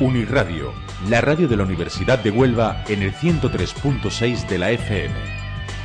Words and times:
Unirradio, 0.00 0.72
la 1.08 1.20
radio 1.20 1.48
de 1.48 1.56
la 1.56 1.64
Universidad 1.64 2.20
de 2.20 2.30
Huelva 2.30 2.84
en 2.86 3.02
el 3.02 3.12
103.6 3.12 4.46
de 4.46 4.58
la 4.58 4.70
FM. 4.70 5.14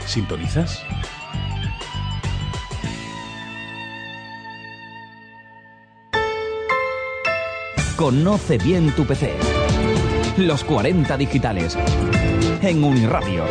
¿Sintonizas? 0.05 0.83
Conoce 7.95 8.59
bien 8.59 8.91
tu 8.91 9.03
PC. 9.05 9.33
Los 10.37 10.63
40 10.63 11.17
digitales. 11.17 11.75
En 12.61 12.83
Uniradio. 12.83 13.45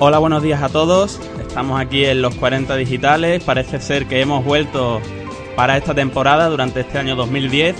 Hola, 0.00 0.18
buenos 0.18 0.44
días 0.44 0.62
a 0.62 0.68
todos. 0.68 1.18
Estamos 1.40 1.80
aquí 1.80 2.04
en 2.04 2.22
los 2.22 2.32
40 2.36 2.76
digitales. 2.76 3.42
Parece 3.42 3.80
ser 3.80 4.06
que 4.06 4.20
hemos 4.20 4.44
vuelto 4.44 5.00
para 5.56 5.76
esta 5.76 5.92
temporada 5.92 6.48
durante 6.48 6.82
este 6.82 6.98
año 6.98 7.16
2010 7.16 7.74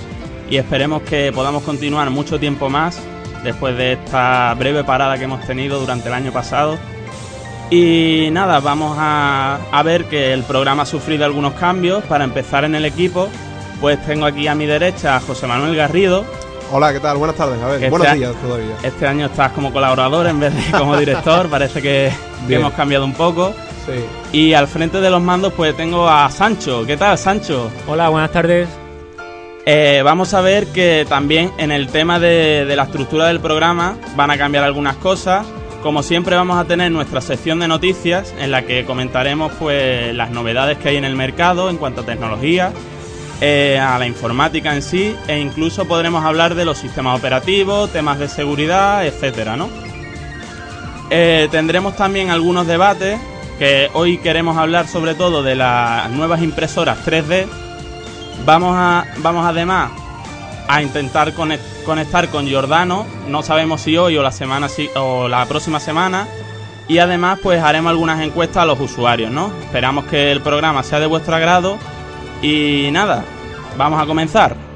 y 0.49 0.57
esperemos 0.57 1.01
que 1.03 1.31
podamos 1.31 1.63
continuar 1.63 2.09
mucho 2.09 2.37
tiempo 2.37 2.69
más 2.69 3.01
después 3.45 3.77
de 3.77 3.93
esta 3.93 4.53
breve 4.55 4.83
parada 4.83 5.17
que 5.17 5.23
hemos 5.23 5.47
tenido 5.47 5.79
durante 5.79 6.09
el 6.09 6.13
año 6.13 6.33
pasado. 6.33 6.77
Y 7.69 8.27
nada, 8.33 8.59
vamos 8.59 8.97
a, 8.99 9.57
a 9.71 9.83
ver 9.83 10.03
que 10.09 10.33
el 10.33 10.43
programa 10.43 10.83
ha 10.83 10.85
sufrido 10.85 11.23
algunos 11.23 11.53
cambios. 11.53 12.03
Para 12.03 12.25
empezar 12.25 12.65
en 12.65 12.75
el 12.75 12.83
equipo, 12.83 13.29
pues 13.79 14.03
tengo 14.05 14.25
aquí 14.25 14.45
a 14.49 14.55
mi 14.55 14.65
derecha 14.65 15.15
a 15.15 15.21
José 15.21 15.47
Manuel 15.47 15.73
Garrido, 15.73 16.25
Hola, 16.71 16.93
¿qué 16.93 16.99
tal? 16.99 17.17
Buenas 17.17 17.35
tardes. 17.35 17.59
A 17.61 17.65
ver, 17.65 17.75
Este 17.75 17.89
buenos 17.89 18.13
días 18.13 18.35
todavía. 18.41 18.75
Este 18.83 19.07
año 19.07 19.25
estás 19.25 19.51
como 19.53 19.73
colaborador 19.73 20.27
en 20.27 20.39
vez 20.39 20.53
de 20.53 20.77
como 20.77 20.95
director, 20.99 21.49
parece 21.49 21.81
que, 21.81 22.11
hemos 22.47 22.73
cambiado 22.73 23.05
un 23.05 23.13
poco. 23.13 23.55
Sí. 23.87 24.37
Y 24.37 24.53
al 24.53 24.67
frente 24.67 25.01
de 25.01 25.09
los 25.09 25.21
mandos 25.21 25.53
pues 25.53 25.75
tengo 25.75 26.07
a 26.07 26.29
Sancho. 26.29 26.85
¿Qué 26.85 26.95
tal, 26.95 27.17
Sancho? 27.17 27.71
Hola, 27.87 28.09
buenas 28.09 28.31
tardes. 28.31 28.69
Eh, 29.65 30.01
vamos 30.03 30.35
a 30.35 30.41
ver 30.41 30.67
que 30.67 31.07
también 31.09 31.51
en 31.57 31.71
el 31.71 31.87
tema 31.87 32.19
de, 32.19 32.65
de 32.65 32.75
la 32.75 32.83
estructura 32.83 33.27
del 33.27 33.39
programa 33.39 33.97
van 34.15 34.29
a 34.29 34.37
cambiar 34.37 34.63
algunas 34.63 34.95
cosas. 34.97 35.47
Como 35.81 36.03
siempre 36.03 36.35
vamos 36.35 36.59
a 36.59 36.65
tener 36.65 36.91
nuestra 36.91 37.19
sección 37.21 37.59
de 37.59 37.67
noticias 37.67 38.33
en 38.37 38.51
la 38.51 38.63
que 38.63 38.85
comentaremos 38.85 39.51
pues 39.57 40.13
las 40.13 40.29
novedades 40.29 40.77
que 40.77 40.89
hay 40.89 40.97
en 40.97 41.05
el 41.05 41.15
mercado 41.15 41.69
en 41.69 41.77
cuanto 41.77 42.01
a 42.01 42.05
tecnología, 42.05 42.73
eh, 43.41 43.79
a 43.79 43.97
la 43.99 44.05
informática 44.07 44.75
en 44.75 44.81
sí 44.81 45.15
e 45.27 45.39
incluso 45.39 45.85
podremos 45.85 46.23
hablar 46.25 46.55
de 46.55 46.65
los 46.65 46.77
sistemas 46.77 47.17
operativos, 47.17 47.91
temas 47.91 48.19
de 48.19 48.27
seguridad, 48.27 49.05
etcétera, 49.05 49.55
¿no? 49.55 49.69
Eh, 51.09 51.47
tendremos 51.51 51.95
también 51.95 52.29
algunos 52.29 52.67
debates 52.67 53.19
que 53.57 53.89
hoy 53.93 54.19
queremos 54.19 54.57
hablar 54.57 54.87
sobre 54.87 55.15
todo 55.15 55.41
de 55.43 55.55
las 55.55 56.09
nuevas 56.11 56.41
impresoras 56.41 56.99
3D 57.05 57.47
Vamos 58.45 58.73
a 58.77 59.05
vamos 59.17 59.45
además 59.45 59.91
a 60.67 60.81
intentar 60.81 61.33
conec- 61.33 61.59
conectar 61.85 62.29
con 62.29 62.45
Giordano, 62.47 63.05
no 63.27 63.41
sabemos 63.43 63.81
si 63.81 63.97
hoy 63.97 64.15
o 64.17 64.23
la 64.23 64.31
semana 64.31 64.67
o 64.95 65.27
la 65.27 65.45
próxima 65.45 65.79
semana 65.79 66.27
y 66.87 66.99
además 66.99 67.39
pues 67.43 67.61
haremos 67.61 67.89
algunas 67.89 68.21
encuestas 68.21 68.63
a 68.63 68.65
los 68.65 68.79
usuarios, 68.79 69.29
¿no? 69.31 69.51
Esperamos 69.63 70.05
que 70.05 70.31
el 70.31 70.41
programa 70.41 70.83
sea 70.83 70.99
de 70.99 71.07
vuestro 71.07 71.35
agrado 71.35 71.77
y 72.41 72.89
nada, 72.91 73.23
vamos 73.77 74.01
a 74.01 74.05
comenzar. 74.05 74.68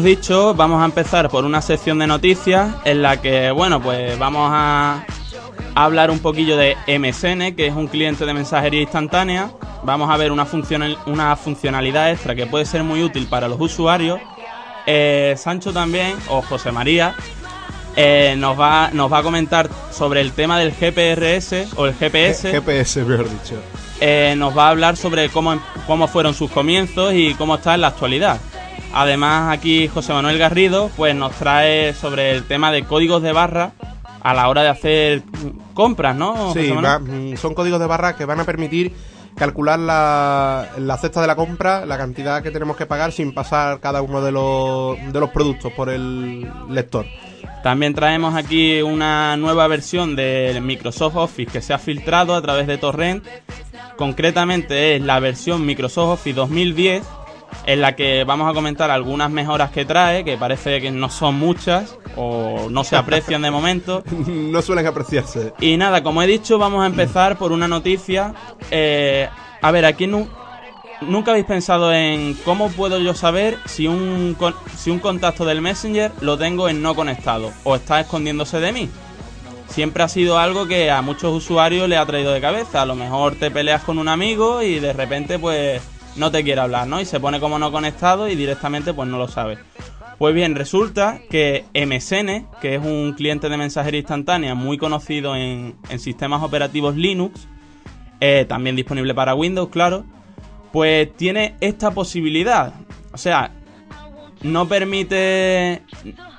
Hemos 0.00 0.16
dicho, 0.18 0.54
vamos 0.54 0.80
a 0.80 0.86
empezar 0.86 1.28
por 1.28 1.44
una 1.44 1.60
sección 1.60 1.98
de 1.98 2.06
noticias 2.06 2.74
en 2.86 3.02
la 3.02 3.20
que, 3.20 3.50
bueno, 3.50 3.82
pues 3.82 4.18
vamos 4.18 4.48
a 4.50 5.04
hablar 5.74 6.10
un 6.10 6.20
poquillo 6.20 6.56
de 6.56 6.74
MSN, 6.86 7.54
que 7.54 7.66
es 7.66 7.74
un 7.74 7.86
cliente 7.86 8.24
de 8.24 8.32
mensajería 8.32 8.80
instantánea. 8.80 9.50
Vamos 9.82 10.08
a 10.10 10.16
ver 10.16 10.32
una, 10.32 10.46
funcional- 10.46 10.96
una 11.04 11.36
funcionalidad 11.36 12.10
extra 12.12 12.34
que 12.34 12.46
puede 12.46 12.64
ser 12.64 12.82
muy 12.82 13.02
útil 13.02 13.26
para 13.26 13.46
los 13.46 13.60
usuarios. 13.60 14.18
Eh, 14.86 15.34
Sancho 15.36 15.70
también, 15.72 16.16
o 16.28 16.40
José 16.40 16.72
María, 16.72 17.14
eh, 17.94 18.34
nos, 18.38 18.58
va, 18.58 18.88
nos 18.94 19.12
va 19.12 19.18
a 19.18 19.22
comentar 19.22 19.68
sobre 19.92 20.22
el 20.22 20.32
tema 20.32 20.58
del 20.58 20.70
GPRS 20.72 21.74
o 21.76 21.84
el 21.86 21.94
GPS. 21.94 22.50
GPS, 22.52 23.04
mejor 23.04 23.28
dicho. 23.28 23.56
Eh, 24.00 24.34
nos 24.38 24.56
va 24.56 24.68
a 24.68 24.70
hablar 24.70 24.96
sobre 24.96 25.28
cómo, 25.28 25.60
cómo 25.86 26.08
fueron 26.08 26.32
sus 26.32 26.50
comienzos 26.50 27.12
y 27.12 27.34
cómo 27.34 27.56
está 27.56 27.74
en 27.74 27.82
la 27.82 27.88
actualidad. 27.88 28.40
Además, 28.92 29.52
aquí 29.56 29.88
José 29.88 30.12
Manuel 30.12 30.38
Garrido 30.38 30.90
pues 30.96 31.14
nos 31.14 31.32
trae 31.32 31.94
sobre 31.94 32.32
el 32.32 32.44
tema 32.44 32.72
de 32.72 32.84
códigos 32.84 33.22
de 33.22 33.32
barra 33.32 33.72
a 34.22 34.34
la 34.34 34.48
hora 34.48 34.62
de 34.62 34.68
hacer 34.68 35.22
compras, 35.74 36.16
¿no? 36.16 36.52
Sí, 36.52 36.70
va- 36.84 36.98
mm, 36.98 37.36
son 37.36 37.54
códigos 37.54 37.78
de 37.80 37.86
barra 37.86 38.16
que 38.16 38.24
van 38.24 38.40
a 38.40 38.44
permitir 38.44 38.92
calcular 39.36 39.78
la, 39.78 40.70
la 40.78 40.98
cesta 40.98 41.20
de 41.20 41.26
la 41.28 41.36
compra, 41.36 41.86
la 41.86 41.96
cantidad 41.96 42.42
que 42.42 42.50
tenemos 42.50 42.76
que 42.76 42.84
pagar 42.86 43.12
sin 43.12 43.32
pasar 43.32 43.80
cada 43.80 44.02
uno 44.02 44.20
de 44.20 44.32
los, 44.32 44.96
de 45.12 45.20
los 45.20 45.30
productos 45.30 45.72
por 45.72 45.88
el 45.88 46.46
lector. 46.68 47.06
También 47.62 47.94
traemos 47.94 48.34
aquí 48.34 48.82
una 48.82 49.36
nueva 49.36 49.66
versión 49.68 50.16
de 50.16 50.58
Microsoft 50.62 51.16
Office 51.16 51.50
que 51.52 51.62
se 51.62 51.72
ha 51.72 51.78
filtrado 51.78 52.34
a 52.34 52.42
través 52.42 52.66
de 52.66 52.76
Torrent. 52.76 53.24
Concretamente 53.96 54.96
es 54.96 55.02
la 55.02 55.20
versión 55.20 55.64
Microsoft 55.66 56.20
Office 56.20 56.34
2010 56.34 57.02
en 57.72 57.80
la 57.80 57.94
que 57.94 58.24
vamos 58.24 58.50
a 58.50 58.54
comentar 58.54 58.90
algunas 58.90 59.30
mejoras 59.30 59.70
que 59.70 59.84
trae, 59.84 60.24
que 60.24 60.36
parece 60.36 60.80
que 60.80 60.90
no 60.90 61.08
son 61.10 61.36
muchas 61.36 61.96
o 62.16 62.68
no 62.70 62.82
se 62.84 62.96
aprecian 62.96 63.42
de 63.42 63.50
momento. 63.50 64.02
no 64.26 64.62
suelen 64.62 64.86
apreciarse. 64.86 65.52
Y 65.60 65.76
nada, 65.76 66.02
como 66.02 66.22
he 66.22 66.26
dicho, 66.26 66.58
vamos 66.58 66.82
a 66.82 66.86
empezar 66.86 67.36
por 67.38 67.52
una 67.52 67.68
noticia. 67.68 68.34
Eh, 68.70 69.28
a 69.62 69.70
ver, 69.70 69.84
aquí 69.84 70.06
nu- 70.06 70.28
nunca 71.02 71.30
habéis 71.30 71.46
pensado 71.46 71.92
en 71.92 72.34
cómo 72.44 72.70
puedo 72.70 72.98
yo 72.98 73.14
saber 73.14 73.56
si 73.66 73.86
un, 73.86 74.34
con- 74.38 74.54
si 74.76 74.90
un 74.90 74.98
contacto 74.98 75.44
del 75.44 75.60
Messenger 75.60 76.10
lo 76.20 76.36
tengo 76.38 76.68
en 76.68 76.82
no 76.82 76.94
conectado 76.94 77.52
o 77.64 77.76
está 77.76 78.00
escondiéndose 78.00 78.58
de 78.60 78.72
mí. 78.72 78.88
Siempre 79.68 80.02
ha 80.02 80.08
sido 80.08 80.38
algo 80.38 80.66
que 80.66 80.90
a 80.90 81.00
muchos 81.02 81.32
usuarios 81.32 81.88
le 81.88 81.96
ha 81.96 82.04
traído 82.04 82.32
de 82.32 82.40
cabeza. 82.40 82.82
A 82.82 82.86
lo 82.86 82.96
mejor 82.96 83.36
te 83.36 83.52
peleas 83.52 83.84
con 83.84 83.98
un 83.98 84.08
amigo 84.08 84.62
y 84.62 84.80
de 84.80 84.92
repente 84.92 85.38
pues 85.38 85.80
no 86.16 86.30
te 86.30 86.42
quiere 86.42 86.60
hablar, 86.60 86.86
¿no? 86.86 87.00
Y 87.00 87.04
se 87.04 87.20
pone 87.20 87.40
como 87.40 87.58
no 87.58 87.72
conectado 87.72 88.28
y 88.28 88.36
directamente 88.36 88.92
pues 88.92 89.08
no 89.08 89.18
lo 89.18 89.28
sabes. 89.28 89.58
Pues 90.18 90.34
bien, 90.34 90.54
resulta 90.54 91.20
que 91.30 91.64
MSN, 91.74 92.46
que 92.60 92.74
es 92.74 92.84
un 92.84 93.14
cliente 93.14 93.48
de 93.48 93.56
mensajería 93.56 94.00
instantánea 94.00 94.54
muy 94.54 94.76
conocido 94.76 95.34
en, 95.34 95.76
en 95.88 95.98
sistemas 95.98 96.42
operativos 96.42 96.94
Linux, 96.94 97.48
eh, 98.20 98.44
también 98.46 98.76
disponible 98.76 99.14
para 99.14 99.34
Windows, 99.34 99.70
claro, 99.70 100.04
pues 100.72 101.14
tiene 101.16 101.56
esta 101.60 101.92
posibilidad. 101.92 102.74
O 103.12 103.18
sea, 103.18 103.52
no 104.42 104.68
permite 104.68 105.82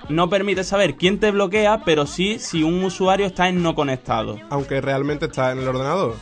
no 0.10 0.30
permite 0.30 0.64
saber 0.64 0.96
quién 0.96 1.20
te 1.20 1.32
bloquea, 1.32 1.84
pero 1.86 2.06
sí 2.06 2.38
si 2.40 2.64
un 2.64 2.84
usuario 2.84 3.26
está 3.26 3.50
en 3.50 3.64
no 3.64 3.76
conectado. 3.76 4.38
Aunque 4.50 4.82
realmente 4.82 5.26
está 5.26 5.52
en 5.52 5.60
el 5.60 5.68
ordenador. 5.68 6.16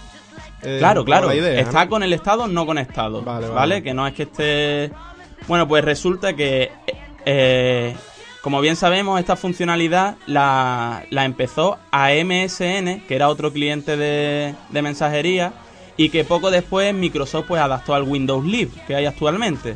Eh, 0.62 0.78
Claro, 0.80 1.06
claro. 1.06 1.28
la 1.28 1.36
idea, 1.36 1.60
está 1.62 1.86
¿no? 1.86 1.90
con 1.90 2.04
el 2.04 2.14
estado 2.14 2.48
no 2.48 2.66
conectado. 2.66 3.22
Vale, 3.22 3.48
Vale, 3.48 3.54
vale. 3.56 3.84
Que 3.84 3.94
no 3.94 4.06
es 4.08 4.14
que 4.14 4.24
esté. 4.24 4.92
Bueno, 5.48 5.68
pues 5.68 5.84
resulta 5.86 6.34
que 6.36 6.72
eh, 7.26 7.96
Como 8.42 8.62
bien 8.62 8.76
sabemos, 8.76 9.20
esta 9.20 9.36
funcionalidad 9.36 10.16
la, 10.28 11.04
la 11.10 11.26
empezó 11.26 11.78
a 11.92 12.10
MSN, 12.12 13.02
que 13.08 13.16
era 13.16 13.28
otro 13.30 13.52
cliente 13.52 13.98
de, 13.98 14.56
de 14.70 14.82
mensajería, 14.82 15.54
y 15.98 16.10
que 16.10 16.24
poco 16.24 16.50
después 16.50 16.94
Microsoft 16.94 17.46
pues 17.50 17.62
adaptó 17.62 17.94
al 17.94 18.04
Windows 18.04 18.46
Live 18.46 18.72
que 18.88 18.96
hay 18.96 19.06
actualmente. 19.06 19.76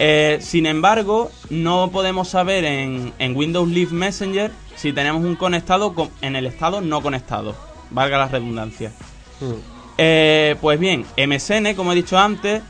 Eh, 0.00 0.38
sin 0.40 0.66
embargo, 0.66 1.30
no 1.50 1.90
podemos 1.92 2.28
saber 2.28 2.64
en, 2.64 3.12
en 3.18 3.36
Windows 3.36 3.68
Live 3.68 3.92
Messenger 3.92 4.50
si 4.76 4.92
tenemos 4.92 5.24
un 5.24 5.34
conectado 5.36 5.92
con- 5.94 6.10
en 6.20 6.36
el 6.36 6.46
estado 6.46 6.80
no 6.80 7.00
conectado, 7.00 7.54
valga 7.90 8.18
la 8.18 8.28
redundancia. 8.28 8.92
Mm. 9.40 9.77
Eh, 9.98 10.54
pues 10.60 10.78
bien, 10.78 11.04
MSN, 11.16 11.74
como 11.74 11.92
he 11.92 11.96
dicho 11.96 12.16
antes, 12.18 12.62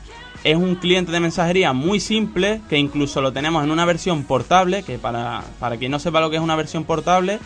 es 0.43 0.55
un 0.55 0.75
cliente 0.75 1.11
de 1.11 1.19
mensajería 1.19 1.73
muy 1.73 1.99
simple, 1.99 2.61
que 2.69 2.77
incluso 2.77 3.21
lo 3.21 3.31
tenemos 3.31 3.63
en 3.63 3.71
una 3.71 3.85
versión 3.85 4.23
portable, 4.23 4.83
que 4.83 4.97
para, 4.97 5.43
para 5.59 5.77
quien 5.77 5.91
no 5.91 5.99
sepa 5.99 6.21
lo 6.21 6.29
que 6.29 6.37
es 6.37 6.41
una 6.41 6.55
versión 6.55 6.85
portable, 6.85 7.39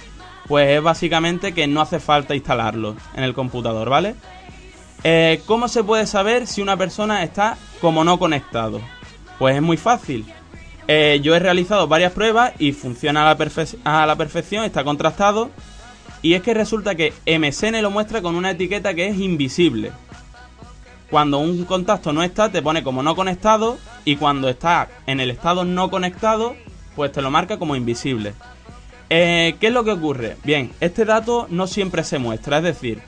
pues 0.47 0.69
es 0.69 0.81
básicamente 0.81 1.53
que 1.53 1.67
no 1.67 1.81
hace 1.81 1.99
falta 1.99 2.35
instalarlo 2.35 2.95
en 3.15 3.23
el 3.23 3.33
computador, 3.33 3.89
¿vale? 3.89 4.15
Eh, 5.03 5.41
¿Cómo 5.45 5.67
se 5.67 5.83
puede 5.83 6.05
saber 6.07 6.47
si 6.47 6.61
una 6.61 6.77
persona 6.77 7.23
está 7.23 7.57
como 7.81 8.03
no 8.05 8.17
conectado? 8.19 8.79
Pues 9.37 9.55
es 9.55 9.61
muy 9.61 9.75
fácil. 9.75 10.25
Eh, 10.87 11.19
yo 11.23 11.35
he 11.35 11.39
realizado 11.39 11.87
varias 11.87 12.11
pruebas 12.13 12.53
y 12.59 12.71
funciona 12.73 13.23
a 13.23 13.25
la, 13.33 13.37
perfe- 13.37 13.77
a 13.83 14.05
la 14.05 14.15
perfección, 14.15 14.63
está 14.63 14.83
contrastado. 14.83 15.49
Y 16.23 16.33
es 16.33 16.41
que 16.41 16.55
resulta 16.55 16.95
que 16.95 17.13
MSN 17.27 17.81
lo 17.81 17.91
muestra 17.91 18.23
con 18.23 18.35
una 18.35 18.51
etiqueta 18.51 18.95
que 18.95 19.07
es 19.07 19.19
invisible. 19.19 19.91
Cuando 21.11 21.37
un 21.37 21.65
contacto 21.65 22.11
no 22.11 22.23
está, 22.23 22.51
te 22.51 22.63
pone 22.63 22.81
como 22.81 23.03
no 23.03 23.15
conectado. 23.15 23.77
Y 24.05 24.15
cuando 24.15 24.49
está 24.49 24.89
en 25.05 25.19
el 25.19 25.29
estado 25.29 25.65
no 25.65 25.91
conectado, 25.91 26.55
pues 26.95 27.11
te 27.11 27.21
lo 27.21 27.29
marca 27.29 27.59
como 27.59 27.75
invisible. 27.75 28.33
Eh, 29.09 29.57
¿Qué 29.59 29.67
es 29.67 29.73
lo 29.73 29.83
que 29.83 29.91
ocurre? 29.91 30.37
Bien, 30.43 30.71
este 30.79 31.05
dato 31.05 31.45
no 31.49 31.67
siempre 31.67 32.03
se 32.03 32.17
muestra, 32.17 32.57
es 32.57 32.63
decir, 32.63 32.99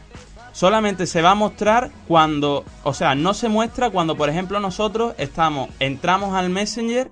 solamente 0.52 1.08
se 1.08 1.22
va 1.22 1.32
a 1.32 1.36
mostrar 1.36 1.90
cuando, 2.08 2.64
o 2.84 2.94
sea, 2.94 3.16
no 3.16 3.34
se 3.34 3.50
muestra 3.50 3.90
cuando, 3.90 4.16
por 4.16 4.30
ejemplo, 4.30 4.60
nosotros 4.60 5.16
estamos, 5.18 5.70
entramos 5.80 6.36
al 6.36 6.50
Messenger 6.50 7.10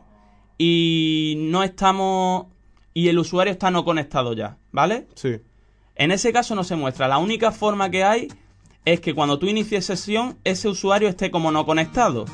y 0.58 1.36
no 1.50 1.64
estamos, 1.64 2.48
y 2.94 3.08
el 3.08 3.18
usuario 3.18 3.52
está 3.52 3.72
no 3.72 3.84
conectado 3.84 4.34
ya, 4.34 4.58
¿vale? 4.72 5.08
Sí. 5.16 5.40
En 5.96 6.12
ese 6.12 6.34
caso 6.34 6.56
no 6.56 6.64
se 6.64 6.76
muestra. 6.76 7.08
La 7.08 7.18
única 7.18 7.52
forma 7.52 7.90
que 7.90 8.04
hay 8.04 8.28
es 8.86 9.00
que 9.00 9.14
cuando 9.14 9.40
tú 9.40 9.48
inicies 9.48 9.86
sesión, 9.86 10.38
ese 10.44 10.68
usuario 10.68 11.08
esté 11.08 11.32
como 11.32 11.52
no 11.52 11.66
conectado. 11.66 12.26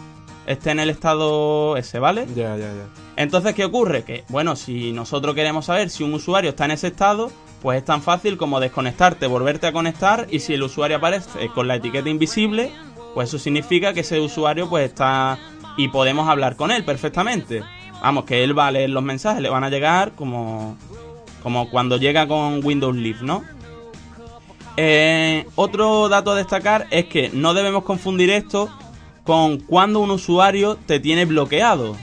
Esté 0.47 0.71
en 0.71 0.79
el 0.79 0.89
estado 0.89 1.77
ese, 1.77 2.00
¿vale? 2.00 2.25
Ya, 2.35 2.56
ya, 2.57 2.73
ya. 2.73 2.88
Entonces, 3.17 3.53
¿qué 3.53 3.65
ocurre? 3.65 4.03
Que, 4.03 4.23
bueno, 4.29 4.56
si 4.56 4.91
nosotros 4.94 5.35
queremos 5.35 5.65
saber 5.65 5.89
si 5.89 6.03
un 6.03 6.13
usuario 6.13 6.51
está 6.51 6.65
en 6.65 6.71
ese 6.71 6.88
estado, 6.88 7.31
pues 7.61 7.79
es 7.79 7.85
tan 7.85 8.01
fácil 8.01 8.38
como 8.38 8.59
desconectarte, 8.59 9.27
volverte 9.27 9.67
a 9.67 9.73
conectar 9.73 10.27
y 10.31 10.39
si 10.39 10.53
el 10.53 10.63
usuario 10.63 10.97
aparece 10.97 11.50
con 11.50 11.67
la 11.67 11.75
etiqueta 11.75 12.09
invisible, 12.09 12.71
pues 13.13 13.29
eso 13.29 13.38
significa 13.38 13.94
que 13.94 14.00
ese 14.00 14.19
usuario 14.19 14.69
pues 14.69 14.89
está 14.89 15.38
y 15.77 15.89
podemos 15.89 16.27
hablar 16.27 16.56
con 16.56 16.71
él 16.71 16.83
perfectamente. 16.83 17.61
Vamos, 18.01 18.23
que 18.23 18.44
él 18.44 18.57
va 18.57 18.67
a 18.67 18.71
leer 18.71 18.89
los 18.89 19.03
mensajes, 19.03 19.41
le 19.41 19.50
van 19.50 19.65
a 19.65 19.69
llegar 19.69 20.13
como, 20.13 20.77
como 21.44 21.69
cuando 21.69 21.97
llega 21.97 22.27
con 22.27 22.63
Windows 22.63 22.95
Live, 22.95 23.19
¿no? 23.21 23.44
Eh, 24.77 25.45
otro 25.56 26.07
dato 26.09 26.31
a 26.31 26.36
destacar 26.36 26.88
es 26.91 27.06
que 27.06 27.30
no 27.33 27.53
debemos 27.53 27.83
confundir 27.83 28.30
esto 28.30 28.69
con 29.24 29.59
cuando 29.59 30.00
un 30.00 30.12
usuario 30.12 30.77
te 30.86 31.00
tiene 31.00 31.25
bloqueado. 31.25 31.95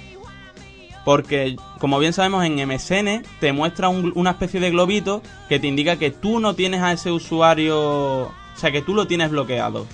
Porque, 1.05 1.57
como 1.79 1.99
bien 1.99 2.13
sabemos, 2.13 2.45
en 2.45 2.59
MSN 2.59 3.23
te 3.41 3.53
muestra 3.53 3.89
un- 3.89 4.13
una 4.17 4.31
especie 4.31 4.59
de 4.61 4.71
globito 4.71 5.23
que 5.49 5.59
te 5.61 5.69
indica 5.69 5.97
que 5.99 6.11
tú 6.11 6.41
no 6.41 6.55
tienes 6.55 6.83
a 6.83 6.93
ese 6.93 7.13
usuario, 7.13 7.79
o 8.23 8.33
sea, 8.57 8.73
que 8.73 8.83
tú 8.83 8.93
lo 8.95 9.07
tienes 9.07 9.31
bloqueado. 9.31 9.87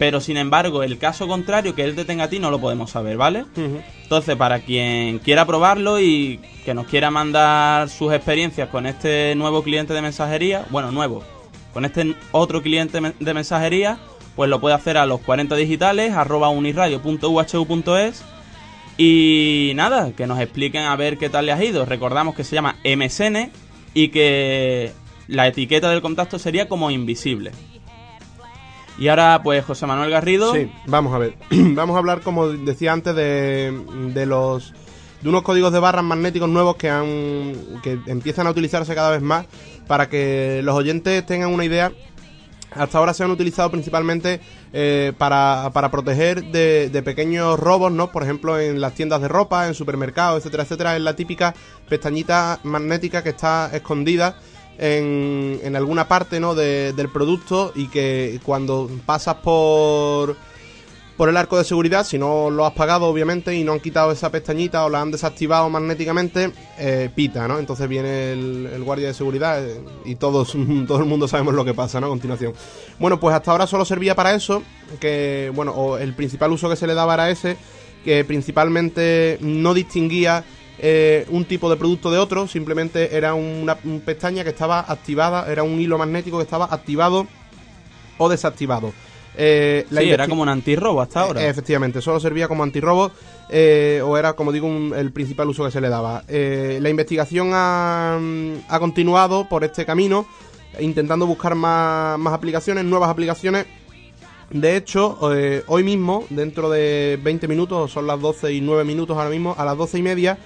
Pero, 0.00 0.22
sin 0.22 0.38
embargo, 0.38 0.82
el 0.82 0.96
caso 0.96 1.28
contrario, 1.28 1.74
que 1.74 1.84
él 1.84 1.94
te 1.94 2.06
tenga 2.06 2.24
a 2.24 2.30
ti, 2.30 2.38
no 2.38 2.50
lo 2.50 2.58
podemos 2.58 2.90
saber, 2.90 3.18
¿vale? 3.18 3.44
Entonces, 4.02 4.34
para 4.34 4.60
quien 4.60 5.18
quiera 5.18 5.44
probarlo 5.44 6.00
y 6.00 6.40
que 6.64 6.72
nos 6.72 6.86
quiera 6.86 7.10
mandar 7.10 7.90
sus 7.90 8.10
experiencias 8.10 8.70
con 8.70 8.86
este 8.86 9.34
nuevo 9.34 9.62
cliente 9.62 9.92
de 9.92 10.00
mensajería, 10.00 10.64
bueno, 10.70 10.90
nuevo, 10.90 11.22
con 11.74 11.84
este 11.84 12.16
otro 12.32 12.62
cliente 12.62 12.98
de 13.20 13.34
mensajería, 13.34 13.98
pues 14.36 14.48
lo 14.48 14.58
puede 14.58 14.74
hacer 14.74 14.96
a 14.96 15.04
los 15.04 15.20
40 15.20 15.54
digitales, 15.54 16.14
arroba 16.14 16.48
uniradio.uhu.es 16.48 18.24
y 18.96 19.72
nada, 19.74 20.12
que 20.12 20.26
nos 20.26 20.40
expliquen 20.40 20.84
a 20.84 20.96
ver 20.96 21.18
qué 21.18 21.28
tal 21.28 21.44
le 21.44 21.52
ha 21.52 21.62
ido. 21.62 21.84
Recordamos 21.84 22.34
que 22.34 22.44
se 22.44 22.54
llama 22.54 22.76
MSN 22.86 23.50
y 23.92 24.08
que 24.08 24.92
la 25.28 25.46
etiqueta 25.46 25.90
del 25.90 26.00
contacto 26.00 26.38
sería 26.38 26.70
como 26.70 26.90
invisible. 26.90 27.50
Y 29.00 29.08
ahora, 29.08 29.40
pues 29.42 29.64
José 29.64 29.86
Manuel 29.86 30.10
Garrido. 30.10 30.52
Sí, 30.52 30.70
vamos 30.86 31.14
a 31.14 31.18
ver. 31.18 31.34
vamos 31.50 31.96
a 31.96 31.98
hablar, 31.98 32.20
como 32.20 32.48
decía 32.48 32.92
antes, 32.92 33.16
de, 33.16 33.72
de 34.12 34.26
los 34.26 34.74
de 35.22 35.28
unos 35.28 35.42
códigos 35.42 35.72
de 35.72 35.80
barras 35.80 36.04
magnéticos 36.04 36.48
nuevos 36.48 36.76
que 36.76 36.90
han 36.90 37.54
que 37.82 37.98
empiezan 38.06 38.46
a 38.46 38.50
utilizarse 38.50 38.94
cada 38.94 39.10
vez 39.10 39.22
más 39.22 39.46
para 39.86 40.08
que 40.08 40.60
los 40.62 40.74
oyentes 40.74 41.24
tengan 41.24 41.52
una 41.52 41.64
idea. 41.64 41.92
Hasta 42.72 42.98
ahora 42.98 43.14
se 43.14 43.24
han 43.24 43.30
utilizado 43.30 43.70
principalmente 43.70 44.40
eh, 44.72 45.12
para, 45.16 45.70
para 45.72 45.90
proteger 45.90 46.44
de, 46.52 46.90
de 46.90 47.02
pequeños 47.02 47.58
robos, 47.58 47.90
¿no? 47.90 48.12
Por 48.12 48.22
ejemplo, 48.22 48.60
en 48.60 48.82
las 48.82 48.94
tiendas 48.94 49.22
de 49.22 49.28
ropa, 49.28 49.66
en 49.66 49.74
supermercados, 49.74 50.40
etcétera, 50.40 50.64
etcétera. 50.64 50.94
Es 50.94 51.02
la 51.02 51.16
típica 51.16 51.54
pestañita 51.88 52.60
magnética 52.64 53.22
que 53.24 53.30
está 53.30 53.70
escondida 53.72 54.36
en, 54.80 55.60
en 55.62 55.76
alguna 55.76 56.08
parte 56.08 56.40
¿no? 56.40 56.54
de- 56.54 56.94
del 56.94 57.10
producto 57.10 57.70
y 57.74 57.88
que 57.88 58.40
cuando 58.42 58.90
pasas 59.04 59.34
por, 59.36 60.36
por 61.18 61.28
el 61.28 61.36
arco 61.36 61.58
de 61.58 61.64
seguridad, 61.64 62.06
si 62.06 62.16
no 62.16 62.48
lo 62.48 62.64
has 62.64 62.72
pagado 62.72 63.04
obviamente 63.06 63.54
y 63.54 63.62
no 63.62 63.72
han 63.72 63.80
quitado 63.80 64.10
esa 64.10 64.30
pestañita 64.30 64.82
o 64.86 64.88
la 64.88 65.02
han 65.02 65.10
desactivado 65.10 65.68
magnéticamente, 65.68 66.50
eh, 66.78 67.10
pita, 67.14 67.46
¿no? 67.46 67.58
Entonces 67.58 67.86
viene 67.90 68.32
el, 68.32 68.82
guardia 68.82 69.08
de 69.08 69.14
seguridad 69.14 69.62
eh, 69.62 69.82
y 70.06 70.14
todos, 70.14 70.56
todo 70.88 70.98
el 70.98 71.04
mundo 71.04 71.28
sabemos 71.28 71.52
lo 71.52 71.64
que 71.66 71.74
pasa, 71.74 72.00
¿no? 72.00 72.06
A 72.06 72.10
continuación. 72.10 72.54
Bueno, 72.98 73.20
pues 73.20 73.36
hasta 73.36 73.50
ahora 73.50 73.66
solo 73.66 73.84
servía 73.84 74.14
para 74.14 74.34
eso, 74.34 74.62
que, 74.98 75.52
bueno, 75.54 75.72
o 75.72 75.98
el 75.98 76.14
principal 76.14 76.52
uso 76.52 76.70
que 76.70 76.76
se 76.76 76.86
le 76.86 76.94
daba 76.94 77.12
era 77.12 77.28
ese, 77.28 77.58
que 78.02 78.24
principalmente 78.24 79.36
no 79.42 79.74
distinguía 79.74 80.42
eh, 80.82 81.26
un 81.28 81.44
tipo 81.44 81.68
de 81.70 81.76
producto 81.76 82.10
de 82.10 82.18
otro, 82.18 82.46
simplemente 82.48 83.16
era 83.16 83.34
una, 83.34 83.76
un 83.84 84.00
pestaña 84.00 84.42
que 84.44 84.50
estaba 84.50 84.80
activada, 84.80 85.50
era 85.52 85.62
un 85.62 85.78
hilo 85.80 85.98
magnético 85.98 86.38
que 86.38 86.44
estaba 86.44 86.64
activado 86.66 87.26
o 88.18 88.28
desactivado. 88.28 88.92
Eh, 89.36 89.86
la 89.90 90.00
Sí, 90.00 90.10
era 90.10 90.26
como 90.26 90.42
un 90.42 90.48
antirrobo 90.48 91.00
hasta 91.00 91.20
ahora. 91.20 91.42
eh, 91.44 91.48
efectivamente, 91.48 92.00
solo 92.02 92.18
servía 92.18 92.48
como 92.48 92.62
antirrobo 92.62 93.10
eh, 93.48 94.02
o 94.04 94.16
era, 94.16 94.32
como 94.34 94.52
digo, 94.52 94.66
un- 94.66 94.92
el 94.96 95.12
principal 95.12 95.48
uso 95.48 95.64
que 95.64 95.70
se 95.70 95.80
le 95.80 95.88
daba. 95.88 96.24
La 96.28 96.88
investigación 96.88 97.50
ha, 97.52 98.18
ha 98.68 98.78
continuado 98.80 99.48
por 99.48 99.64
este 99.64 99.84
camino, 99.86 100.26
intentando 100.80 101.26
buscar 101.26 101.54
más, 101.54 102.18
más 102.18 102.32
aplicaciones, 102.34 102.84
nuevas 102.84 103.08
aplicaciones. 103.10 103.66
De 104.50 104.76
hecho, 104.76 105.16
hoy 105.68 105.84
mismo, 105.84 106.24
dentro 106.30 106.68
de 106.70 107.18
20 107.22 107.46
minutos, 107.48 107.92
son 107.92 108.06
las 108.08 108.20
12 108.20 108.52
y 108.52 108.60
9 108.60 108.84
minutos 108.84 109.16
ahora 109.16 109.30
mismo, 109.30 109.54
a 109.56 109.64
las 109.64 109.76
12 109.76 109.98
y 109.98 110.02
media, 110.02 110.38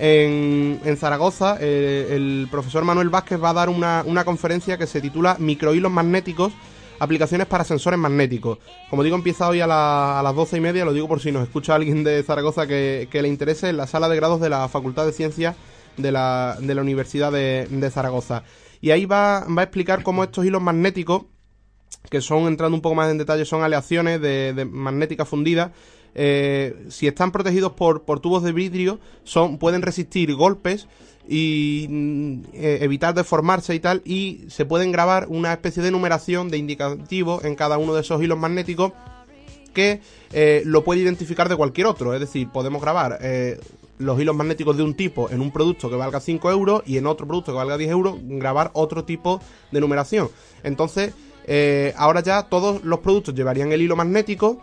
en, 0.00 0.80
en 0.84 0.96
Zaragoza, 0.96 1.58
eh, 1.60 2.08
el 2.16 2.48
profesor 2.50 2.84
Manuel 2.84 3.10
Vázquez 3.10 3.40
va 3.42 3.50
a 3.50 3.54
dar 3.54 3.68
una, 3.68 4.02
una 4.06 4.24
conferencia 4.24 4.78
que 4.78 4.86
se 4.86 5.00
titula 5.00 5.36
Microhilos 5.38 5.92
magnéticos 5.92 6.52
aplicaciones 6.98 7.46
para 7.46 7.64
sensores 7.64 7.98
magnéticos. 7.98 8.58
Como 8.90 9.02
digo, 9.02 9.16
empieza 9.16 9.48
hoy 9.48 9.60
a, 9.60 9.66
la- 9.66 10.20
las 10.22 10.34
doce 10.34 10.58
y 10.58 10.60
media, 10.60 10.84
lo 10.84 10.92
digo 10.92 11.08
por 11.08 11.20
si 11.20 11.32
nos 11.32 11.42
escucha 11.42 11.74
alguien 11.74 12.04
de 12.04 12.22
Zaragoza 12.22 12.66
que, 12.66 13.08
que 13.10 13.22
le 13.22 13.28
interese, 13.28 13.70
en 13.70 13.78
la 13.78 13.86
sala 13.86 14.08
de 14.08 14.16
grados 14.16 14.40
de 14.40 14.50
la 14.50 14.68
Facultad 14.68 15.06
de 15.06 15.12
Ciencias 15.12 15.56
de 15.96 16.12
la, 16.12 16.56
de 16.60 16.74
la 16.74 16.82
Universidad 16.82 17.32
de, 17.32 17.66
de 17.70 17.90
Zaragoza. 17.90 18.42
Y 18.82 18.90
ahí 18.90 19.06
va, 19.06 19.46
va 19.46 19.62
a 19.62 19.64
explicar 19.64 20.02
cómo 20.02 20.24
estos 20.24 20.44
hilos 20.44 20.60
magnéticos, 20.60 21.22
que 22.10 22.20
son, 22.20 22.46
entrando 22.46 22.74
un 22.74 22.82
poco 22.82 22.94
más 22.94 23.10
en 23.10 23.16
detalle, 23.18 23.44
son 23.46 23.62
aleaciones 23.62 24.20
de, 24.20 24.52
de 24.52 24.64
magnética 24.66 25.24
fundida, 25.24 25.72
eh, 26.14 26.86
si 26.88 27.06
están 27.06 27.30
protegidos 27.30 27.72
por, 27.72 28.02
por 28.02 28.20
tubos 28.20 28.42
de 28.42 28.52
vidrio, 28.52 28.98
son, 29.24 29.58
pueden 29.58 29.82
resistir 29.82 30.34
golpes 30.34 30.88
y 31.28 31.86
mm, 31.88 32.40
eh, 32.54 32.78
evitar 32.82 33.14
deformarse 33.14 33.74
y 33.74 33.80
tal, 33.80 34.02
y 34.04 34.44
se 34.48 34.64
pueden 34.64 34.90
grabar 34.90 35.26
una 35.28 35.52
especie 35.52 35.82
de 35.82 35.90
numeración 35.90 36.48
de 36.48 36.58
indicativo 36.58 37.40
en 37.44 37.54
cada 37.54 37.78
uno 37.78 37.94
de 37.94 38.00
esos 38.00 38.22
hilos 38.22 38.38
magnéticos 38.38 38.92
que 39.72 40.00
eh, 40.32 40.62
lo 40.64 40.82
puede 40.82 41.00
identificar 41.00 41.48
de 41.48 41.56
cualquier 41.56 41.86
otro. 41.86 42.12
Es 42.12 42.20
decir, 42.20 42.48
podemos 42.48 42.82
grabar 42.82 43.20
los 43.98 44.18
hilos 44.20 44.34
magnéticos 44.34 44.76
de 44.76 44.82
un 44.82 44.94
tipo 44.94 45.30
en 45.30 45.40
un 45.40 45.52
producto 45.52 45.88
que 45.88 45.94
valga 45.94 46.18
5 46.18 46.50
euros 46.50 46.82
y 46.86 46.96
en 46.96 47.06
otro 47.06 47.26
producto 47.26 47.52
que 47.52 47.58
valga 47.58 47.76
10 47.76 47.90
euros 47.90 48.16
grabar 48.20 48.70
otro 48.72 49.04
tipo 49.04 49.40
de 49.70 49.80
numeración. 49.80 50.28
Entonces, 50.64 51.12
ahora 51.96 52.20
ya 52.20 52.44
todos 52.44 52.82
los 52.82 52.98
productos 52.98 53.34
llevarían 53.36 53.70
el 53.70 53.82
hilo 53.82 53.94
magnético 53.94 54.60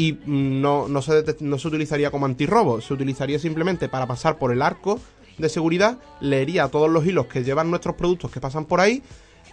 y 0.00 0.18
no, 0.24 0.88
no, 0.88 1.02
se, 1.02 1.36
no 1.40 1.58
se 1.58 1.68
utilizaría 1.68 2.10
como 2.10 2.24
antirrobo, 2.24 2.80
se 2.80 2.94
utilizaría 2.94 3.38
simplemente 3.38 3.86
para 3.90 4.06
pasar 4.06 4.38
por 4.38 4.50
el 4.50 4.62
arco 4.62 4.98
de 5.36 5.50
seguridad 5.50 5.98
leería 6.22 6.68
todos 6.68 6.88
los 6.88 7.04
hilos 7.04 7.26
que 7.26 7.44
llevan 7.44 7.68
nuestros 7.68 7.96
productos 7.96 8.30
que 8.30 8.40
pasan 8.40 8.64
por 8.64 8.80
ahí, 8.80 9.02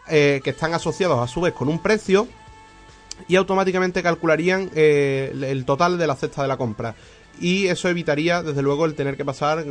eh, 0.08 0.40
que 0.46 0.52
están 0.52 0.74
asociados 0.74 1.20
a 1.20 1.28
su 1.28 1.42
vez 1.42 1.54
con 1.54 1.68
un 1.68 1.80
precio 1.80 2.30
y 3.28 3.36
automáticamente 3.36 4.02
calcularían 4.02 4.72
eh, 4.74 5.34
el 5.34 5.66
total 5.66 5.98
de 5.98 6.08
la 6.08 6.16
cesta 6.16 6.44
de 6.44 6.48
la 6.48 6.56
compra. 6.56 6.96
Y 7.40 7.68
eso 7.68 7.88
evitaría, 7.90 8.42
desde 8.42 8.62
luego, 8.62 8.86
el 8.86 8.96
tener 8.96 9.16
que 9.16 9.24
pasar 9.26 9.64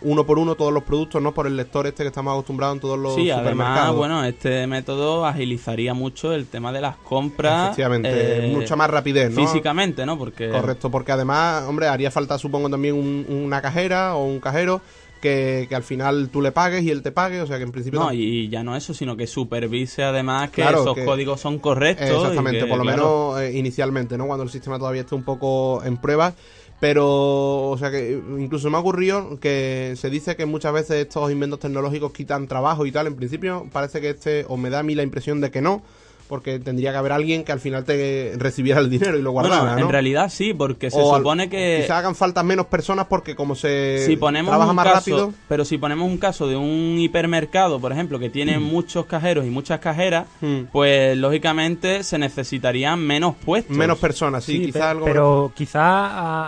uno 0.00 0.26
por 0.26 0.38
uno 0.38 0.54
todos 0.56 0.72
los 0.72 0.82
productos, 0.82 1.22
no 1.22 1.32
por 1.32 1.46
el 1.46 1.56
lector 1.56 1.86
este 1.86 2.02
que 2.02 2.08
estamos 2.08 2.32
acostumbrados 2.32 2.74
en 2.76 2.80
todos 2.80 2.98
los 2.98 3.14
Sí, 3.14 3.28
supermercados. 3.28 3.78
además, 3.78 3.94
bueno, 3.96 4.24
este 4.24 4.66
método 4.66 5.24
agilizaría 5.26 5.94
mucho 5.94 6.32
el 6.32 6.46
tema 6.46 6.72
de 6.72 6.80
las 6.80 6.96
compras. 6.96 7.64
Efectivamente, 7.66 8.48
eh, 8.48 8.52
mucha 8.52 8.74
más 8.76 8.90
rapidez, 8.90 9.30
¿no? 9.30 9.40
Físicamente, 9.46 10.04
¿no? 10.06 10.18
Porque 10.18 10.48
Correcto, 10.48 10.90
porque 10.90 11.12
además, 11.12 11.64
hombre, 11.68 11.86
haría 11.86 12.10
falta, 12.10 12.36
supongo, 12.38 12.68
también 12.68 12.94
un- 12.94 13.26
una 13.28 13.62
cajera 13.62 14.14
o 14.16 14.24
un 14.26 14.40
cajero 14.40 14.80
que, 15.20 15.66
que 15.68 15.76
al 15.76 15.84
final 15.84 16.30
tú 16.30 16.42
le 16.42 16.50
pagues 16.50 16.82
y 16.82 16.90
él 16.90 17.00
te 17.00 17.12
pague, 17.12 17.40
o 17.40 17.46
sea 17.46 17.56
que 17.58 17.62
en 17.62 17.70
principio... 17.70 18.00
No, 18.00 18.12
y 18.12 18.48
ya 18.48 18.64
no 18.64 18.74
eso, 18.74 18.92
sino 18.92 19.16
que 19.16 19.28
supervise 19.28 20.02
además 20.02 20.50
que 20.50 20.62
Claro, 20.62 20.80
esos 20.80 20.96
que- 20.96 21.04
códigos 21.04 21.40
son 21.40 21.60
correctos. 21.60 22.10
Exactamente, 22.10 22.58
que, 22.58 22.66
por 22.66 22.76
lo 22.78 22.82
claro, 22.82 23.34
menos 23.34 23.40
eh, 23.42 23.56
inicialmente, 23.56 24.18
¿no? 24.18 24.26
Cuando 24.26 24.42
el 24.42 24.50
sistema 24.50 24.78
todavía 24.80 25.02
esté 25.02 25.14
un 25.14 25.22
poco 25.22 25.80
en 25.84 25.96
pruebas. 25.98 26.34
Pero, 26.82 27.70
o 27.70 27.78
sea 27.78 27.92
que 27.92 28.20
incluso 28.40 28.68
me 28.68 28.76
ha 28.76 28.80
ocurrido 28.80 29.38
que 29.38 29.94
se 29.96 30.10
dice 30.10 30.34
que 30.34 30.46
muchas 30.46 30.72
veces 30.72 30.96
estos 31.06 31.30
inventos 31.30 31.60
tecnológicos 31.60 32.10
quitan 32.10 32.48
trabajo 32.48 32.84
y 32.86 32.90
tal. 32.90 33.06
En 33.06 33.14
principio 33.14 33.68
parece 33.72 34.00
que 34.00 34.10
este, 34.10 34.44
o 34.48 34.56
me 34.56 34.68
da 34.68 34.80
a 34.80 34.82
mí 34.82 34.96
la 34.96 35.04
impresión 35.04 35.40
de 35.40 35.52
que 35.52 35.62
no, 35.62 35.80
porque 36.28 36.58
tendría 36.58 36.90
que 36.90 36.96
haber 36.98 37.12
alguien 37.12 37.44
que 37.44 37.52
al 37.52 37.60
final 37.60 37.84
te 37.84 38.32
recibiera 38.36 38.80
el 38.80 38.90
dinero 38.90 39.16
y 39.16 39.22
lo 39.22 39.30
Bueno, 39.30 39.50
guardara, 39.50 39.76
¿no? 39.76 39.86
en 39.86 39.92
realidad 39.92 40.28
sí, 40.28 40.54
porque 40.54 40.90
se 40.90 40.98
O 40.98 41.12
al- 41.14 41.20
supone 41.20 41.48
que 41.48 41.80
Quizá 41.82 41.98
hagan 41.98 42.16
falta 42.16 42.42
menos 42.42 42.66
personas 42.66 43.06
porque 43.06 43.36
como 43.36 43.54
se 43.54 44.04
si 44.04 44.16
ponemos 44.16 44.50
trabaja 44.50 44.70
un 44.70 44.76
más 44.76 44.84
caso, 44.86 44.96
rápido... 44.98 45.34
pero 45.46 45.64
si 45.64 45.78
ponemos 45.78 46.08
un 46.10 46.18
caso 46.18 46.48
de 46.48 46.56
un 46.56 46.96
hipermercado, 46.98 47.78
por 47.80 47.92
ejemplo, 47.92 48.18
que 48.18 48.28
tiene 48.28 48.58
muchos 48.58 49.06
cajeros 49.06 49.46
y 49.46 49.50
muchas 49.50 49.78
cajeras, 49.78 50.26
Mm. 50.40 50.62
pues 50.72 51.16
lógicamente 51.16 52.02
se 52.02 52.18
necesitarían 52.18 52.98
menos 52.98 53.36
puestos. 53.36 53.76
Menos 53.76 53.98
personas, 54.00 54.42
sí, 54.42 54.56
Sí, 54.58 54.64
quizá 54.66 54.78
pe- 54.80 54.84
algo... 54.86 55.04
pero 55.04 55.52
quizá 55.54 55.82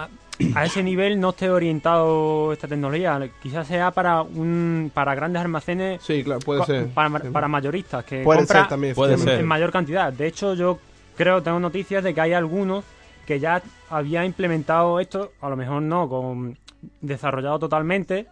a, 0.05 0.09
a 0.55 0.65
ese 0.65 0.83
nivel 0.83 1.21
no 1.21 1.31
esté 1.31 1.51
orientado 1.51 2.53
esta 2.53 2.67
tecnología. 2.69 3.21
Quizás 3.43 3.67
sea 3.67 3.91
para 3.91 4.23
un 4.23 4.91
para 4.93 5.15
grandes 5.15 5.43
almacenes, 5.43 6.03
Sí, 6.03 6.25
claro, 6.25 6.41
puede 6.41 6.65
ser. 6.65 6.89
para, 6.89 7.49
mayoristas 7.49 8.05
que 8.05 8.23
Puede 8.23 8.41
compran 8.41 8.63
ser 8.65 8.69
también, 8.69 8.95
puede 8.95 9.15
en, 9.15 9.19
ser. 9.21 9.41
en 9.41 9.47
mayor 9.47 9.71
cantidad. 9.71 10.13
De 10.13 10.27
hecho, 10.27 10.55
yo 10.55 10.79
creo 11.17 11.43
tengo 11.43 11.61
noticias 11.61 12.03
de 12.03 12.13
que 12.15 12.21
hay 12.21 12.33
algunos 12.33 12.85
que 13.27 13.39
ya 13.41 13.63
había 13.91 14.25
implementado 14.25 15.01
esto, 15.01 15.33
a 15.41 15.49
lo 15.49 15.57
mejor 15.57 15.81
no 15.83 16.09
con 16.09 16.59
desarrollado 17.01 17.59
totalmente 17.59 18.27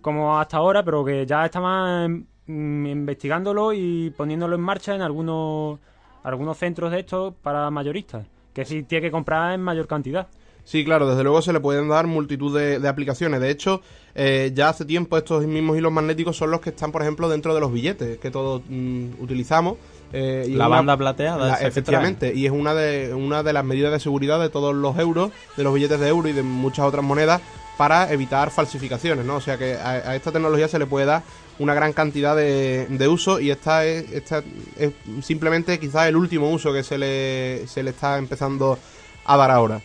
como 0.00 0.38
hasta 0.38 0.58
ahora, 0.58 0.84
pero 0.84 1.04
que 1.04 1.26
ya 1.26 1.44
estaban 1.46 2.26
mm, 2.46 2.86
investigándolo 2.86 3.72
y 3.72 4.10
poniéndolo 4.16 4.54
en 4.54 4.60
marcha 4.62 4.94
en 4.94 5.02
algunos 5.02 5.80
algunos 6.22 6.56
centros 6.58 6.90
de 6.92 7.00
estos 7.00 7.34
para 7.42 7.70
mayoristas, 7.70 8.26
que 8.52 8.64
sí 8.64 8.82
tiene 8.84 9.06
que 9.06 9.10
comprar 9.10 9.54
en 9.54 9.60
mayor 9.62 9.86
cantidad. 9.88 10.26
Sí, 10.66 10.84
claro, 10.84 11.08
desde 11.08 11.22
luego 11.22 11.40
se 11.42 11.52
le 11.52 11.60
pueden 11.60 11.88
dar 11.88 12.08
multitud 12.08 12.58
de, 12.58 12.80
de 12.80 12.88
aplicaciones. 12.88 13.40
De 13.40 13.50
hecho, 13.50 13.82
eh, 14.16 14.50
ya 14.52 14.68
hace 14.70 14.84
tiempo 14.84 15.16
estos 15.16 15.46
mismos 15.46 15.78
hilos 15.78 15.92
magnéticos 15.92 16.36
son 16.36 16.50
los 16.50 16.60
que 16.60 16.70
están, 16.70 16.90
por 16.90 17.02
ejemplo, 17.02 17.28
dentro 17.28 17.54
de 17.54 17.60
los 17.60 17.72
billetes 17.72 18.18
que 18.18 18.30
todos 18.32 18.62
mm, 18.68 19.10
utilizamos. 19.20 19.76
eh, 20.12 20.44
y 20.48 20.54
La 20.54 20.66
una- 20.66 20.76
banda 20.78 20.96
plateada. 20.96 21.46
la- 21.48 21.54
efectivamente, 21.62 22.34
y 22.34 22.46
es 22.46 22.52
una 22.52 22.74
de, 22.74 23.14
una 23.14 23.44
de 23.44 23.52
las 23.52 23.64
medidas 23.64 23.92
de 23.92 24.00
seguridad 24.00 24.40
de 24.40 24.48
todos 24.48 24.74
los 24.74 24.98
euros, 24.98 25.30
de 25.56 25.62
los 25.62 25.72
billetes 25.72 26.00
de 26.00 26.08
euro 26.08 26.28
y 26.28 26.32
de 26.32 26.42
muchas 26.42 26.84
otras 26.84 27.04
monedas 27.04 27.40
para 27.78 28.12
evitar 28.12 28.50
falsificaciones, 28.50 29.24
¿no? 29.24 29.36
O 29.36 29.40
sea 29.40 29.58
que 29.58 29.74
a, 29.76 29.90
a 29.90 30.16
esta 30.16 30.32
tecnología 30.32 30.66
se 30.66 30.80
le 30.80 30.86
puede 30.86 31.06
dar 31.06 31.22
una 31.60 31.74
gran 31.74 31.92
cantidad 31.92 32.34
de, 32.34 32.86
de 32.88 33.06
uso 33.08 33.38
y 33.38 33.50
esta 33.52 33.84
es, 33.84 34.10
esta 34.12 34.42
es 34.78 34.92
simplemente 35.22 35.78
quizás 35.78 36.08
el 36.08 36.16
último 36.16 36.50
uso 36.50 36.72
que 36.72 36.82
se 36.82 36.98
le, 36.98 37.66
se 37.68 37.82
le 37.84 37.90
está 37.90 38.18
empezando 38.18 38.78
a 39.24 39.36
dar 39.36 39.50
ahora. 39.52 39.80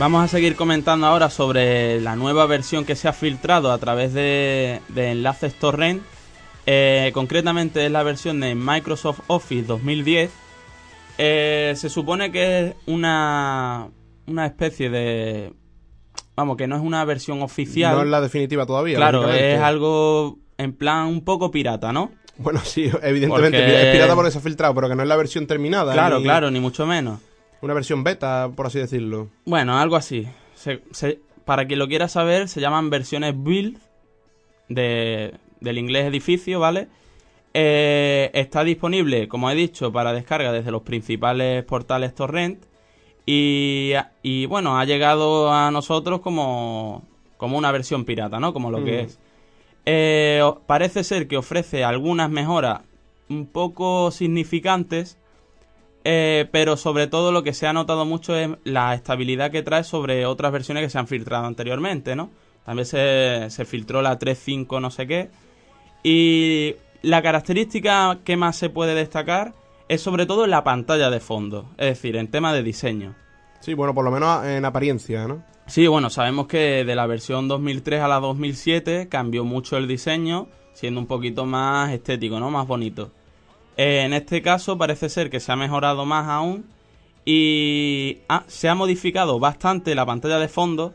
Vamos 0.00 0.24
a 0.24 0.28
seguir 0.28 0.56
comentando 0.56 1.06
ahora 1.06 1.28
sobre 1.28 2.00
la 2.00 2.16
nueva 2.16 2.46
versión 2.46 2.86
que 2.86 2.96
se 2.96 3.06
ha 3.06 3.12
filtrado 3.12 3.70
a 3.70 3.76
través 3.76 4.14
de, 4.14 4.80
de 4.88 5.10
enlaces 5.10 5.52
torrent. 5.54 6.02
Eh, 6.64 7.10
concretamente 7.12 7.84
es 7.84 7.92
la 7.92 8.02
versión 8.02 8.40
de 8.40 8.54
Microsoft 8.54 9.20
Office 9.26 9.66
2010. 9.66 10.30
Eh, 11.18 11.74
se 11.76 11.90
supone 11.90 12.32
que 12.32 12.60
es 12.68 12.74
una, 12.86 13.88
una 14.26 14.46
especie 14.46 14.88
de... 14.88 15.52
Vamos, 16.34 16.56
que 16.56 16.66
no 16.66 16.76
es 16.76 16.82
una 16.82 17.04
versión 17.04 17.42
oficial. 17.42 17.94
No 17.94 18.02
es 18.02 18.08
la 18.08 18.22
definitiva 18.22 18.64
todavía. 18.64 18.96
claro, 18.96 19.30
es 19.30 19.60
algo 19.60 20.38
en 20.56 20.72
plan 20.72 21.08
un 21.08 21.22
poco 21.26 21.50
pirata, 21.50 21.92
¿no? 21.92 22.10
Bueno, 22.38 22.60
sí, 22.64 22.90
evidentemente. 23.02 23.58
Porque- 23.58 23.82
Es 23.90 23.92
pirata 23.92 24.14
porque 24.14 24.30
se 24.30 24.38
ha 24.38 24.40
filtrado, 24.40 24.74
pero 24.74 24.88
que 24.88 24.94
no 24.96 25.02
es 25.02 25.08
la 25.08 25.16
versión 25.16 25.46
terminada. 25.46 25.92
Claro, 25.92 26.16
ni 26.20 26.24
claro, 26.24 26.50
ni 26.50 26.58
mucho 26.58 26.86
menos. 26.86 27.20
Una 27.62 27.74
versión 27.74 28.02
beta, 28.04 28.50
por 28.54 28.66
así 28.66 28.78
decirlo. 28.78 29.28
Bueno, 29.44 29.78
algo 29.78 29.96
así. 29.96 30.26
Se- 30.54 30.82
se- 30.92 31.20
para 31.44 31.66
quien 31.66 31.78
lo 31.78 31.88
quiera 31.88 32.08
saber, 32.08 32.48
se 32.48 32.60
llaman 32.60 32.90
versiones 32.90 33.34
build 33.36 33.78
de, 34.68 35.34
del 35.60 35.78
inglés 35.78 36.06
edificio, 36.06 36.60
¿vale? 36.60 36.88
Eh, 37.52 38.30
está 38.34 38.62
disponible, 38.64 39.26
como 39.28 39.50
he 39.50 39.54
dicho, 39.54 39.92
para 39.92 40.12
descarga 40.12 40.52
desde 40.52 40.70
los 40.70 40.82
principales 40.82 41.64
portales 41.64 42.14
torrent. 42.14 42.62
Y, 43.26 43.92
y, 44.22 44.46
bueno, 44.46 44.78
ha 44.78 44.84
llegado 44.84 45.52
a 45.52 45.70
nosotros 45.70 46.20
como, 46.20 47.04
como 47.36 47.58
una 47.58 47.70
versión 47.72 48.04
pirata, 48.04 48.40
¿no? 48.40 48.52
Como 48.52 48.70
lo 48.70 48.84
que 48.84 49.02
Mm. 49.02 49.04
es. 49.06 49.18
Eh, 49.86 50.42
parece 50.66 51.04
ser 51.04 51.26
que 51.28 51.36
ofrece 51.36 51.84
algunas 51.84 52.30
mejoras 52.30 52.80
un 53.28 53.46
poco 53.46 54.10
significantes, 54.10 55.18
eh, 56.04 56.48
pero 56.50 56.76
sobre 56.76 57.06
todo 57.06 57.32
lo 57.32 57.42
que 57.42 57.52
se 57.52 57.66
ha 57.66 57.72
notado 57.72 58.04
mucho 58.04 58.36
es 58.36 58.50
la 58.64 58.94
estabilidad 58.94 59.50
que 59.50 59.62
trae 59.62 59.84
sobre 59.84 60.26
otras 60.26 60.52
versiones 60.52 60.82
que 60.82 60.90
se 60.90 60.98
han 60.98 61.06
filtrado 61.06 61.46
anteriormente, 61.46 62.16
¿no? 62.16 62.30
También 62.64 62.86
se, 62.86 63.46
se 63.50 63.64
filtró 63.64 64.02
la 64.02 64.18
3.5 64.18 64.80
no 64.80 64.90
sé 64.90 65.06
qué. 65.06 65.30
Y 66.02 66.76
la 67.02 67.22
característica 67.22 68.18
que 68.24 68.36
más 68.36 68.56
se 68.56 68.70
puede 68.70 68.94
destacar 68.94 69.54
es 69.88 70.00
sobre 70.00 70.26
todo 70.26 70.44
en 70.44 70.50
la 70.50 70.64
pantalla 70.64 71.10
de 71.10 71.20
fondo, 71.20 71.70
es 71.76 71.88
decir, 71.88 72.16
en 72.16 72.28
tema 72.28 72.52
de 72.52 72.62
diseño. 72.62 73.14
Sí, 73.60 73.74
bueno, 73.74 73.94
por 73.94 74.04
lo 74.04 74.10
menos 74.10 74.44
en 74.46 74.64
apariencia, 74.64 75.26
¿no? 75.26 75.42
Sí, 75.66 75.86
bueno, 75.86 76.10
sabemos 76.10 76.46
que 76.46 76.84
de 76.84 76.94
la 76.94 77.06
versión 77.06 77.46
2003 77.46 78.00
a 78.00 78.08
la 78.08 78.20
2007 78.20 79.08
cambió 79.08 79.44
mucho 79.44 79.76
el 79.76 79.86
diseño, 79.86 80.48
siendo 80.72 81.00
un 81.00 81.06
poquito 81.06 81.44
más 81.44 81.92
estético, 81.92 82.40
¿no? 82.40 82.50
Más 82.50 82.66
bonito. 82.66 83.12
Eh, 83.82 84.02
en 84.02 84.12
este 84.12 84.42
caso 84.42 84.76
parece 84.76 85.08
ser 85.08 85.30
que 85.30 85.40
se 85.40 85.52
ha 85.52 85.56
mejorado 85.56 86.04
más 86.04 86.28
aún 86.28 86.66
y 87.24 88.18
se 88.46 88.68
ha 88.68 88.74
modificado 88.74 89.38
bastante 89.38 89.94
la 89.94 90.04
pantalla 90.04 90.38
de 90.38 90.48
fondo 90.48 90.92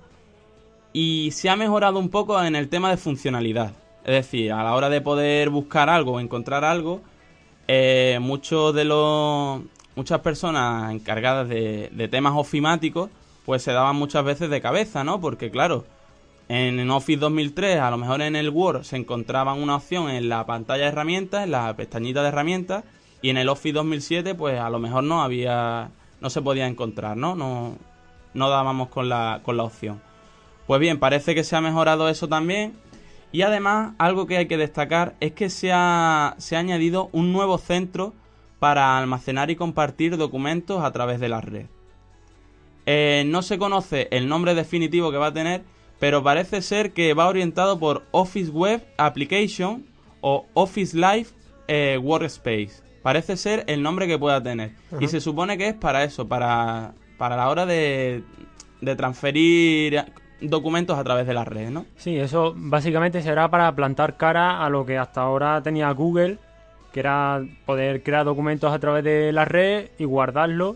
y 0.94 1.32
se 1.32 1.50
ha 1.50 1.56
mejorado 1.56 1.98
un 1.98 2.10
poco 2.10 2.40
en 2.44 2.56
el 2.56 2.70
tema 2.70 2.92
de 2.92 2.98
funcionalidad. 2.98 3.72
Es 4.04 4.14
decir, 4.14 4.52
a 4.52 4.64
la 4.64 4.76
hora 4.76 4.90
de 4.90 5.02
poder 5.02 5.50
buscar 5.50 5.90
algo 5.90 6.12
o 6.12 6.20
encontrar 6.20 6.64
algo, 6.64 7.02
eh, 7.68 8.20
muchos 8.22 8.76
de 8.76 8.86
los 8.86 9.62
muchas 9.96 10.20
personas 10.20 10.92
encargadas 10.92 11.50
de, 11.50 11.90
de 11.92 12.08
temas 12.08 12.34
ofimáticos 12.36 13.10
pues 13.48 13.64
se 13.64 13.72
daban 13.72 13.96
muchas 13.96 14.24
veces 14.24 14.52
de 14.52 14.62
cabeza, 14.62 15.04
¿no? 15.04 15.20
Porque 15.20 15.50
claro, 15.50 15.86
en, 16.48 16.90
Office 16.92 17.20
2003, 17.20 17.80
a 17.80 17.90
lo 17.92 17.98
mejor 17.98 18.22
en 18.22 18.36
el 18.36 18.50
Word 18.50 18.84
se 18.84 18.98
encontraban 18.98 19.62
una 19.62 19.78
opción 19.78 20.10
en 20.10 20.30
la 20.30 20.46
pantalla 20.46 20.84
de 20.84 20.90
herramientas, 20.90 21.44
en 21.44 21.52
la 21.52 21.76
pestañita 21.76 22.22
de 22.22 22.30
herramientas, 22.30 22.84
y 23.22 23.30
en 23.30 23.38
el 23.38 23.50
Office 23.50 23.74
2007 23.74 24.36
pues 24.36 24.60
a 24.60 24.70
lo 24.70 24.80
mejor 24.80 25.04
no 25.04 25.24
había 25.24 25.90
no 26.22 26.30
se 26.30 26.42
podía 26.42 26.68
encontrar, 26.68 27.18
¿no? 27.18 27.36
No 27.36 27.78
no 28.34 28.50
dábamos 28.50 28.90
con 28.90 29.10
la 29.10 29.42
con 29.44 29.58
la 29.58 29.64
opción. 29.64 30.02
Pues 30.68 30.80
bien, 30.80 31.00
parece 31.00 31.36
que 31.36 31.44
se 31.44 31.56
ha 31.56 31.62
mejorado 31.62 32.10
eso 32.10 32.28
también. 32.28 32.74
Y 33.32 33.42
además, 33.42 33.94
algo 33.98 34.28
que 34.28 34.38
hay 34.38 34.48
que 34.48 34.58
destacar 34.58 35.16
es 35.20 35.34
que 35.34 35.50
se 35.50 35.72
ha, 35.74 36.36
se 36.38 36.56
ha 36.56 36.60
añadido 36.60 37.10
un 37.12 37.34
nuevo 37.34 37.58
centro 37.58 38.14
para 38.60 38.98
almacenar 38.98 39.52
y 39.52 39.56
compartir 39.56 40.18
documentos 40.18 40.84
a 40.84 40.92
través 40.92 41.20
de 41.20 41.30
la 41.30 41.42
red. 41.42 41.66
Eh, 42.86 43.24
no 43.28 43.42
se 43.42 43.58
conoce 43.58 44.08
el 44.12 44.28
nombre 44.28 44.56
definitivo 44.56 45.12
que 45.12 45.18
va 45.18 45.28
a 45.28 45.34
tener, 45.34 45.64
pero 46.00 46.24
parece 46.24 46.62
ser 46.62 46.92
que 46.94 47.14
va 47.14 47.28
orientado 47.28 47.80
por 47.80 48.04
Office 48.12 48.52
Web 48.52 48.86
Application 48.98 49.86
o 50.22 50.46
Office 50.54 50.96
Live 50.96 51.28
eh, 51.68 51.98
Workspace. 52.02 52.84
Parece 53.02 53.38
ser 53.38 53.64
el 53.68 53.84
nombre 53.84 54.08
que 54.08 54.18
pueda 54.18 54.42
tener. 54.42 54.72
Y 55.00 55.08
se 55.08 55.22
supone 55.22 55.58
que 55.58 55.68
es 55.70 55.74
para 55.76 56.04
eso, 56.04 56.28
para, 56.28 56.94
para 57.18 57.36
la 57.38 57.50
hora 57.50 57.66
de, 57.66 58.24
de 58.82 58.96
transferir 58.96 60.04
documentos 60.42 60.98
a 60.98 61.04
través 61.04 61.28
de 61.28 61.34
la 61.34 61.46
red, 61.46 61.70
¿no? 61.70 61.86
Sí, 61.98 62.18
eso 62.18 62.54
básicamente 62.56 63.22
será 63.22 63.50
para 63.50 63.74
plantar 63.76 64.18
cara 64.18 64.64
a 64.66 64.70
lo 64.70 64.86
que 64.86 64.98
hasta 64.98 65.22
ahora 65.22 65.62
tenía 65.62 65.92
Google, 65.92 66.40
que 66.92 67.00
era 67.00 67.44
poder 67.66 68.02
crear 68.04 68.26
documentos 68.26 68.74
a 68.74 68.80
través 68.80 69.04
de 69.04 69.32
la 69.32 69.46
red 69.46 69.90
y 70.00 70.04
guardarlos, 70.06 70.76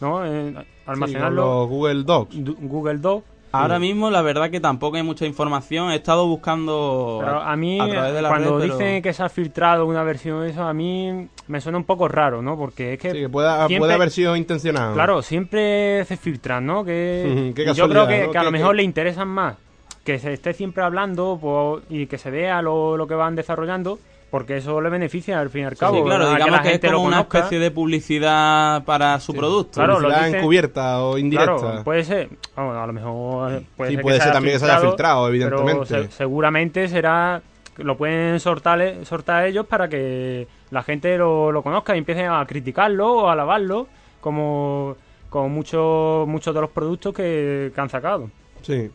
¿no? 0.00 0.24
Eh, 0.24 0.48
Sí, 0.50 0.54
con 0.54 0.64
almacenarlos. 0.94 1.44
los 1.44 1.68
Google 1.68 2.02
Docs. 2.04 2.36
Google 2.62 2.98
Doc. 2.98 3.24
Ahora 3.52 3.78
mismo 3.78 4.10
la 4.10 4.20
verdad 4.22 4.50
que 4.50 4.60
tampoco 4.60 4.96
hay 4.96 5.02
mucha 5.02 5.24
información. 5.26 5.90
He 5.90 5.96
estado 5.96 6.26
buscando 6.26 7.18
Pero 7.20 7.40
a 7.40 7.56
mí, 7.56 7.78
través 7.78 8.12
de 8.14 8.22
la 8.22 8.28
cuando 8.28 8.58
red, 8.58 8.66
pero- 8.66 8.76
dicen 8.78 9.02
que 9.02 9.12
se 9.12 9.22
ha 9.22 9.28
filtrado 9.28 9.86
una 9.86 10.02
versión 10.02 10.42
de 10.42 10.50
eso, 10.50 10.62
a 10.64 10.72
mí 10.74 11.28
me 11.46 11.60
suena 11.60 11.78
un 11.78 11.84
poco 11.84 12.08
raro, 12.08 12.42
¿no? 12.42 12.56
Porque 12.58 12.94
es 12.94 12.98
que, 13.00 13.10
Sí, 13.12 13.18
que 13.20 13.28
pueda- 13.28 13.66
siempre- 13.66 13.78
puede 13.78 13.94
haber 13.94 14.10
sido 14.10 14.36
intencionado. 14.36 14.92
claro, 14.94 15.22
siempre 15.22 16.04
se 16.04 16.16
filtran, 16.16 16.66
¿no? 16.66 16.84
Que 16.84 17.52
qué 17.56 17.72
yo 17.74 17.88
creo 17.88 18.06
que, 18.06 18.26
¿no? 18.26 18.32
que 18.32 18.38
a 18.38 18.42
lo 18.42 18.50
mejor 18.50 18.74
le 18.76 18.82
interesan 18.82 19.28
más 19.28 19.56
que 20.04 20.18
se 20.18 20.32
esté 20.32 20.54
siempre 20.54 20.82
hablando 20.82 21.38
pues, 21.40 21.84
y 21.90 22.06
que 22.06 22.16
se 22.18 22.30
vea 22.30 22.62
lo, 22.62 22.96
lo 22.96 23.06
que 23.06 23.14
van 23.14 23.34
desarrollando, 23.36 23.98
porque 24.30 24.58
eso 24.58 24.80
le 24.80 24.90
beneficia 24.90 25.40
al 25.40 25.48
fin 25.50 25.62
y 25.62 25.64
al 25.64 25.76
cabo. 25.76 25.96
Sí, 25.96 26.02
claro, 26.04 26.30
digamos 26.30 26.60
que, 26.60 26.66
es 26.68 26.72
gente 26.72 26.86
lo 26.90 26.96
como 26.98 27.08
una 27.08 27.20
especie 27.20 27.58
de 27.58 27.70
publicidad 27.70 28.84
para 28.84 29.18
su 29.20 29.32
producto. 29.34 29.72
Claro, 29.74 29.94
lo 29.94 30.00
Publicidad 30.00 30.24
dicen- 30.26 30.38
encubierta 30.40 31.02
o 31.02 31.18
indirecta. 31.18 31.56
Claro, 31.56 31.84
puede 31.84 32.04
ser, 32.04 32.28
a 32.56 32.86
lo 32.86 32.92
mejor 32.92 33.62
puede 33.76 33.90
Sí, 33.90 33.94
ser, 33.96 34.02
puede 34.02 34.18
que 34.18 34.24
ser 34.24 34.32
también 34.32 34.54
que 34.54 34.58
se 34.60 34.64
haya 34.66 34.80
filtrado, 34.80 35.28
evidentemente. 35.28 35.84
Pero 35.88 36.04
se- 36.04 36.10
seguramente 36.10 36.88
será 36.88 37.40
lo 37.78 37.96
pueden 37.96 38.40
sortar, 38.40 38.80
sortar 39.04 39.46
ellos 39.46 39.64
para 39.66 39.88
que 39.88 40.48
la 40.70 40.82
gente 40.82 41.16
lo, 41.16 41.52
lo 41.52 41.62
conozca 41.62 41.94
y 41.94 41.98
empiece 41.98 42.26
a 42.26 42.44
criticarlo 42.44 43.12
o 43.22 43.28
a 43.28 43.32
alabarlo 43.32 43.86
como, 44.20 44.96
como 45.30 45.48
muchos 45.48 46.26
muchos 46.26 46.52
de 46.54 46.60
los 46.60 46.70
productos 46.70 47.14
que, 47.14 47.70
que 47.74 47.80
han 47.80 47.88
sacado. 47.88 48.30
Sí. 48.62 48.90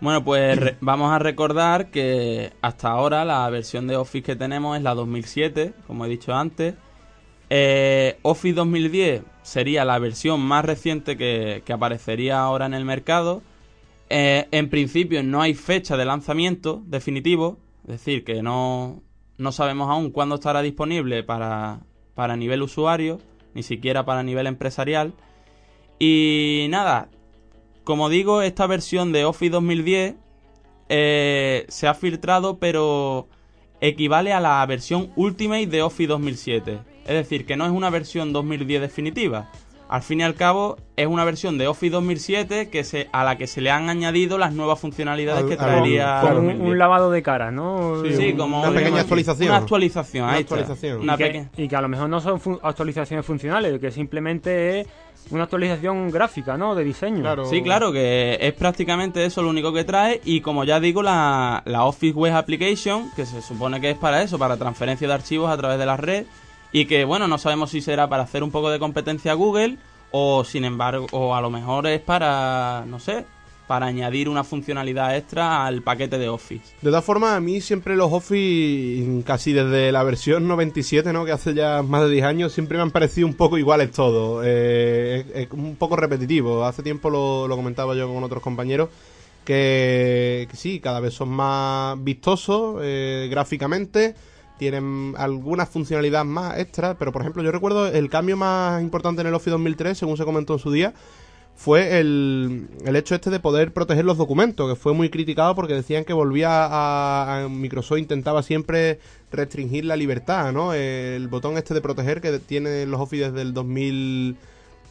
Bueno, 0.00 0.24
pues 0.24 0.58
vamos 0.80 1.12
a 1.12 1.18
recordar 1.18 1.90
que 1.90 2.52
hasta 2.60 2.90
ahora 2.90 3.24
la 3.24 3.48
versión 3.48 3.86
de 3.86 3.96
Office 3.96 4.22
que 4.22 4.36
tenemos 4.36 4.76
es 4.76 4.82
la 4.82 4.94
2007, 4.94 5.72
como 5.86 6.04
he 6.04 6.08
dicho 6.08 6.34
antes. 6.34 6.74
Eh, 7.50 8.18
Office 8.22 8.54
2010 8.54 9.22
sería 9.42 9.84
la 9.84 9.98
versión 9.98 10.40
más 10.40 10.64
reciente 10.64 11.16
que, 11.16 11.62
que 11.64 11.72
aparecería 11.72 12.40
ahora 12.40 12.66
en 12.66 12.74
el 12.74 12.84
mercado. 12.84 13.42
Eh, 14.10 14.48
en 14.50 14.68
principio 14.68 15.22
no 15.22 15.40
hay 15.40 15.54
fecha 15.54 15.96
de 15.96 16.04
lanzamiento 16.04 16.82
definitivo, 16.86 17.58
es 17.84 17.92
decir, 17.92 18.24
que 18.24 18.42
no, 18.42 19.02
no 19.38 19.52
sabemos 19.52 19.90
aún 19.90 20.10
cuándo 20.10 20.36
estará 20.36 20.62
disponible 20.62 21.22
para, 21.22 21.80
para 22.14 22.36
nivel 22.36 22.62
usuario, 22.62 23.20
ni 23.54 23.62
siquiera 23.62 24.04
para 24.04 24.22
nivel 24.22 24.46
empresarial. 24.46 25.14
Y 25.98 26.66
nada, 26.70 27.08
como 27.84 28.08
digo, 28.08 28.42
esta 28.42 28.66
versión 28.66 29.12
de 29.12 29.24
Office 29.24 29.50
2010 29.50 30.14
eh, 30.88 31.64
se 31.68 31.86
ha 31.86 31.94
filtrado, 31.94 32.58
pero 32.58 33.28
equivale 33.80 34.32
a 34.32 34.40
la 34.40 34.64
versión 34.66 35.10
Ultimate 35.16 35.66
de 35.66 35.82
Office 35.82 36.08
2007. 36.08 36.78
Es 37.04 37.14
decir, 37.14 37.46
que 37.46 37.56
no 37.56 37.64
es 37.66 37.70
una 37.72 37.90
versión 37.90 38.32
2010 38.32 38.80
definitiva. 38.80 39.50
Al 39.86 40.00
fin 40.02 40.20
y 40.20 40.22
al 40.22 40.34
cabo, 40.34 40.78
es 40.96 41.06
una 41.06 41.24
versión 41.24 41.58
de 41.58 41.66
Office 41.68 41.90
2007 41.92 42.70
que 42.70 42.84
se, 42.84 43.08
a 43.12 43.22
la 43.22 43.36
que 43.36 43.46
se 43.46 43.60
le 43.60 43.70
han 43.70 43.90
añadido 43.90 44.38
las 44.38 44.54
nuevas 44.54 44.80
funcionalidades 44.80 45.42
Al- 45.42 45.48
que 45.48 45.54
al- 45.54 45.58
traería. 45.60 46.20
Claro, 46.22 46.38
un, 46.40 46.46
2010. 46.46 46.70
un 46.70 46.78
lavado 46.78 47.10
de 47.10 47.22
cara, 47.22 47.50
¿no? 47.50 48.02
Sí, 48.02 48.14
Sí, 48.14 48.30
un- 48.32 48.38
como 48.38 48.62
una 48.62 48.72
pequeña 48.72 49.02
actualización. 49.02 49.48
Una 49.50 49.58
actualización, 49.58 50.24
Una 50.24 50.32
ahí 50.32 50.40
está. 50.40 50.54
actualización. 50.56 51.00
Una 51.02 51.14
y, 51.14 51.18
que, 51.18 51.46
y 51.58 51.68
que 51.68 51.76
a 51.76 51.80
lo 51.82 51.88
mejor 51.88 52.08
no 52.08 52.20
son 52.20 52.40
actualizaciones 52.62 53.26
funcionales, 53.26 53.78
que 53.78 53.90
simplemente 53.90 54.80
es 54.80 54.86
una 55.30 55.44
actualización 55.44 56.10
gráfica, 56.10 56.56
¿no? 56.56 56.74
De 56.74 56.84
diseño. 56.84 57.20
Claro. 57.20 57.44
Sí, 57.46 57.62
claro, 57.62 57.92
que 57.92 58.38
es 58.40 58.52
prácticamente 58.54 59.24
eso 59.24 59.42
lo 59.42 59.50
único 59.50 59.72
que 59.72 59.84
trae 59.84 60.20
y 60.24 60.40
como 60.40 60.64
ya 60.64 60.80
digo, 60.80 61.02
la, 61.02 61.62
la 61.64 61.84
Office 61.84 62.14
Web 62.14 62.34
Application, 62.34 63.10
que 63.16 63.26
se 63.26 63.42
supone 63.42 63.80
que 63.80 63.90
es 63.90 63.98
para 63.98 64.22
eso, 64.22 64.38
para 64.38 64.56
transferencia 64.56 65.08
de 65.08 65.14
archivos 65.14 65.50
a 65.50 65.56
través 65.56 65.78
de 65.78 65.86
la 65.86 65.96
red 65.96 66.26
y 66.72 66.86
que 66.86 67.04
bueno, 67.04 67.28
no 67.28 67.38
sabemos 67.38 67.70
si 67.70 67.80
será 67.80 68.08
para 68.08 68.24
hacer 68.24 68.42
un 68.42 68.50
poco 68.50 68.70
de 68.70 68.78
competencia 68.78 69.32
a 69.32 69.34
Google 69.34 69.78
o 70.10 70.44
sin 70.44 70.64
embargo, 70.64 71.06
o 71.12 71.34
a 71.34 71.40
lo 71.40 71.50
mejor 71.50 71.86
es 71.86 72.00
para, 72.00 72.84
no 72.86 72.98
sé, 73.00 73.26
para 73.66 73.86
añadir 73.86 74.28
una 74.28 74.44
funcionalidad 74.44 75.16
extra 75.16 75.66
al 75.66 75.82
paquete 75.82 76.18
de 76.18 76.28
Office. 76.28 76.74
De 76.82 76.90
todas 76.90 77.04
formas, 77.04 77.36
a 77.36 77.40
mí 77.40 77.60
siempre 77.60 77.96
los 77.96 78.12
Office, 78.12 79.22
casi 79.24 79.52
desde 79.52 79.90
la 79.90 80.02
versión 80.02 80.46
97, 80.46 81.12
¿no? 81.12 81.24
que 81.24 81.32
hace 81.32 81.54
ya 81.54 81.82
más 81.82 82.02
de 82.02 82.10
10 82.10 82.24
años, 82.24 82.52
siempre 82.52 82.76
me 82.76 82.82
han 82.82 82.90
parecido 82.90 83.26
un 83.26 83.34
poco 83.34 83.56
iguales 83.58 83.90
todos. 83.92 84.42
Eh, 84.46 85.24
es, 85.34 85.50
un 85.52 85.76
poco 85.76 85.96
repetitivo. 85.96 86.64
Hace 86.64 86.82
tiempo 86.82 87.10
lo, 87.10 87.54
comentaba 87.56 87.94
yo 87.94 88.12
con 88.12 88.22
otros 88.22 88.42
compañeros. 88.42 88.90
Que, 89.44 90.48
que 90.50 90.56
sí, 90.56 90.80
cada 90.80 91.00
vez 91.00 91.12
son 91.12 91.28
más 91.28 92.02
vistosos 92.02 92.80
eh, 92.82 93.28
gráficamente. 93.30 94.14
Tienen 94.58 95.14
algunas 95.18 95.68
funcionalidades 95.68 96.26
más 96.26 96.58
extras. 96.58 96.96
Pero 96.98 97.12
por 97.12 97.22
ejemplo, 97.22 97.42
yo 97.42 97.52
recuerdo 97.52 97.86
el 97.86 98.08
cambio 98.08 98.36
más 98.36 98.80
importante 98.82 99.20
en 99.22 99.28
el 99.28 99.34
Office 99.34 99.50
2003, 99.50 99.98
según 99.98 100.16
se 100.16 100.24
comentó 100.24 100.54
en 100.54 100.58
su 100.58 100.70
día, 100.70 100.94
fue 101.56 102.00
el, 102.00 102.68
el 102.84 102.96
hecho 102.96 103.14
este 103.14 103.30
de 103.30 103.40
poder 103.40 103.72
proteger 103.72 104.04
los 104.04 104.18
documentos, 104.18 104.68
que 104.68 104.76
fue 104.76 104.92
muy 104.92 105.08
criticado 105.08 105.54
porque 105.54 105.74
decían 105.74 106.04
que 106.04 106.12
volvía 106.12 106.48
a, 106.50 107.48
Microsoft 107.48 107.98
intentaba 107.98 108.42
siempre 108.42 108.98
restringir 109.30 109.84
la 109.84 109.96
libertad, 109.96 110.52
¿no? 110.52 110.74
El 110.74 111.28
botón 111.28 111.56
este 111.56 111.72
de 111.72 111.80
proteger 111.80 112.20
que 112.20 112.38
tiene 112.38 112.84
los 112.86 113.00
Office 113.00 113.30
desde 113.30 113.42
el 113.42 113.54
2000 113.54 114.36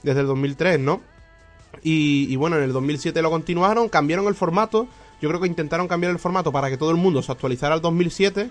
desde 0.03 0.21
el 0.21 0.27
2003, 0.27 0.79
¿no? 0.79 1.01
Y, 1.83 2.27
y 2.29 2.35
bueno, 2.35 2.57
en 2.57 2.63
el 2.63 2.73
2007 2.73 3.21
lo 3.21 3.29
continuaron, 3.29 3.89
cambiaron 3.89 4.27
el 4.27 4.35
formato. 4.35 4.87
Yo 5.21 5.29
creo 5.29 5.41
que 5.41 5.47
intentaron 5.47 5.87
cambiar 5.87 6.11
el 6.11 6.19
formato 6.19 6.51
para 6.51 6.69
que 6.69 6.77
todo 6.77 6.91
el 6.91 6.97
mundo 6.97 7.21
se 7.21 7.31
actualizara 7.31 7.75
al 7.75 7.81
2007. 7.81 8.49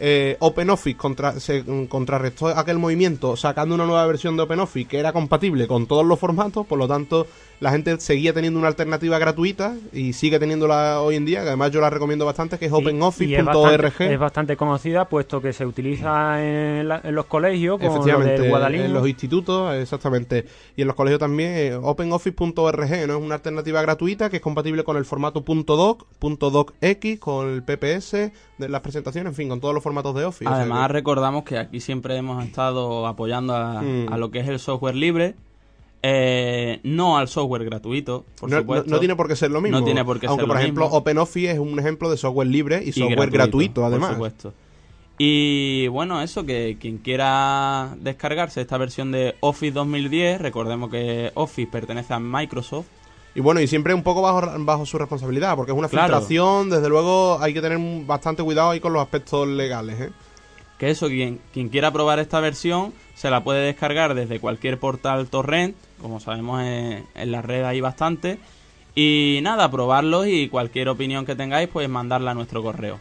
Eh, 0.00 0.36
OpenOffice 0.38 0.96
contra, 0.96 1.40
se 1.40 1.62
mm, 1.62 1.86
contrarrestó 1.86 2.46
aquel 2.48 2.78
movimiento 2.78 3.36
sacando 3.36 3.74
una 3.74 3.84
nueva 3.84 4.06
versión 4.06 4.36
de 4.36 4.44
OpenOffice 4.44 4.88
que 4.88 4.98
era 4.98 5.12
compatible 5.12 5.66
con 5.66 5.88
todos 5.88 6.06
los 6.06 6.20
formatos, 6.20 6.66
por 6.66 6.78
lo 6.78 6.86
tanto 6.86 7.26
la 7.60 7.70
gente 7.72 7.98
seguía 8.00 8.32
teniendo 8.32 8.58
una 8.58 8.68
alternativa 8.68 9.18
gratuita 9.18 9.74
y 9.92 10.12
sigue 10.12 10.38
teniéndola 10.38 11.00
hoy 11.00 11.16
en 11.16 11.24
día, 11.24 11.42
que 11.42 11.48
además 11.48 11.70
yo 11.72 11.80
la 11.80 11.90
recomiendo 11.90 12.24
bastante, 12.24 12.58
que 12.58 12.66
es 12.66 12.72
openoffice.org. 12.72 13.92
Es 14.00 14.18
bastante 14.18 14.56
conocida 14.56 15.08
puesto 15.08 15.40
que 15.40 15.52
se 15.52 15.66
utiliza 15.66 16.42
en, 16.44 16.88
la- 16.88 17.00
en 17.02 17.14
los 17.14 17.26
colegios 17.26 17.80
Efectivamente, 17.80 18.48
Guadalino. 18.48 18.84
en 18.84 18.92
los 18.94 19.08
institutos, 19.08 19.74
exactamente. 19.74 20.46
Y 20.76 20.82
en 20.82 20.86
los 20.88 20.96
colegios 20.96 21.18
también, 21.20 21.50
eh, 21.54 21.74
openoffice.org, 21.74 23.06
¿no? 23.06 23.16
Es 23.18 23.22
una 23.22 23.34
alternativa 23.36 23.82
gratuita 23.82 24.30
que 24.30 24.36
es 24.36 24.42
compatible 24.42 24.84
con 24.84 24.96
el 24.96 25.04
formato 25.04 25.40
.doc, 25.40 26.06
.docx, 26.20 27.18
con 27.18 27.48
el 27.48 27.62
PPS, 27.62 28.32
de 28.58 28.68
las 28.68 28.80
presentaciones, 28.80 29.30
en 29.30 29.34
fin, 29.34 29.48
con 29.48 29.60
todos 29.60 29.74
los 29.74 29.82
formatos 29.82 30.14
de 30.14 30.24
Office. 30.24 30.46
o 30.46 30.48
sea 30.48 30.60
Además, 30.60 30.86
que- 30.88 30.92
recordamos 30.92 31.44
que 31.44 31.58
aquí 31.58 31.80
siempre 31.80 32.16
hemos 32.16 32.44
estado 32.44 33.06
apoyando 33.06 33.54
a, 33.54 33.82
Mm. 33.82 34.12
a 34.12 34.16
lo 34.18 34.30
que 34.30 34.40
es 34.40 34.48
el 34.48 34.58
software 34.58 34.94
libre, 34.94 35.34
eh, 36.02 36.80
no 36.84 37.18
al 37.18 37.28
software 37.28 37.64
gratuito, 37.64 38.24
por 38.38 38.50
no, 38.50 38.58
supuesto. 38.58 38.90
no 38.90 38.98
tiene 38.98 39.16
por 39.16 39.28
qué 39.28 39.36
ser 39.36 39.50
lo 39.50 39.60
mismo. 39.60 39.78
No 39.80 39.84
tiene 39.84 40.04
por 40.04 40.20
qué 40.20 40.26
Aunque, 40.26 40.42
ser 40.42 40.46
por 40.48 40.56
lo 40.56 40.62
ejemplo. 40.62 40.86
OpenOffice 40.86 41.50
es 41.52 41.58
un 41.58 41.78
ejemplo 41.78 42.10
de 42.10 42.16
software 42.16 42.46
libre 42.48 42.82
y 42.84 42.90
Y 42.90 42.92
software 42.92 43.30
gratuito, 43.30 43.80
por 43.82 43.90
además. 43.90 44.12
supuesto. 44.12 44.52
Y 45.20 45.88
bueno, 45.88 46.22
eso, 46.22 46.46
que 46.46 46.76
quien 46.80 46.98
quiera 46.98 47.96
descargarse 47.98 48.60
esta 48.60 48.78
versión 48.78 49.10
de 49.10 49.34
Office 49.40 49.72
2010, 49.72 50.40
recordemos 50.40 50.90
que 50.90 51.32
Office 51.34 51.68
pertenece 51.70 52.14
a 52.14 52.20
Microsoft. 52.20 52.86
Y 53.34 53.40
bueno, 53.40 53.60
y 53.60 53.66
siempre 53.66 53.94
un 53.94 54.02
poco 54.04 54.22
bajo, 54.22 54.42
bajo 54.60 54.86
su 54.86 54.96
responsabilidad, 54.98 55.56
porque 55.56 55.72
es 55.72 55.78
una 55.78 55.88
Claro. 55.88 56.14
filtración, 56.14 56.70
desde 56.70 56.88
luego 56.88 57.38
hay 57.40 57.52
que 57.52 57.60
tener 57.60 57.78
bastante 58.06 58.42
cuidado 58.44 58.70
ahí 58.70 58.80
con 58.80 58.92
los 58.92 59.02
aspectos 59.02 59.46
legales, 59.48 60.00
¿eh? 60.00 60.10
Que 60.78 60.90
eso, 60.90 61.08
quien, 61.08 61.40
quien 61.52 61.68
quiera 61.68 61.90
probar 61.92 62.20
esta 62.20 62.38
versión, 62.38 62.92
se 63.16 63.28
la 63.30 63.42
puede 63.42 63.66
descargar 63.66 64.14
desde 64.14 64.38
cualquier 64.38 64.78
portal 64.78 65.26
torrent, 65.28 65.74
como 66.00 66.20
sabemos 66.20 66.62
en, 66.62 67.06
en 67.14 67.32
la 67.32 67.42
red 67.42 67.64
hay 67.64 67.80
bastante. 67.80 68.38
Y 68.94 69.40
nada, 69.42 69.70
probarlos 69.70 70.26
y 70.26 70.48
cualquier 70.48 70.88
opinión 70.88 71.24
que 71.24 71.36
tengáis, 71.36 71.68
pues 71.68 71.88
mandarla 71.88 72.32
a 72.32 72.34
nuestro 72.34 72.62
correo. 72.62 72.98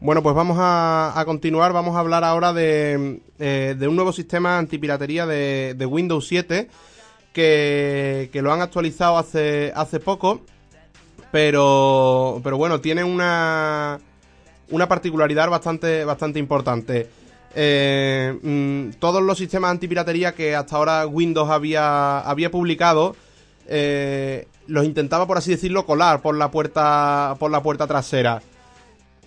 Bueno, 0.00 0.22
pues 0.22 0.34
vamos 0.34 0.58
a, 0.60 1.22
continuar. 1.24 1.72
Vamos 1.72 1.96
a 1.96 2.00
hablar 2.00 2.22
ahora 2.24 2.52
de, 2.52 3.20
eh, 3.38 3.74
de 3.78 3.88
un 3.88 3.96
nuevo 3.96 4.12
sistema 4.12 4.58
antipiratería 4.58 5.26
de, 5.26 5.74
de 5.76 5.86
Windows 5.86 6.26
7 6.28 6.68
que, 7.32 8.28
que 8.32 8.42
lo 8.42 8.52
han 8.52 8.60
actualizado 8.60 9.16
hace, 9.16 10.00
poco. 10.04 10.42
Pero, 11.32 12.40
pero 12.44 12.56
bueno, 12.56 12.80
tiene 12.80 13.04
una, 13.04 13.98
una 14.70 14.88
particularidad 14.88 15.48
bastante, 15.48 16.04
bastante 16.04 16.38
importante. 16.38 17.08
Eh, 17.54 18.38
mm, 18.42 18.98
todos 18.98 19.22
los 19.22 19.38
sistemas 19.38 19.70
antipiratería 19.70 20.34
que 20.34 20.54
hasta 20.54 20.76
ahora 20.76 21.06
Windows 21.06 21.50
había, 21.50 22.20
había 22.20 22.50
publicado 22.50 23.16
eh, 23.66 24.46
los 24.66 24.84
intentaba, 24.84 25.26
por 25.26 25.38
así 25.38 25.52
decirlo, 25.52 25.86
colar 25.86 26.20
por 26.20 26.36
la 26.36 26.50
puerta, 26.50 27.34
por 27.38 27.50
la 27.50 27.62
puerta 27.62 27.86
trasera. 27.86 28.42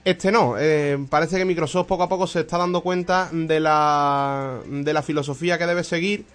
Este 0.09 0.31
no, 0.31 0.55
eh, 0.57 0.97
parece 1.07 1.37
que 1.37 1.45
Microsoft 1.45 1.85
poco 1.85 2.01
a 2.01 2.09
poco 2.09 2.25
se 2.25 2.39
está 2.39 2.57
dando 2.57 2.81
cuenta 2.81 3.29
de 3.31 3.59
la, 3.59 4.59
de 4.67 4.91
la 4.91 5.03
filosofía 5.03 5.59
que 5.59 5.67
debe 5.67 5.83
seguir 5.83 6.25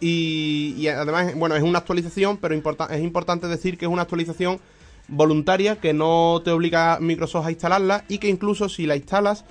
y, 0.00 0.88
además, 0.88 1.32
bueno, 1.36 1.54
es 1.54 1.62
una 1.62 1.78
actualización, 1.78 2.38
pero 2.38 2.52
es 2.52 3.00
importante 3.00 3.46
decir 3.46 3.78
que 3.78 3.84
es 3.84 3.90
una 3.92 4.02
actualización 4.02 4.58
voluntaria 5.06 5.76
que 5.76 5.92
no 5.92 6.42
te 6.44 6.50
obliga 6.50 6.98
Microsoft 7.00 7.46
a 7.46 7.52
instalarla 7.52 8.04
y 8.08 8.18
que 8.18 8.26
incluso 8.26 8.68
si 8.68 8.86
la 8.86 8.96
instalas 8.96 9.44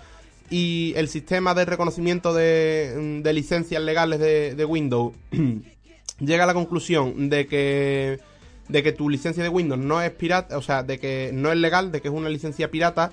y 0.49 0.91
el 0.97 1.07
sistema 1.07 1.53
de 1.53 1.63
reconocimiento 1.63 2.33
de, 2.33 3.21
de 3.23 3.33
licencias 3.33 3.81
legales 3.81 4.19
de, 4.19 4.53
de 4.53 4.65
Windows 4.65 5.13
llega 6.19 6.43
a 6.43 6.47
la 6.47 6.53
conclusión 6.53 7.29
de 7.29 7.47
que 7.47 8.19
de 8.71 8.83
que 8.83 8.91
tu 8.91 9.09
licencia 9.09 9.43
de 9.43 9.49
Windows 9.49 9.79
no 9.79 10.01
es 10.01 10.11
pirata, 10.11 10.57
o 10.57 10.61
sea, 10.61 10.81
de 10.83 10.97
que 10.97 11.31
no 11.33 11.51
es 11.51 11.57
legal, 11.57 11.91
de 11.91 12.01
que 12.01 12.07
es 12.07 12.13
una 12.13 12.29
licencia 12.29 12.71
pirata, 12.71 13.11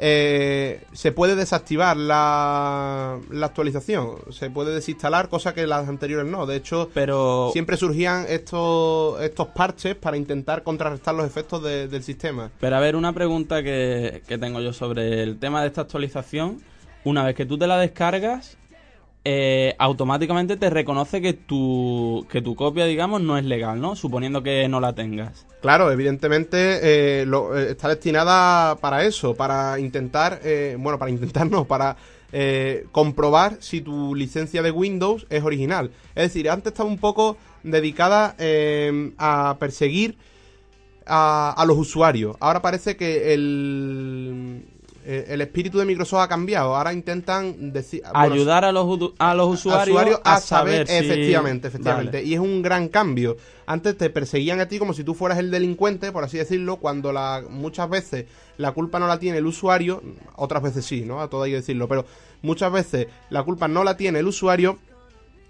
eh, 0.00 0.84
se 0.92 1.12
puede 1.12 1.34
desactivar 1.36 1.96
la, 1.96 3.18
la 3.30 3.46
actualización, 3.46 4.16
se 4.30 4.50
puede 4.50 4.74
desinstalar, 4.74 5.28
cosa 5.28 5.54
que 5.54 5.66
las 5.66 5.88
anteriores 5.88 6.30
no. 6.30 6.46
De 6.46 6.56
hecho, 6.56 6.88
Pero 6.94 7.50
siempre 7.52 7.76
surgían 7.76 8.26
estos, 8.28 9.20
estos 9.22 9.48
parches 9.48 9.94
para 9.96 10.16
intentar 10.16 10.62
contrarrestar 10.62 11.14
los 11.14 11.26
efectos 11.26 11.62
de- 11.62 11.88
del 11.88 12.02
sistema. 12.02 12.50
Pero 12.60 12.76
a 12.76 12.80
ver, 12.80 12.96
una 12.96 13.12
pregunta 13.12 13.62
que, 13.62 14.22
que 14.26 14.38
tengo 14.38 14.60
yo 14.60 14.72
sobre 14.72 15.22
el 15.22 15.38
tema 15.38 15.62
de 15.62 15.68
esta 15.68 15.82
actualización. 15.82 16.60
Una 17.04 17.24
vez 17.24 17.34
que 17.36 17.46
tú 17.46 17.56
te 17.58 17.66
la 17.66 17.78
descargas, 17.78 18.56
eh, 19.30 19.74
automáticamente 19.76 20.56
te 20.56 20.70
reconoce 20.70 21.20
que 21.20 21.34
tu, 21.34 22.26
que 22.30 22.40
tu 22.40 22.54
copia, 22.56 22.86
digamos, 22.86 23.20
no 23.20 23.36
es 23.36 23.44
legal, 23.44 23.78
¿no? 23.78 23.94
Suponiendo 23.94 24.42
que 24.42 24.66
no 24.70 24.80
la 24.80 24.94
tengas. 24.94 25.44
Claro, 25.60 25.92
evidentemente 25.92 26.56
eh, 26.56 27.22
eh, 27.24 27.66
está 27.68 27.90
destinada 27.90 28.76
para 28.76 29.04
eso, 29.04 29.34
para 29.34 29.78
intentar, 29.80 30.40
bueno, 30.78 30.98
para 30.98 31.10
intentar 31.10 31.46
no, 31.46 31.66
para 31.66 31.98
comprobar 32.90 33.58
si 33.60 33.82
tu 33.82 34.14
licencia 34.14 34.62
de 34.62 34.70
Windows 34.70 35.26
es 35.28 35.44
original. 35.44 35.90
Es 36.14 36.32
decir, 36.32 36.48
antes 36.48 36.72
estaba 36.72 36.88
un 36.88 36.96
poco 36.96 37.36
dedicada 37.62 38.34
a 39.18 39.56
perseguir 39.60 40.16
a, 41.04 41.52
a 41.54 41.66
los 41.66 41.76
usuarios. 41.76 42.34
Ahora 42.40 42.62
parece 42.62 42.96
que 42.96 43.34
el, 43.34 44.77
eh, 45.10 45.24
el 45.28 45.40
espíritu 45.40 45.78
de 45.78 45.86
Microsoft 45.86 46.20
ha 46.20 46.28
cambiado. 46.28 46.76
Ahora 46.76 46.92
intentan 46.92 47.72
decir... 47.72 48.02
bueno, 48.02 48.34
Ayudar 48.34 48.66
a 48.66 48.72
los, 48.72 48.84
a 49.18 49.34
los 49.34 49.54
usuarios, 49.54 50.20
a, 50.22 50.38
saber, 50.38 50.86
si- 50.86 50.92
efectivamente, 50.92 51.68
efectivamente. 51.68 52.18
Vale. 52.18 52.28
Y 52.28 52.34
es 52.34 52.40
un 52.40 52.60
gran 52.60 52.88
cambio. 52.88 53.38
Antes 53.64 53.96
te 53.96 54.10
perseguían 54.10 54.60
a 54.60 54.68
ti 54.68 54.78
como 54.78 54.92
si 54.92 55.04
tú 55.04 55.14
fueras 55.14 55.38
el 55.38 55.50
delincuente, 55.50 56.12
por 56.12 56.24
así 56.24 56.36
decirlo, 56.36 56.76
cuando 56.76 57.10
la, 57.10 57.42
muchas 57.48 57.88
veces 57.88 58.26
la 58.58 58.72
culpa 58.72 58.98
no 58.98 59.06
la 59.06 59.18
tiene 59.18 59.38
el 59.38 59.46
usuario, 59.46 60.02
otras 60.36 60.62
veces 60.62 60.84
sí, 60.84 61.06
¿no? 61.06 61.22
A 61.22 61.28
todo 61.30 61.44
hay 61.44 61.52
que 61.52 61.56
decirlo, 61.56 61.88
pero 61.88 62.04
muchas 62.42 62.70
veces 62.70 63.06
la 63.30 63.42
culpa 63.44 63.66
no 63.66 63.84
la 63.84 63.96
tiene 63.96 64.18
el 64.18 64.26
usuario, 64.26 64.78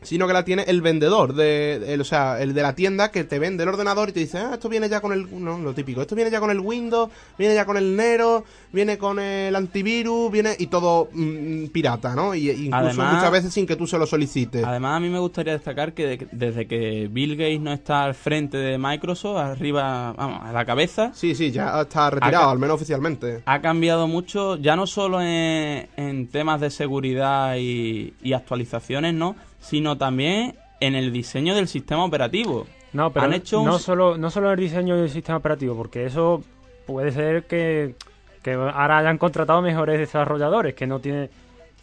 sino 0.02 0.26
que 0.26 0.32
la 0.32 0.44
tiene 0.44 0.62
el 0.68 0.80
vendedor, 0.80 1.34
de, 1.34 1.94
el- 1.94 2.00
o 2.00 2.04
sea, 2.04 2.40
el 2.40 2.54
de 2.54 2.62
la 2.62 2.74
tienda 2.74 3.10
que 3.10 3.24
te 3.24 3.38
vende 3.38 3.64
el 3.64 3.68
ordenador 3.68 4.08
y 4.08 4.12
te 4.12 4.20
dice, 4.20 4.38
ah, 4.38 4.50
esto 4.54 4.68
viene 4.68 4.88
ya 4.88 5.00
con 5.00 5.12
el, 5.12 5.26
no, 5.42 5.58
lo 5.58 5.74
típico, 5.74 6.00
esto 6.00 6.14
viene 6.14 6.30
ya 6.30 6.40
con 6.40 6.50
el 6.50 6.60
Windows, 6.60 7.10
viene 7.36 7.54
ya 7.54 7.64
con 7.64 7.76
el 7.76 7.96
Nero, 7.96 8.44
viene 8.72 8.96
con 8.96 9.18
el 9.18 9.54
antivirus, 9.56 10.30
viene 10.30 10.54
y 10.58 10.68
todo 10.68 11.08
mm, 11.12 11.66
pirata, 11.66 12.14
¿no? 12.14 12.34
Y, 12.34 12.48
incluso 12.50 12.76
Además- 12.76 13.14
muchas 13.14 13.30
veces 13.32 13.52
sin 13.52 13.66
que 13.66 13.76
tú 13.76 13.86
se 13.86 13.98
lo 13.98 14.06
solicites. 14.06 14.64
Además, 14.64 14.96
a 14.96 15.00
mí 15.00 15.08
me 15.08 15.18
gustaría 15.18 15.52
destacar 15.54 15.92
que 15.94 16.06
de- 16.06 16.28
desde 16.32 16.66
que 16.66 17.08
Bill 17.10 17.36
Gates 17.36 17.60
no 17.60 17.72
está 17.72 18.04
al 18.04 18.14
frente 18.14 18.56
de 18.56 18.78
Microsoft, 18.78 19.36
arriba, 19.38 20.12
vamos, 20.16 20.40
a 20.44 20.52
la 20.52 20.64
cabeza, 20.64 21.10
Sí, 21.14 21.34
sí, 21.34 21.50
ya 21.50 21.80
está 21.80 22.10
retirado, 22.10 22.50
al 22.50 22.58
menos 22.58 22.76
oficialmente. 22.76 23.42
ha 23.44 23.60
cambiado 23.60 24.06
mucho, 24.06 24.56
ya 24.56 24.76
no 24.76 24.86
solo 24.86 25.20
en, 25.20 25.88
en 25.96 26.28
temas 26.28 26.60
de 26.60 26.70
seguridad 26.70 27.56
y, 27.58 28.14
y 28.22 28.32
actualizaciones, 28.32 29.14
¿no? 29.14 29.34
Sino 29.60 29.96
también 29.98 30.54
en 30.80 30.94
el 30.94 31.12
diseño 31.12 31.54
del 31.54 31.68
sistema 31.68 32.04
operativo. 32.04 32.66
No, 32.92 33.12
pero 33.12 33.26
Han 33.26 33.34
hecho 33.34 33.62
no, 33.64 33.78
solo, 33.78 34.16
no 34.16 34.30
solo 34.30 34.50
el 34.52 34.58
diseño 34.58 34.96
del 34.96 35.10
sistema 35.10 35.38
operativo, 35.38 35.76
porque 35.76 36.06
eso 36.06 36.42
puede 36.86 37.12
ser 37.12 37.44
que, 37.44 37.94
que 38.42 38.52
ahora 38.54 38.98
hayan 38.98 39.18
contratado 39.18 39.60
mejores 39.60 39.98
desarrolladores, 39.98 40.74
que 40.74 40.86
no 40.86 41.00
tiene... 41.00 41.30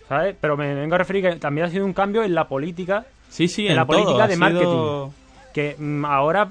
¿Sabes? 0.08 0.36
Pero 0.40 0.56
me 0.56 0.74
vengo 0.76 0.96
a 0.96 0.98
referir 1.00 1.24
que 1.24 1.36
también 1.38 1.66
ha 1.68 1.70
sido 1.70 1.84
un 1.86 1.94
cambio 1.94 2.24
en 2.24 2.34
la 2.36 2.48
política, 2.48 3.06
Sí, 3.30 3.48
sí, 3.48 3.66
En 3.66 3.72
en, 3.72 3.78
la 3.78 3.86
todo, 3.86 3.98
política 4.04 4.24
ha 4.24 4.28
de 4.28 4.34
sido- 4.36 4.40
marketing. 4.40 5.12
que 5.54 5.76
mm, 5.78 6.06
ahora... 6.06 6.48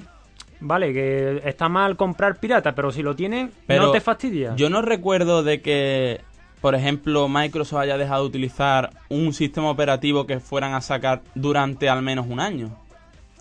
Vale, 0.61 0.93
que 0.93 1.43
está 1.45 1.69
mal 1.69 1.97
comprar 1.97 2.37
pirata, 2.39 2.75
pero 2.75 2.91
si 2.91 3.03
lo 3.03 3.15
tienen, 3.15 3.51
Pero 3.67 3.85
no 3.87 3.91
te 3.93 4.01
fastidia. 4.01 4.55
Yo 4.57 4.71
no 4.71 4.81
recuerdo 4.83 5.43
de 5.43 5.61
que, 5.61 6.21
por 6.65 6.75
ejemplo, 6.75 7.29
Microsoft 7.29 7.79
haya 7.83 7.99
dejado 7.99 8.23
de 8.23 8.29
utilizar 8.29 8.89
un 9.11 9.35
sistema 9.35 9.69
operativo 9.71 10.27
que 10.27 10.41
fueran 10.41 10.73
a 10.73 10.81
sacar 10.81 11.21
durante 11.35 11.91
al 11.91 12.01
menos 12.01 12.25
un 12.27 12.41
año. 12.41 12.71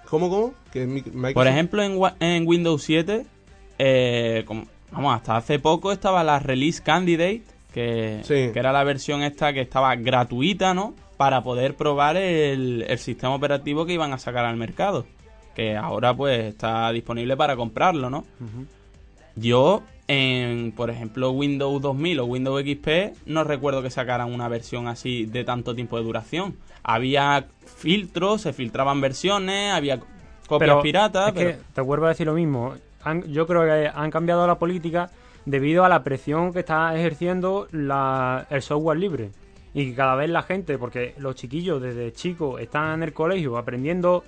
¿Cómo, 0.10 0.30
cómo? 0.30 0.54
Que 0.74 0.86
mi- 0.86 1.02
Microsoft- 1.04 1.34
Por 1.34 1.48
ejemplo, 1.48 1.82
en, 2.20 2.46
Windows 2.46 2.84
7, 2.84 3.26
eh, 3.80 4.44
como- 4.46 4.66
vamos, 4.92 5.16
hasta 5.16 5.38
hace 5.38 5.58
poco 5.58 5.94
estaba 5.94 6.22
la 6.26 6.38
Release 6.40 6.84
Candidate, 6.84 7.44
que, 7.74 8.20
Sí. 8.24 8.50
que 8.52 8.60
era 8.60 8.74
la 8.74 8.84
versión 8.84 9.24
esta 9.24 9.54
que 9.54 9.62
estaba 9.62 9.96
gratuita, 9.96 10.74
¿no? 10.74 10.94
Para 11.16 11.44
poder 11.44 11.76
probar 11.78 12.18
el, 12.18 12.86
el 12.90 12.98
sistema 13.00 13.34
operativo 13.36 13.86
que 13.86 13.94
iban 13.94 14.12
a 14.12 14.18
sacar 14.18 14.44
al 14.44 14.58
mercado. 14.58 15.06
Que 15.56 15.78
ahora 15.78 16.14
pues 16.14 16.42
está 16.44 16.92
disponible 16.92 17.38
para 17.38 17.56
comprarlo, 17.56 18.10
¿no? 18.10 18.26
Yo, 19.38 19.82
en, 20.08 20.72
por 20.74 20.90
ejemplo, 20.90 21.32
Windows 21.32 21.82
2000 21.82 22.20
o 22.20 22.26
Windows 22.26 22.62
XP, 22.64 23.16
no 23.26 23.44
recuerdo 23.44 23.82
que 23.82 23.90
sacaran 23.90 24.34
una 24.34 24.48
versión 24.50 24.88
así 24.88 25.26
de 25.26 25.44
tanto 25.44 25.74
tiempo 25.76 25.98
de 25.98 26.04
duración. 26.04 26.56
Había 26.84 27.46
filtros, 27.78 28.42
se 28.42 28.54
filtraban 28.54 29.00
versiones, 29.02 29.72
había 29.74 30.00
copias 30.48 30.70
pero 30.70 30.82
piratas, 30.82 31.30
es 31.30 31.34
pero... 31.34 31.50
que 31.52 31.58
te 31.74 31.82
vuelvo 31.82 32.06
a 32.06 32.10
decir 32.10 32.28
lo 32.28 32.34
mismo. 32.34 32.74
Han- 33.04 33.24
yo 33.32 33.48
creo 33.48 33.64
que 33.64 33.90
han 33.94 34.12
cambiado 34.12 34.46
la 34.46 34.60
política 34.60 35.10
debido 35.46 35.84
a 35.86 35.90
la 35.90 36.04
presión 36.04 36.52
que 36.54 36.60
está 36.60 36.94
ejerciendo 36.98 37.68
la- 37.72 38.46
el 38.50 38.62
software 38.62 38.98
libre. 39.00 39.30
Y 39.74 39.90
que 39.90 39.96
cada 39.96 40.16
vez 40.16 40.30
la 40.30 40.44
gente, 40.44 40.78
porque 40.78 41.16
los 41.18 41.36
chiquillos 41.36 41.82
desde 41.82 42.14
chicos 42.14 42.62
están 42.62 42.96
en 42.96 43.04
el 43.04 43.14
colegio 43.14 43.58
aprendiendo 43.58 44.24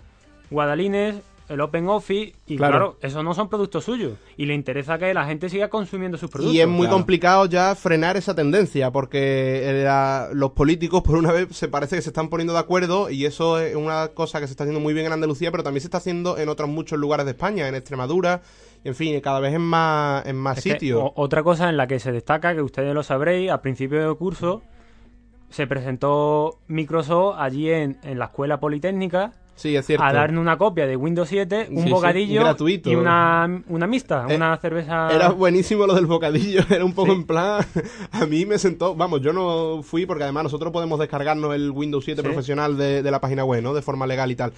Guadalines, 0.49 1.15
el 1.47 1.61
Open 1.61 1.87
Office, 1.89 2.33
y 2.47 2.57
Claro. 2.57 2.71
claro, 2.73 2.97
esos 3.01 3.23
no 3.23 3.33
son 3.33 3.49
productos 3.49 3.83
suyos. 3.83 4.13
Y 4.37 4.45
le 4.45 4.53
interesa 4.55 4.97
que 4.97 5.13
la 5.13 5.25
gente 5.25 5.47
siga 5.49 5.69
consumiendo 5.69 6.17
sus 6.17 6.29
productos. 6.31 6.55
Y 6.55 6.59
es 6.61 6.67
muy 6.67 6.81
claro. 6.87 6.95
complicado 6.97 7.45
ya 7.45 7.75
frenar 7.75 8.17
esa 8.17 8.33
tendencia, 8.33 8.91
porque 8.91 9.61
eh, 9.69 9.83
la- 9.83 10.29
los 10.33 10.51
políticos 10.51 11.03
por 11.03 11.17
una 11.17 11.31
vez 11.31 11.55
se 11.55 11.67
parece 11.67 11.95
que 11.97 12.01
se 12.01 12.09
están 12.09 12.29
poniendo 12.29 12.53
de 12.53 12.59
acuerdo 12.59 13.09
y 13.09 13.25
eso 13.25 13.59
es 13.59 13.75
una 13.75 14.07
cosa 14.09 14.39
que 14.39 14.47
se 14.47 14.53
está 14.53 14.63
haciendo 14.63 14.79
muy 14.79 14.93
bien 14.93 15.05
en 15.05 15.13
Andalucía, 15.13 15.51
pero 15.51 15.63
también 15.63 15.81
se 15.81 15.87
está 15.87 15.97
haciendo 15.97 16.37
en 16.37 16.49
otros 16.49 16.67
muchos 16.69 16.97
lugares 16.99 17.25
de 17.25 17.33
España, 17.33 17.67
en 17.67 17.75
Extremadura, 17.75 18.41
y 18.83 18.87
en 18.89 18.95
fin, 18.95 19.19
cada 19.21 19.39
vez 19.39 19.53
en 19.53 19.61
más, 19.61 20.25
en 20.25 20.35
más 20.37 20.57
Es 20.57 20.63
que 20.63 20.71
sitios. 20.73 21.01
o- 21.03 21.13
otra 21.15 21.43
cosa 21.43 21.69
en 21.69 21.77
la 21.77 21.85
que 21.87 21.99
se 21.99 22.11
destaca, 22.11 22.55
que 22.55 22.61
ustedes 22.61 22.93
lo 22.93 23.03
sabréis, 23.03 23.51
al 23.51 23.61
principio 23.61 23.99
del 24.07 24.15
curso 24.17 24.63
se 25.49 25.67
presentó 25.67 26.59
Microsoft 26.67 27.35
allí 27.39 27.69
en, 27.69 27.97
en 28.03 28.19
la 28.19 28.25
escuela 28.25 28.59
politécnica 28.59 29.31
Sí, 29.55 29.73
es 29.75 29.85
cierto. 29.85 30.03
a 30.03 30.11
darnos 30.11 30.41
una 30.41 30.57
copia 30.57 30.85
de 30.85 30.97
Windows 30.97 31.29
7, 31.29 31.67
un 31.71 31.83
Sí, 31.85 31.89
bocadillo 31.89 32.41
gratuito. 32.41 32.89
y 32.91 32.95
una, 32.95 33.63
una 33.69 33.87
mixta, 33.87 34.25
Eh, 34.29 34.35
una 34.35 34.57
cerveza. 34.57 35.09
Era 35.09 35.29
buenísimo 35.29 35.87
lo 35.87 35.95
del 35.95 36.05
bocadillo, 36.07 36.61
era 36.69 36.83
un 36.83 36.93
poco 36.93 37.13
en 37.13 37.23
plan, 37.23 37.65
a 38.11 38.25
mí 38.25 38.45
me 38.45 38.57
sentó, 38.57 38.95
vamos, 38.95 39.21
yo 39.21 39.31
no 39.31 39.81
fui 39.81 40.05
porque 40.05 40.23
además 40.23 40.43
nosotros 40.43 40.73
podemos 40.73 40.99
descargarnos 40.99 41.55
el 41.55 41.71
Windows 41.71 42.03
7 42.03 42.21
Sí. 42.21 42.27
profesional 42.27 42.75
de, 42.77 43.01
de 43.01 43.11
la 43.11 43.21
página 43.21 43.45
web, 43.45 43.63
¿no? 43.63 43.73
De 43.73 43.81
forma 43.81 44.05
legal 44.05 44.29
y 44.29 44.35
tal. 44.35 44.51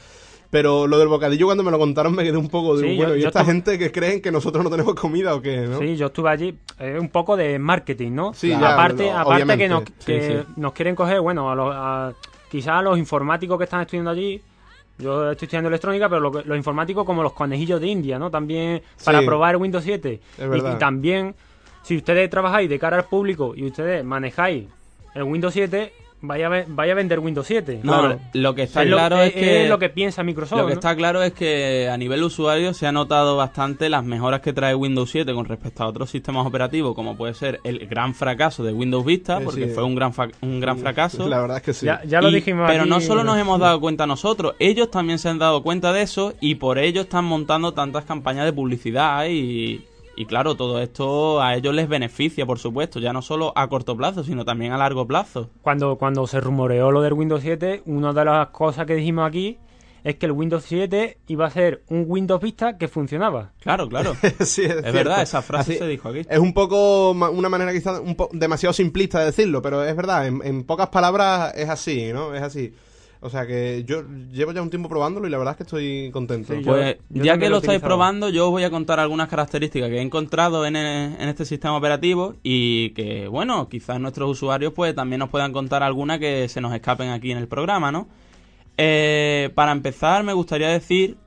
Pero 0.50 0.88
lo 0.88 0.98
del 0.98 1.10
bocadillo 1.10 1.46
cuando 1.46 1.62
me 1.64 1.72
lo 1.72 1.78
contaron 1.78 2.16
me 2.16 2.24
quedé 2.24 2.38
un 2.38 2.48
poco 2.50 2.78
de, 2.78 2.90
Sí, 2.90 2.96
bueno, 2.98 3.12
yo- 3.16 3.18
¿y 3.18 3.24
esta 3.26 3.44
gente 3.46 3.78
que 3.78 3.92
creen 3.92 4.22
que 4.22 4.32
nosotros 4.32 4.64
no 4.64 4.70
tenemos 4.72 4.96
comida 4.96 5.36
o 5.36 5.42
qué, 5.42 5.58
no? 5.68 5.78
Sí, 5.78 5.96
yo 5.98 6.08
estuve 6.08 6.30
allí, 6.30 6.58
eh, 6.80 6.98
un 7.00 7.10
poco 7.10 7.36
de 7.38 7.60
marketing, 7.60 8.14
¿no? 8.14 8.34
Sí, 8.34 8.52
aparte, 8.54 9.12
no, 9.12 9.18
aparte 9.20 9.58
que, 9.58 9.68
nos, 9.70 9.84
Sí, 10.00 10.06
que 10.06 10.22
sí. 10.46 10.54
nos 10.56 10.72
quieren 10.74 10.96
coger, 10.96 11.20
bueno, 11.22 11.52
a 11.52 11.56
los, 11.56 11.72
a- 11.76 12.14
quizás 12.50 12.76
a 12.78 12.82
los 12.82 12.98
informáticos 12.98 13.58
que 13.58 13.66
están 13.66 13.82
estudiando 13.82 14.10
allí. 14.10 14.42
Yo 15.00 15.32
estoy 15.32 15.46
estudiando 15.46 15.68
electrónica, 15.70 16.10
pero 16.10 16.22
lo 16.22 16.32
los 16.32 16.58
informáticos 16.58 17.06
como 17.06 17.22
los 17.24 17.34
conejillos 17.34 17.80
de 17.80 17.88
India, 17.88 18.18
¿no? 18.18 18.32
También 18.32 18.82
para 19.06 19.20
Sí. 19.20 19.26
probar 19.26 19.58
Windows 19.58 19.84
7. 19.84 20.20
Es 20.38 20.44
Y- 20.64 20.68
y 20.76 20.76
también 20.80 21.36
si 21.84 21.98
ustedes 21.98 22.30
trabajáis 22.30 22.68
de 22.70 22.80
cara 22.80 22.98
al 22.98 23.06
público 23.06 23.54
y 23.56 23.66
ustedes 23.68 24.04
manejáis 24.04 24.66
el 25.14 25.24
Windows 25.24 25.54
7, 25.54 25.94
vaya 26.22 26.48
a, 26.48 26.50
ve- 26.50 26.66
vaya 26.68 26.94
a 26.94 26.96
vender 26.96 27.20
Windows 27.20 27.46
7. 27.48 27.82
No, 27.84 28.00
Claro. 28.00 28.20
lo 28.34 28.56
que 28.56 28.64
está 28.64 28.84
Es 28.84 28.90
lo- 28.90 28.98
claro 28.98 29.22
es, 29.22 29.34
que 29.34 29.68
lo 29.70 29.78
que 29.80 29.90
piensa 29.90 30.24
Microsoft. 30.24 30.58
Lo 30.60 30.66
que 30.66 30.74
¿no? 30.74 30.80
está 30.80 30.96
claro 30.96 31.22
es 31.24 31.34
que 31.34 31.90
a 31.90 31.98
nivel 31.98 32.24
usuario 32.24 32.74
se 32.74 32.88
ha 32.88 32.92
notado 32.92 33.38
bastante 33.38 33.90
las 33.90 34.04
mejoras 34.04 34.42
que 34.42 34.54
trae 34.54 34.74
Windows 34.76 35.10
7 35.12 35.34
con 35.34 35.46
respecto 35.46 35.84
a 35.84 35.88
otros 35.88 36.10
sistemas 36.10 36.46
operativos, 36.48 36.96
como 36.96 37.16
puede 37.16 37.34
ser 37.34 37.60
el 37.64 37.86
gran 37.88 38.16
fracaso 38.16 38.64
de 38.64 38.74
Windows 38.74 39.06
Vista, 39.06 39.40
porque 39.42 39.66
sí. 39.66 39.72
fue 39.72 39.84
un 39.84 39.96
gran, 39.96 40.14
fa- 40.14 40.30
un 40.42 40.60
gran 40.60 40.78
fracaso. 40.80 41.28
La 41.28 41.40
verdad 41.42 41.58
es 41.58 41.64
que 41.64 41.74
sí. 41.74 41.86
Ya, 41.86 42.02
ya 42.06 42.22
lo 42.22 42.30
Y- 42.30 42.36
dijimos 42.36 42.66
Pero 42.70 42.82
aquí, 42.82 42.90
no 42.90 43.00
solo 43.02 43.24
nos 43.24 43.36
¿no? 43.36 43.42
hemos 43.42 43.60
dado 43.60 43.80
cuenta 43.80 44.06
nosotros, 44.08 44.56
ellos 44.60 44.90
también 44.92 45.20
se 45.20 45.30
han 45.30 45.40
dado 45.40 45.62
cuenta 45.64 45.94
de 45.94 46.02
eso 46.02 46.34
y 46.42 46.56
por 46.56 46.78
ello 46.80 47.02
están 47.02 47.26
montando 47.26 47.74
tantas 47.74 48.06
campañas 48.06 48.46
de 48.46 48.54
publicidad 48.54 49.26
y, 49.30 49.86
y 50.18 50.26
claro, 50.26 50.56
todo 50.56 50.82
esto 50.82 51.42
a 51.42 51.56
ellos 51.56 51.74
les 51.74 51.88
beneficia, 51.88 52.46
por 52.46 52.60
supuesto, 52.60 53.00
ya 53.00 53.14
no 53.14 53.22
solo 53.22 53.54
a 53.56 53.68
corto 53.70 53.96
plazo, 53.96 54.24
sino 54.24 54.44
también 54.44 54.74
a 54.74 54.78
largo 54.78 55.06
plazo. 55.08 55.50
Cuando, 55.62 55.96
cuando 55.98 56.28
se 56.28 56.40
rumoreó 56.42 56.92
lo 56.92 57.02
del 57.02 57.14
Windows 57.14 57.42
7, 57.42 57.84
una 57.86 58.12
de 58.14 58.26
las 58.26 58.48
cosas 58.50 58.86
que 58.86 58.96
dijimos 58.96 59.28
aquí 59.28 59.58
es 60.04 60.16
que 60.16 60.26
el 60.28 60.32
Windows 60.32 60.64
7 60.66 61.18
iba 61.28 61.46
a 61.48 61.50
ser 61.50 61.84
un 61.90 62.06
Windows 62.08 62.42
Vista 62.42 62.78
que 62.78 62.88
funcionaba. 62.88 63.52
Claro, 63.60 63.88
claro. 63.90 64.14
Sí, 64.40 64.64
es, 64.64 64.82
verdad, 64.94 65.22
esa 65.22 65.42
frase 65.42 65.72
Así- 65.74 65.80
se 65.80 65.88
dijo 65.88 66.10
aquí. 66.10 66.22
Es 66.30 66.40
un 66.40 66.54
poco 66.54 67.12
una 67.12 67.50
manera 67.50 67.74
quizás 67.74 68.00
un 68.00 68.16
po- 68.16 68.30
demasiado 68.32 68.74
simplista 68.74 69.20
de 69.20 69.26
decirlo, 69.26 69.62
pero 69.62 69.84
es 69.84 69.96
verdad, 69.96 70.26
en, 70.28 70.40
en 70.46 70.64
pocas 70.64 70.88
palabras 70.90 71.54
es 71.56 71.68
así, 71.70 72.12
¿no? 72.14 72.34
Es 72.34 72.42
así. 72.42 72.74
O 73.20 73.30
sea 73.30 73.48
que 73.48 73.84
yo 73.86 74.04
llevo 74.32 74.52
ya 74.52 74.62
un 74.62 74.70
tiempo 74.70 74.88
probándolo 74.90 75.28
y 75.28 75.32
la 75.32 75.38
verdad 75.40 75.54
es 75.54 75.58
que 75.58 75.64
estoy 75.64 76.12
contento. 76.12 76.54
Sí, 76.54 76.62
Pues 76.64 76.98
yo 77.10 77.24
ya 77.24 77.38
que 77.38 77.50
lo 77.50 77.58
estáis 77.58 77.80
probando, 77.88 78.30
yo 78.30 78.46
os 78.46 78.52
voy 78.52 78.64
a 78.64 78.70
contar 78.70 79.00
algunas 79.00 79.28
características 79.28 79.90
que 79.90 79.98
he 79.98 80.02
encontrado 80.02 80.66
en, 80.66 80.76
el- 80.76 81.16
en 81.20 81.28
este 81.30 81.44
sistema 81.46 81.76
operativo 81.76 82.36
y 82.44 82.92
que, 82.92 83.28
bueno, 83.28 83.70
quizás 83.70 84.00
nuestros 84.00 84.30
usuarios 84.30 84.74
pues 84.74 84.94
también 84.94 85.20
nos 85.20 85.30
puedan 85.30 85.52
contar 85.52 85.82
alguna 85.82 86.20
que 86.20 86.48
se 86.48 86.62
nos 86.62 86.74
escapen 86.74 87.10
aquí 87.10 87.32
en 87.32 87.40
el 87.40 87.48
programa, 87.48 87.92
¿no? 87.92 88.08
Eh, 88.78 89.50
para 89.56 89.72
empezar, 89.72 90.24
me 90.24 90.34
gustaría 90.34 90.68
decir, 90.70 91.18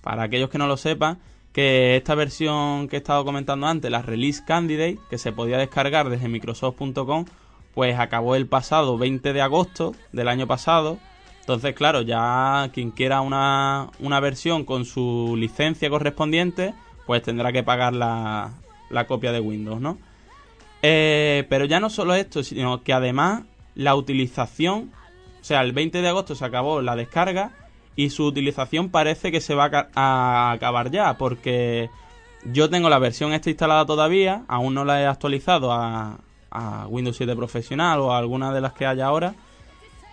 para 0.00 0.22
aquellos 0.22 0.48
que 0.48 0.58
no 0.58 0.66
lo 0.66 0.76
sepan, 0.78 1.18
que 1.52 1.96
esta 1.96 2.14
versión 2.14 2.88
que 2.88 2.96
he 2.96 2.98
estado 2.98 3.24
comentando 3.24 3.66
antes, 3.66 3.90
la 3.90 4.02
Release 4.02 4.42
Candidate, 4.46 4.98
que 5.10 5.18
se 5.18 5.30
podía 5.30 5.58
descargar 5.58 6.08
desde 6.08 6.28
Microsoft.com, 6.28 7.26
pues 7.74 7.98
acabó 7.98 8.34
el 8.36 8.46
pasado 8.46 8.96
20 8.98 9.32
de 9.32 9.40
agosto 9.42 9.94
del 10.12 10.28
año 10.28 10.46
pasado. 10.46 10.98
Entonces, 11.44 11.74
claro, 11.74 12.00
ya 12.00 12.70
quien 12.72 12.90
quiera 12.90 13.20
una, 13.20 13.90
una 14.00 14.18
versión 14.18 14.64
con 14.64 14.86
su 14.86 15.36
licencia 15.36 15.90
correspondiente, 15.90 16.72
pues 17.06 17.20
tendrá 17.20 17.52
que 17.52 17.62
pagar 17.62 17.92
la, 17.92 18.54
la 18.88 19.06
copia 19.06 19.30
de 19.30 19.40
Windows, 19.40 19.78
¿no? 19.78 19.98
Eh, 20.80 21.44
pero 21.50 21.66
ya 21.66 21.80
no 21.80 21.90
solo 21.90 22.14
esto, 22.14 22.42
sino 22.42 22.82
que 22.82 22.94
además 22.94 23.42
la 23.74 23.94
utilización, 23.94 24.90
o 25.38 25.44
sea, 25.44 25.60
el 25.60 25.72
20 25.72 26.00
de 26.00 26.08
agosto 26.08 26.34
se 26.34 26.46
acabó 26.46 26.80
la 26.80 26.96
descarga 26.96 27.52
y 27.94 28.08
su 28.08 28.24
utilización 28.24 28.88
parece 28.88 29.30
que 29.30 29.42
se 29.42 29.54
va 29.54 29.66
a, 29.66 29.88
a 29.94 30.52
acabar 30.52 30.90
ya, 30.90 31.18
porque 31.18 31.90
yo 32.44 32.70
tengo 32.70 32.88
la 32.88 32.98
versión 32.98 33.34
esta 33.34 33.50
instalada 33.50 33.84
todavía, 33.84 34.44
aún 34.48 34.72
no 34.72 34.86
la 34.86 35.02
he 35.02 35.06
actualizado 35.06 35.72
a, 35.72 36.20
a 36.50 36.86
Windows 36.88 37.18
7 37.18 37.36
Profesional 37.36 38.00
o 38.00 38.12
a 38.12 38.18
alguna 38.18 38.50
de 38.50 38.62
las 38.62 38.72
que 38.72 38.86
hay 38.86 39.02
ahora, 39.02 39.34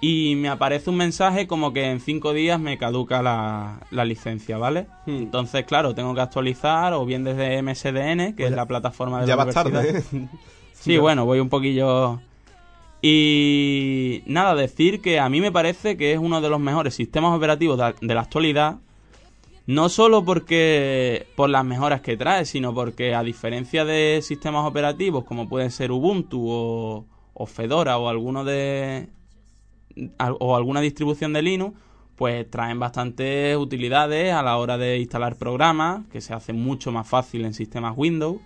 y 0.01 0.35
me 0.35 0.49
aparece 0.49 0.89
un 0.89 0.97
mensaje 0.97 1.45
como 1.47 1.73
que 1.73 1.85
en 1.91 1.99
5 1.99 2.33
días 2.33 2.59
me 2.59 2.77
caduca 2.79 3.21
la, 3.21 3.81
la 3.91 4.03
licencia, 4.03 4.57
¿vale? 4.57 4.87
Hmm. 5.05 5.11
Entonces, 5.17 5.63
claro, 5.65 5.93
tengo 5.93 6.15
que 6.15 6.21
actualizar 6.21 6.93
o 6.93 7.05
bien 7.05 7.23
desde 7.23 7.61
MSDN, 7.61 8.33
que 8.33 8.33
Pues 8.37 8.45
es 8.45 8.49
ya- 8.51 8.55
la 8.55 8.65
plataforma 8.65 9.21
de 9.21 9.27
ya 9.27 9.35
la 9.35 9.45
vas 9.45 9.55
universidad. 9.65 10.01
tarde, 10.01 10.23
¿eh? 10.23 10.27
Sí, 10.73 10.95
Ya. 10.95 11.01
bueno, 11.01 11.25
voy 11.25 11.39
un 11.39 11.49
poquillo... 11.49 12.19
Y 13.03 14.21
nada, 14.27 14.53
decir 14.55 15.01
que 15.01 15.19
a 15.19 15.27
mí 15.27 15.41
me 15.41 15.51
parece 15.51 15.97
que 15.97 16.13
es 16.13 16.19
uno 16.19 16.39
de 16.39 16.49
los 16.49 16.59
mejores 16.59 16.93
sistemas 16.93 17.35
operativos 17.35 17.77
de, 17.77 17.93
de 17.99 18.13
la 18.15 18.21
actualidad, 18.21 18.77
no 19.65 19.89
solo 19.89 20.23
porque 20.23 21.25
por 21.35 21.49
las 21.49 21.65
mejoras 21.65 22.01
que 22.01 22.15
trae, 22.15 22.45
sino 22.45 22.73
porque 22.75 23.15
a 23.15 23.23
diferencia 23.23 23.85
de 23.85 24.19
sistemas 24.21 24.65
operativos 24.67 25.23
como 25.25 25.49
pueden 25.49 25.71
ser 25.71 25.91
Ubuntu 25.91 26.45
o, 26.47 27.05
o 27.33 27.45
Fedora 27.47 27.97
o 27.97 28.07
alguno 28.07 28.43
de 28.43 29.07
o 30.39 30.55
alguna 30.55 30.81
distribución 30.81 31.33
de 31.33 31.41
Linux, 31.41 31.77
pues 32.15 32.49
traen 32.49 32.79
bastantes 32.79 33.57
utilidades 33.57 34.33
a 34.33 34.43
la 34.43 34.57
hora 34.57 34.77
de 34.77 34.99
instalar 34.99 35.37
programas, 35.37 36.05
que 36.11 36.21
se 36.21 36.33
hace 36.33 36.53
mucho 36.53 36.91
más 36.91 37.07
fácil 37.07 37.45
en 37.45 37.53
sistemas 37.53 37.93
Windows, 37.97 38.37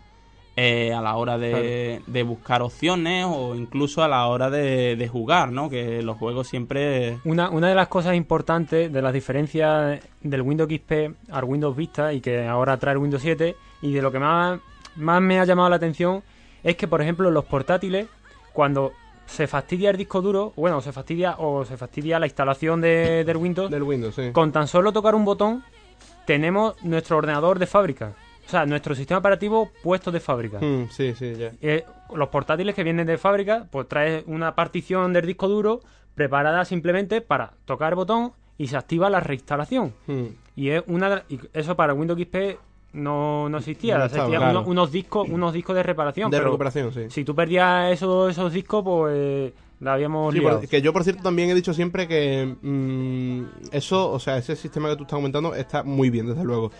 eh, 0.57 0.93
a 0.93 1.01
la 1.01 1.17
hora 1.17 1.37
de, 1.37 2.01
de 2.07 2.23
buscar 2.23 2.61
opciones 2.61 3.25
o 3.27 3.55
incluso 3.55 4.01
a 4.01 4.07
la 4.07 4.25
hora 4.27 4.49
de, 4.49 4.95
de 4.95 5.07
jugar, 5.09 5.51
¿no? 5.51 5.69
Que 5.69 6.01
los 6.01 6.17
juegos 6.17 6.47
siempre... 6.47 7.19
Una, 7.25 7.49
una 7.49 7.67
de 7.67 7.75
las 7.75 7.89
cosas 7.89 8.15
importantes 8.15 8.93
de 8.93 9.01
las 9.01 9.11
diferencias 9.11 9.99
del 10.21 10.41
Windows 10.41 10.69
XP 10.71 11.13
al 11.29 11.43
Windows 11.43 11.75
Vista 11.75 12.13
y 12.13 12.21
que 12.21 12.47
ahora 12.47 12.77
trae 12.77 12.93
el 12.93 12.99
Windows 12.99 13.21
7 13.21 13.53
y 13.81 13.91
de 13.91 14.01
lo 14.01 14.13
que 14.13 14.19
más, 14.19 14.61
más 14.95 15.21
me 15.21 15.39
ha 15.39 15.43
llamado 15.43 15.69
la 15.69 15.75
atención 15.75 16.23
es 16.63 16.77
que, 16.77 16.87
por 16.87 17.01
ejemplo, 17.01 17.29
los 17.29 17.43
portátiles, 17.43 18.07
cuando 18.53 18.93
se 19.25 19.47
fastidia 19.47 19.89
el 19.89 19.97
disco 19.97 20.21
duro, 20.21 20.53
bueno, 20.55 20.81
se 20.81 20.91
fastidia 20.91 21.35
o 21.37 21.65
se 21.65 21.77
fastidia 21.77 22.19
la 22.19 22.25
instalación 22.27 22.81
de, 22.81 23.23
del 23.23 23.37
Windows, 23.37 23.71
Del 23.71 23.83
Windows, 23.83 24.15
sí. 24.15 24.31
con 24.31 24.51
tan 24.51 24.67
solo 24.67 24.91
tocar 24.93 25.15
un 25.15 25.25
botón 25.25 25.63
tenemos 26.25 26.81
nuestro 26.83 27.17
ordenador 27.17 27.59
de 27.59 27.67
fábrica. 27.67 28.13
O 28.45 28.49
sea, 28.49 28.65
nuestro 28.65 28.93
sistema 28.93 29.19
operativo 29.19 29.71
puesto 29.81 30.11
de 30.11 30.19
fábrica. 30.19 30.59
Mm, 30.59 30.89
sí, 30.91 31.15
sí, 31.15 31.33
ya. 31.35 31.51
Eh, 31.61 31.83
los 32.13 32.29
portátiles 32.29 32.75
que 32.75 32.83
vienen 32.83 33.07
de 33.07 33.17
fábrica, 33.17 33.67
pues 33.71 33.87
trae 33.87 34.23
una 34.27 34.53
partición 34.53 35.13
del 35.13 35.25
disco 35.25 35.47
duro 35.47 35.81
preparada 36.13 36.63
simplemente 36.63 37.21
para 37.21 37.53
tocar 37.65 37.93
el 37.93 37.95
botón 37.95 38.33
y 38.57 38.67
se 38.67 38.77
activa 38.77 39.09
la 39.09 39.19
reinstalación. 39.19 39.93
Mm. 40.05 40.25
Y 40.55 40.69
es 40.69 40.83
una 40.87 41.23
y 41.27 41.39
eso 41.53 41.75
para 41.75 41.93
Windows 41.93 42.19
XP 42.19 42.59
no, 42.95 43.49
no 43.49 43.57
existía. 43.57 43.97
No 43.97 44.05
estaba, 44.05 44.61
unos, 44.61 44.91
discos, 44.91 45.27
unos 45.29 45.53
discos 45.53 45.75
de 45.75 45.83
reparación. 45.83 46.31
De 46.31 46.37
pero 46.37 46.45
recuperación, 46.49 46.93
sí. 46.93 47.01
Si 47.09 47.23
tú 47.23 47.35
perdías 47.35 47.91
esos, 47.91 48.31
esos 48.31 48.51
discos, 48.51 48.83
pues 48.83 49.53
la 49.81 49.93
habíamos 49.93 50.33
Sí, 50.33 50.39
liado. 50.39 50.61
que 50.61 50.81
yo, 50.81 50.93
por 50.93 51.03
cierto, 51.03 51.21
también 51.23 51.49
he 51.49 51.53
dicho 51.55 51.73
siempre 51.73 52.07
que 52.07 52.55
mm, 52.61 53.43
eso, 53.71 54.11
o 54.11 54.19
sea, 54.19 54.37
ese 54.37 54.55
sistema 54.55 54.89
que 54.89 54.95
tú 54.95 55.03
estás 55.03 55.17
comentando 55.17 55.53
está 55.53 55.83
muy 55.83 56.09
bien, 56.09 56.27
desde 56.27 56.43
luego. 56.43 56.71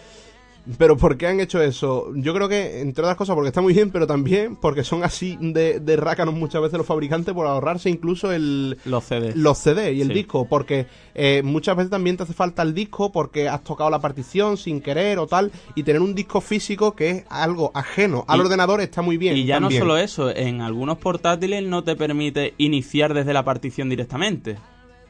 Pero 0.80 0.98
¿por 0.98 1.16
qué 1.16 1.28
han 1.28 1.40
hecho 1.40 1.62
eso? 1.62 2.12
Yo 2.16 2.34
creo 2.34 2.50
que, 2.50 2.82
entre 2.82 3.04
otras 3.04 3.18
cosas, 3.18 3.36
porque 3.36 3.50
está 3.50 3.62
muy 3.62 3.74
bien, 3.74 3.92
pero 3.92 4.08
también 4.08 4.56
porque 4.56 4.84
son 4.84 5.04
así 5.04 5.38
de, 5.40 5.80
de 5.80 5.96
rácanos 5.96 6.34
muchas 6.34 6.62
veces 6.62 6.78
los 6.80 6.88
fabricantes 6.88 7.34
por 7.36 7.46
ahorrarse 7.46 7.90
incluso 7.90 8.32
el, 8.32 8.78
Los 8.84 9.04
CDs. 9.04 9.36
los 9.36 9.60
CD 9.60 9.94
y 9.94 10.02
el 10.02 10.08
Sí. 10.08 10.14
disco, 10.16 10.48
porque 10.50 10.88
eh, 11.14 11.42
muchas 11.44 11.76
veces 11.78 11.92
también 11.92 12.18
te 12.18 12.24
hace 12.24 12.34
falta 12.34 12.64
el 12.64 12.74
disco 12.74 13.12
porque 13.12 13.48
has 13.48 13.64
tocado 13.64 13.92
la 13.92 14.00
partición 14.00 14.58
sin 14.58 14.82
querer 14.82 15.20
o 15.20 15.28
tal, 15.28 15.52
y 15.76 15.84
tener 15.84 16.02
un 16.02 16.16
disco 16.16 16.42
físico 16.42 16.96
que 16.96 17.10
es 17.12 17.24
algo 17.30 17.70
ajeno 17.76 18.26
al 18.28 18.40
Y- 18.40 18.42
ordenador 18.42 18.82
está 18.82 19.04
muy 19.04 19.18
bien. 19.18 19.38
Y 19.38 19.46
ya 19.46 19.60
también. 19.60 19.80
no 19.80 19.86
solo 19.86 19.98
eso, 19.98 20.36
en 20.36 20.62
algunos 20.62 20.98
portátiles 20.98 21.64
no 21.64 21.84
te 21.84 21.96
permite 21.96 22.56
iniciar 22.58 23.14
desde 23.14 23.34
la 23.34 23.46
partición 23.46 23.88
directamente. 23.90 24.58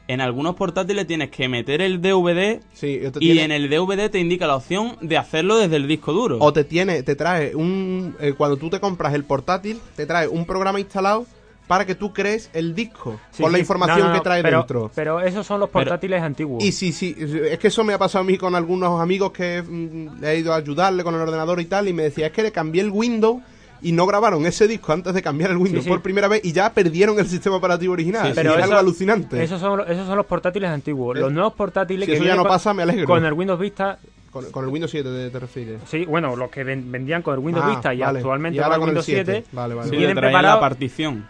En 0.08 0.20
algunos 0.20 0.54
portátiles 0.54 1.06
tienes 1.06 1.30
que 1.30 1.48
meter 1.48 1.80
el 1.82 2.00
DVD 2.00 2.60
Sí, 2.74 3.00
y 3.04 3.10
tiene- 3.18 3.42
en 3.44 3.52
el 3.52 3.68
DVD 3.68 4.08
te 4.08 4.20
indica 4.20 4.46
la 4.46 4.54
opción 4.56 4.96
de 5.00 5.16
hacerlo 5.18 5.56
desde 5.56 5.76
el 5.76 5.88
disco 5.88 6.12
duro. 6.12 6.38
O 6.40 6.52
te 6.52 6.62
tiene, 6.64 7.02
te 7.02 7.16
trae 7.16 7.54
un. 7.56 8.14
eh, 8.20 8.34
cuando 8.36 8.56
tú 8.56 8.70
te 8.70 8.78
compras 8.78 9.14
el 9.14 9.24
portátil, 9.24 9.80
te 9.96 10.06
trae 10.06 10.28
un 10.28 10.46
programa 10.46 10.78
instalado 10.78 11.26
para 11.66 11.84
que 11.84 11.96
tú 11.96 12.12
crees 12.12 12.48
el 12.52 12.76
disco 12.76 13.18
Sí, 13.32 13.42
con 13.42 13.50
la 13.50 13.58
información 13.58 13.98
No, 13.98 14.04
no, 14.04 14.10
no, 14.12 14.20
que 14.20 14.22
trae 14.22 14.40
pero, 14.42 14.58
dentro. 14.58 14.90
Pero 14.94 15.20
esos 15.20 15.44
son 15.44 15.58
los 15.58 15.68
Pero- 15.70 15.86
portátiles 15.86 16.22
antiguos. 16.22 16.62
Y 16.62 16.70
sí, 16.70 16.92
sí, 16.92 17.12
es 17.18 17.58
que 17.58 17.66
eso 17.66 17.82
me 17.82 17.92
ha 17.92 17.98
pasado 17.98 18.22
a 18.22 18.24
mí 18.24 18.38
con 18.38 18.54
algunos 18.54 19.00
amigos 19.00 19.32
que 19.32 19.60
mm, 19.60 20.22
he 20.24 20.36
ido 20.38 20.52
a 20.52 20.56
ayudarle 20.58 21.02
con 21.02 21.16
el 21.16 21.20
ordenador 21.22 21.60
y 21.60 21.64
tal, 21.64 21.88
y 21.88 21.92
me 21.92 22.04
decía, 22.04 22.26
es 22.26 22.32
que 22.32 22.44
le 22.44 22.52
cambié 22.52 22.82
el 22.82 22.90
Windows 22.90 23.42
y 23.82 23.92
no 23.92 24.06
grabaron 24.06 24.46
ese 24.46 24.66
disco 24.66 24.92
antes 24.92 25.12
de 25.14 25.22
cambiar 25.22 25.50
el 25.50 25.56
Windows 25.56 25.84
sí. 25.84 25.90
por 25.90 26.02
primera 26.02 26.28
vez 26.28 26.44
y 26.44 26.52
ya 26.52 26.72
perdieron 26.72 27.18
el 27.18 27.26
sistema 27.26 27.56
operativo 27.56 27.92
original. 27.92 28.26
Sí, 28.28 28.32
pero 28.34 28.50
pero 28.52 28.58
es 28.58 28.64
algo 28.64 28.78
alucinante. 28.78 29.42
Esos 29.42 29.60
son, 29.60 29.80
esos 29.88 30.06
son 30.06 30.16
los 30.16 30.26
portátiles 30.26 30.70
antiguos. 30.70 31.16
Eh, 31.16 31.20
Los 31.20 31.32
nuevos 31.32 31.52
portátiles 31.54 32.06
si 32.06 32.12
que 32.12 32.16
eso 32.18 32.24
ya 32.24 32.34
no 32.36 32.42
con- 32.42 32.48
pasa, 32.50 32.72
me 32.74 32.82
alegro. 32.82 33.06
Con 33.06 33.24
el 33.24 33.32
Windows 33.32 33.60
Vista, 33.60 33.98
Con, 34.30 34.50
con 34.50 34.64
el 34.64 34.70
Windows 34.70 34.90
7 34.90 35.08
te, 35.08 35.30
te 35.30 35.38
refieres. 35.38 35.80
sí, 35.86 36.04
bueno, 36.04 36.36
los 36.36 36.50
que 36.50 36.62
ven- 36.64 36.90
vendían 36.92 37.22
con 37.22 37.34
el 37.34 37.40
Windows 37.40 37.64
Ah, 37.66 37.70
Vista 37.70 37.94
y 37.94 38.00
vale. 38.00 38.18
actualmente 38.18 38.56
Y 38.56 38.60
ahora 38.60 38.76
con 38.76 38.82
el 38.84 38.88
Windows 38.90 39.06
7, 39.06 39.24
7. 39.24 39.46
Vale, 39.52 39.74
vale. 39.74 39.90
Vienen 39.90 40.16
traen 40.16 40.32
la 40.32 40.40
preparados- 40.40 40.60
partición. 40.60 41.28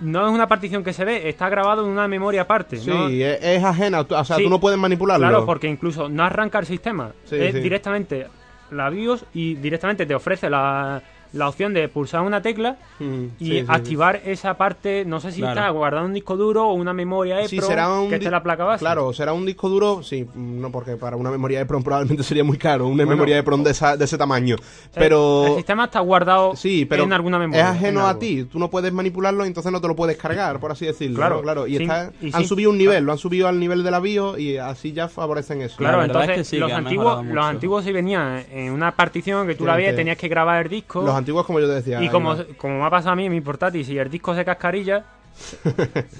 no 0.00 0.26
es 0.26 0.32
una 0.32 0.48
partición 0.48 0.82
que 0.82 0.92
se 0.94 1.04
ve, 1.04 1.28
está 1.28 1.48
grabado 1.50 1.84
en 1.84 1.90
una 1.90 2.08
memoria 2.08 2.42
aparte. 2.42 2.78
Sí, 2.78 2.88
¿no? 2.88 3.08
es, 3.08 3.38
es 3.42 3.62
ajena, 3.62 4.00
o 4.00 4.24
sea, 4.24 4.36
Sí. 4.36 4.44
tú 4.44 4.48
no 4.50 4.58
puedes 4.58 4.78
manipularlo. 4.78 5.26
Claro, 5.28 5.44
porque 5.46 5.68
incluso 5.68 6.08
no 6.08 6.22
arranca 6.24 6.58
el 6.58 6.64
sistema. 6.66 7.10
Sí, 7.24 7.36
es 7.36 7.52
sí. 7.54 7.60
directamente 7.60 8.26
la 8.70 8.88
BIOS 8.90 9.24
y 9.34 9.54
directamente 9.56 10.06
te 10.06 10.14
ofrece 10.14 10.48
la, 10.48 11.02
la 11.32 11.48
opción 11.48 11.74
de 11.74 11.88
pulsar 11.88 12.22
una 12.22 12.42
tecla 12.42 12.76
Mm, 12.98 13.24
y 13.38 13.44
sí, 13.44 13.50
sí, 13.52 13.58
sí. 13.60 13.64
activar 13.68 14.20
esa 14.24 14.54
parte, 14.56 15.04
no 15.04 15.20
sé 15.20 15.30
si 15.32 15.40
Claro. 15.40 15.60
está 15.60 15.70
guardado 15.70 16.04
en 16.04 16.08
un 16.10 16.14
disco 16.14 16.36
duro 16.36 16.68
o 16.68 16.72
una 16.72 16.92
memoria 16.94 17.36
EPROM 17.42 17.48
Sí, 17.48 17.60
será 17.60 17.90
un 17.92 18.08
que 18.08 18.14
esté 18.16 18.30
la 18.30 18.42
placa 18.42 18.64
base. 18.64 18.80
Claro, 18.80 19.12
será 19.12 19.32
un 19.34 19.44
disco 19.44 19.68
duro, 19.68 20.02
sí, 20.02 20.26
no 20.34 20.70
porque 20.72 20.96
para 20.96 21.16
una 21.16 21.30
memoria 21.30 21.60
EPROM 21.60 21.82
probablemente 21.82 22.22
sería 22.22 22.42
muy 22.44 22.56
caro, 22.58 22.86
una 22.86 22.96
Bueno. 23.04 23.10
memoria 23.10 23.38
EPROM 23.38 23.62
de, 23.62 23.70
esa- 23.72 23.96
de 23.96 24.04
ese 24.06 24.16
tamaño. 24.16 24.54
O 24.56 24.58
sea, 24.58 24.88
pero 24.94 25.46
el 25.48 25.56
sistema 25.56 25.84
está 25.84 26.00
guardado 26.00 26.56
sí, 26.56 26.86
pero 26.86 27.04
en 27.04 27.12
alguna 27.12 27.38
memoria. 27.38 27.64
es 27.70 27.76
ajeno 27.76 28.00
en 28.00 28.06
a 28.06 28.18
ti, 28.18 28.44
tú 28.44 28.58
no 28.58 28.70
puedes 28.70 28.92
manipularlo, 28.92 29.44
entonces 29.44 29.70
no 29.72 29.80
te 29.80 29.88
lo 29.88 29.94
puedes 29.96 30.16
cargar, 30.16 30.58
por 30.58 30.72
así 30.72 30.86
decirlo. 30.86 31.16
Claro, 31.16 31.36
¿no? 31.36 31.42
claro. 31.42 31.66
Y, 31.66 31.76
está- 31.76 32.12
y 32.22 32.34
han 32.34 32.44
subido 32.46 32.70
un 32.70 32.78
nivel, 32.78 33.04
lo 33.04 33.12
han 33.12 33.18
subido 33.18 33.48
al 33.48 33.60
nivel 33.60 33.82
de 33.84 33.90
la 33.90 34.00
BIOS 34.00 34.38
y 34.38 34.56
así 34.56 34.92
ya 34.92 35.08
favorecen 35.08 35.60
eso. 35.62 35.76
Claro, 35.76 36.00
es 36.00 36.06
entonces 36.06 36.34
que 36.36 36.44
sí, 36.44 36.56
los, 36.56 36.72
antiguos, 36.72 37.24
los 37.26 37.44
antiguos 37.44 37.84
sí 37.84 37.92
venían 37.92 38.44
en 38.50 38.72
una 38.72 38.92
partición 38.92 39.46
que 39.46 39.54
tú 39.54 39.66
la 39.66 39.76
veías 39.76 39.92
y 39.92 39.96
tenías 39.96 40.16
que 40.16 40.28
grabar 40.28 40.62
el 40.64 40.70
disco. 40.70 41.02
Los 41.02 41.14
antiguos, 41.16 41.44
como 41.46 41.60
yo 41.60 41.66
te 41.66 41.74
decía. 41.74 42.02
y 42.02 42.08
como, 42.08 42.36
como 42.58 42.78
me 42.78 42.84
ha 42.84 42.90
pasado 42.90 43.12
a 43.12 43.16
mí 43.16 43.26
en 43.26 43.32
mi 43.32 43.40
portátil, 43.40 43.84
si 43.84 43.96
el 43.98 44.10
disco 44.10 44.34
se 44.34 44.44
cascarilla, 44.44 45.04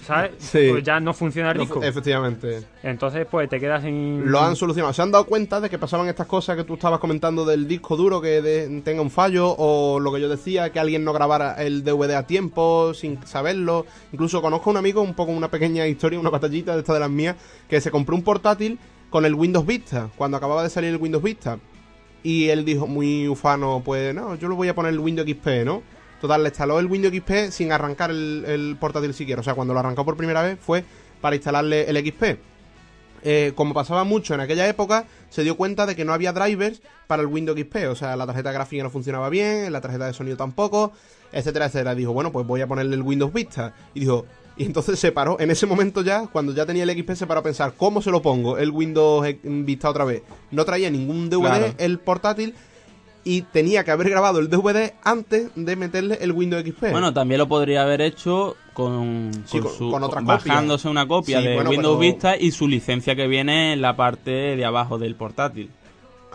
¿sabes? 0.06 0.32
Sí. 0.38 0.68
Pues 0.70 0.84
ya 0.84 1.00
no 1.00 1.14
funciona 1.14 1.52
el 1.52 1.58
disco. 1.58 1.82
Efectivamente. 1.82 2.62
Entonces, 2.82 3.26
pues 3.30 3.48
te 3.48 3.58
quedas 3.58 3.82
sin. 3.82 4.30
Lo 4.30 4.40
han 4.40 4.56
solucionado. 4.56 4.92
¿Se 4.92 5.00
han 5.02 5.10
dado 5.10 5.24
cuenta 5.24 5.60
de 5.60 5.70
que 5.70 5.78
pasaban 5.78 6.06
estas 6.08 6.26
cosas 6.26 6.56
que 6.56 6.64
tú 6.64 6.74
estabas 6.74 6.98
comentando 7.00 7.44
del 7.44 7.66
disco 7.66 7.96
duro 7.96 8.20
que 8.20 8.42
de- 8.42 8.82
tenga 8.82 9.00
un 9.02 9.10
fallo? 9.10 9.54
O 9.56 9.98
lo 10.00 10.12
que 10.12 10.20
yo 10.20 10.28
decía, 10.28 10.70
que 10.70 10.78
alguien 10.80 11.02
no 11.04 11.12
grabara 11.12 11.54
el 11.62 11.82
DVD 11.82 12.14
a 12.14 12.26
tiempo 12.26 12.92
sin 12.94 13.24
saberlo. 13.26 13.86
Incluso 14.12 14.42
conozco 14.42 14.70
a 14.70 14.72
un 14.72 14.76
amigo, 14.76 15.00
un 15.00 15.14
poco 15.14 15.32
una 15.32 15.48
pequeña 15.50 15.86
historia, 15.86 16.20
una 16.20 16.30
batallita 16.30 16.74
de 16.74 16.80
esta 16.80 16.92
de 16.94 17.00
las 17.00 17.10
mías, 17.10 17.36
que 17.68 17.80
se 17.80 17.90
compró 17.90 18.14
un 18.16 18.22
portátil 18.22 18.78
con 19.08 19.24
el 19.24 19.34
Windows 19.34 19.64
Vista, 19.64 20.10
cuando 20.16 20.36
acababa 20.36 20.62
de 20.62 20.68
salir 20.70 20.90
el 20.90 20.96
Windows 20.96 21.22
Vista. 21.24 21.58
Y 22.26 22.48
él 22.48 22.64
dijo, 22.64 22.88
muy 22.88 23.28
ufano, 23.28 23.82
pues 23.84 24.12
no, 24.12 24.34
yo 24.34 24.48
lo 24.48 24.56
voy 24.56 24.66
a 24.66 24.74
poner 24.74 24.92
el 24.92 24.98
Windows 24.98 25.28
XP, 25.28 25.64
¿no? 25.64 25.84
Total, 26.20 26.42
le 26.42 26.48
instaló 26.48 26.80
el 26.80 26.86
Windows 26.86 27.14
XP 27.14 27.52
sin 27.52 27.70
arrancar 27.70 28.10
el, 28.10 28.44
el 28.48 28.76
portátil 28.80 29.14
siquiera. 29.14 29.42
O 29.42 29.44
sea, 29.44 29.54
cuando 29.54 29.72
lo 29.72 29.78
arrancó 29.78 30.04
por 30.04 30.16
primera 30.16 30.42
vez 30.42 30.58
fue 30.60 30.82
para 31.20 31.36
instalarle 31.36 31.88
el 31.88 31.96
XP. 32.04 32.36
Eh, 33.22 33.52
como 33.54 33.74
pasaba 33.74 34.02
mucho 34.02 34.34
en 34.34 34.40
aquella 34.40 34.66
época, 34.66 35.04
se 35.30 35.44
dio 35.44 35.56
cuenta 35.56 35.86
de 35.86 35.94
que 35.94 36.04
no 36.04 36.12
había 36.12 36.32
drivers 36.32 36.82
para 37.06 37.22
el 37.22 37.28
Windows 37.28 37.56
XP. 37.60 37.76
O 37.90 37.94
sea, 37.94 38.16
la 38.16 38.26
tarjeta 38.26 38.50
gráfica 38.50 38.82
no 38.82 38.90
funcionaba 38.90 39.28
bien, 39.28 39.72
la 39.72 39.80
tarjeta 39.80 40.06
de 40.06 40.12
sonido 40.12 40.36
tampoco, 40.36 40.94
etcétera, 41.30 41.66
etcétera. 41.66 41.94
Dijo, 41.94 42.12
bueno, 42.12 42.32
pues 42.32 42.44
voy 42.44 42.60
a 42.60 42.66
ponerle 42.66 42.96
el 42.96 43.02
Windows 43.02 43.32
Vista. 43.32 43.72
Y 43.94 44.00
dijo, 44.00 44.26
y 44.56 44.64
entonces 44.64 44.98
se 44.98 45.12
paró, 45.12 45.38
en 45.40 45.50
ese 45.50 45.66
momento 45.66 46.02
ya, 46.02 46.26
cuando 46.28 46.52
ya 46.54 46.64
tenía 46.66 46.84
el 46.84 46.90
XP, 46.90 47.12
se 47.14 47.26
paró 47.26 47.40
a 47.40 47.42
pensar, 47.42 47.74
¿cómo 47.76 48.00
se 48.02 48.10
lo 48.10 48.22
pongo 48.22 48.56
el 48.58 48.70
Windows 48.70 49.26
Vista 49.42 49.90
otra 49.90 50.04
vez? 50.04 50.22
No 50.50 50.64
traía 50.64 50.90
ningún 50.90 51.28
DVD, 51.28 51.40
Claro. 51.40 51.74
el 51.78 51.98
portátil, 51.98 52.54
y 53.24 53.42
tenía 53.42 53.82
que 53.84 53.90
haber 53.90 54.08
grabado 54.08 54.38
el 54.38 54.48
DVD 54.48 54.92
antes 55.02 55.48
de 55.56 55.74
meterle 55.76 56.18
el 56.20 56.30
Windows 56.32 56.62
XP. 56.64 56.92
Bueno, 56.92 57.12
también 57.12 57.38
lo 57.38 57.48
podría 57.48 57.82
haber 57.82 58.00
hecho 58.00 58.56
con, 58.72 59.30
Sí, 59.46 59.58
con 59.58 59.62
con- 59.68 59.76
su- 59.78 59.90
con 59.90 60.02
otra 60.04 60.20
copia. 60.20 60.36
bajándose 60.36 60.88
una 60.88 61.08
copia 61.08 61.40
Sí, 61.40 61.46
de 61.48 61.54
bueno, 61.56 61.70
Windows 61.70 61.98
pero- 61.98 62.12
Vista 62.12 62.36
y 62.36 62.52
su 62.52 62.68
licencia 62.68 63.16
que 63.16 63.26
viene 63.26 63.72
en 63.72 63.80
la 63.82 63.96
parte 63.96 64.30
de 64.30 64.64
abajo 64.64 64.96
del 64.98 65.16
portátil. 65.16 65.70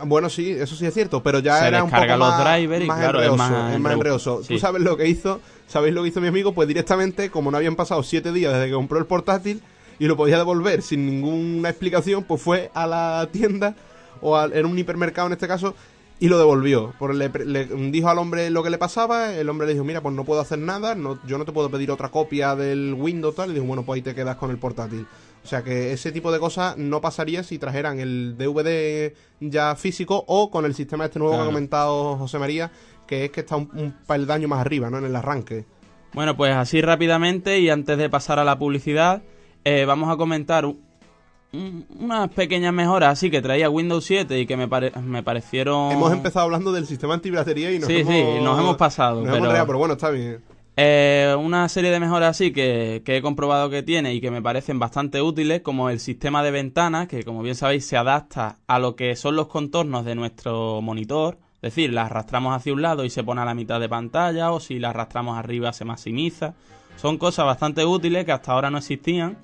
Bueno, 0.04 0.30
sí, 0.30 0.50
eso 0.50 0.76
sí 0.76 0.86
es 0.86 0.94
cierto, 0.94 1.22
pero 1.24 1.40
ya 1.40 1.60
Se 1.60 1.68
era 1.68 1.84
un 1.84 1.92
poco 1.92 2.06
los 2.06 2.18
más, 2.20 2.44
drivers 2.58 2.84
y 2.84 2.88
más 2.88 3.00
claro, 3.00 3.20
es 3.20 3.26
enreoso, 3.30 3.38
más 3.38 3.74
es 3.74 3.80
más 3.80 3.94
enrebu- 3.94 3.98
enreoso. 3.98 4.44
sí. 4.44 4.54
Tú 4.56 4.60
sabes 4.60 4.82
lo 4.82 4.98
que 4.98 5.08
hizo, 5.08 5.40
sabéis 5.72 5.96
lo 5.96 6.04
que 6.04 6.10
hizo 6.10 6.20
mi 6.20 6.28
amigo, 6.28 6.54
pues 6.54 6.68
directamente, 6.68 7.30
como 7.30 7.50
no 7.50 7.56
habían 7.56 7.78
pasado 7.78 8.04
siete 8.04 8.34
días 8.34 8.54
desde 8.54 8.68
que 8.68 8.74
compró 8.74 9.00
el 9.00 9.06
portátil 9.06 9.62
y 10.00 10.06
lo 10.06 10.18
podía 10.18 10.38
devolver 10.38 10.82
sin 10.82 11.06
ninguna 11.06 11.70
explicación, 11.70 12.26
pues 12.26 12.42
fue 12.42 12.72
a 12.74 12.86
la 12.88 13.30
tienda 13.32 13.76
o 14.22 14.38
en 14.44 14.66
un 14.66 14.78
hipermercado 14.78 15.28
en 15.28 15.34
este 15.34 15.48
caso 15.48 15.74
y 16.20 16.28
lo 16.28 16.38
devolvió. 16.38 16.94
Por 17.00 17.16
le, 17.16 17.30
le 17.30 17.66
dijo 17.66 18.10
al 18.10 18.20
hombre 18.20 18.50
lo 18.50 18.64
que 18.64 18.70
le 18.70 18.78
pasaba, 18.78 19.34
el 19.34 19.48
hombre 19.48 19.66
le 19.66 19.74
dijo, 19.74 19.86
mira, 19.86 20.02
pues 20.02 20.14
no 20.14 20.26
puedo 20.26 20.42
hacer 20.42 20.60
nada, 20.60 20.94
no, 20.94 21.20
yo 21.26 21.38
no 21.38 21.46
te 21.46 21.54
puedo 21.54 21.72
pedir 21.72 21.90
otra 21.90 22.10
copia 22.10 22.54
del 22.56 22.94
Windows 22.94 23.36
tal, 23.36 23.52
y 23.52 23.54
dijo, 23.54 23.66
bueno, 23.66 23.84
pues 23.84 23.96
ahí 23.96 24.02
te 24.02 24.14
quedas 24.14 24.36
con 24.36 24.52
el 24.52 24.58
portátil. 24.58 25.08
O 25.44 25.48
sea 25.48 25.64
que 25.64 25.94
ese 25.94 26.12
tipo 26.12 26.32
de 26.32 26.40
cosas 26.40 26.78
no 26.78 27.02
pasaría 27.02 27.44
si 27.44 27.58
trajeran 27.58 28.00
el 28.00 28.36
DVD 28.38 29.14
ya 29.40 29.76
físico 29.76 30.24
o 30.28 30.52
con 30.52 30.66
el 30.66 30.76
sistema 30.76 31.06
este 31.06 31.18
nuevo 31.18 31.36
que 31.36 31.42
ha 31.42 31.46
comentado 31.46 32.18
José 32.18 32.38
María, 32.38 32.72
que 33.08 33.26
es 33.26 33.32
que 33.32 33.42
está 33.42 33.56
un, 33.56 33.70
un 33.74 33.94
peldaño 34.08 34.48
más 34.48 34.60
arriba, 34.60 34.90
¿no? 34.90 34.98
En 34.98 35.06
el 35.06 35.16
arranque. 35.16 35.66
Bueno, 36.14 36.36
pues 36.36 36.54
así 36.56 36.82
rápidamente 36.82 37.60
y 37.60 37.70
antes 37.70 37.98
de 37.98 38.10
pasar 38.10 38.40
a 38.40 38.44
la 38.44 38.58
publicidad, 38.60 39.22
eh, 39.64 39.86
vamos 39.86 40.10
a 40.10 40.18
comentar 40.18 40.66
un- 40.66 41.86
unas 42.00 42.30
pequeñas 42.30 42.74
mejoras 42.74 43.12
así 43.14 43.30
que 43.30 43.42
traía 43.42 43.70
Windows 43.70 44.06
7 44.06 44.40
y 44.40 44.46
que 44.46 44.56
me, 44.58 44.68
pare- 44.68 44.92
me 45.02 45.22
parecieron... 45.24 45.92
Hemos 45.92 46.14
empezado 46.14 46.46
hablando 46.46 46.72
del 46.72 46.86
sistema 46.88 47.14
antibratería 47.14 47.72
y 47.72 47.80
nos 47.80 47.88
Sí, 47.88 47.98
hemos... 48.00 48.14
sí, 48.14 48.24
nos 48.44 48.60
hemos 48.60 48.78
pasado, 48.78 49.22
Nos 49.22 49.34
pero- 49.38 49.52
hemos 49.54 49.66
pero 49.66 49.78
bueno, 49.78 49.94
está 49.96 50.10
bien. 50.12 50.42
Eh, 50.78 51.36
una 51.38 51.68
serie 51.68 51.92
de 51.92 52.00
mejoras 52.00 52.30
así 52.32 52.54
que, 52.54 53.02
que 53.06 53.18
he 53.18 53.22
comprobado 53.22 53.70
que 53.70 53.84
tiene 53.84 54.14
y 54.14 54.22
que 54.22 54.32
me 54.32 54.42
parecen 54.42 54.80
bastante 54.80 55.22
útiles, 55.22 55.62
como 55.62 55.90
el 55.90 56.00
sistema 56.00 56.42
de 56.44 56.52
ventanas, 56.52 57.08
que 57.10 57.24
como 57.24 57.42
bien 57.44 57.56
sabéis 57.56 57.86
se 57.86 57.98
adapta 57.98 58.60
a 58.68 58.80
lo 58.80 58.96
que 58.96 59.16
son 59.18 59.36
los 59.36 59.48
contornos 59.48 60.06
de 60.06 60.16
nuestro 60.16 60.82
monitor. 60.82 61.38
Es 61.62 61.76
decir, 61.76 61.94
la 61.94 62.08
arrastramos 62.08 62.56
hacia 62.56 62.74
un 62.74 62.82
lado 62.82 63.06
y 63.06 63.12
se 63.12 63.24
pone 63.24 63.42
a 63.42 63.46
la 63.46 63.54
mitad 63.54 63.80
de 63.80 63.88
pantalla, 63.88 64.52
o 64.52 64.60
si 64.60 64.80
la 64.80 64.90
arrastramos 64.90 65.38
arriba 65.38 65.72
se 65.74 65.86
maximiza. 65.86 66.56
Son 66.98 67.20
cosas 67.20 67.46
bastante 67.46 67.86
útiles 67.86 68.26
que 68.26 68.32
hasta 68.32 68.52
ahora 68.52 68.72
no 68.72 68.80
existían. 68.80 69.38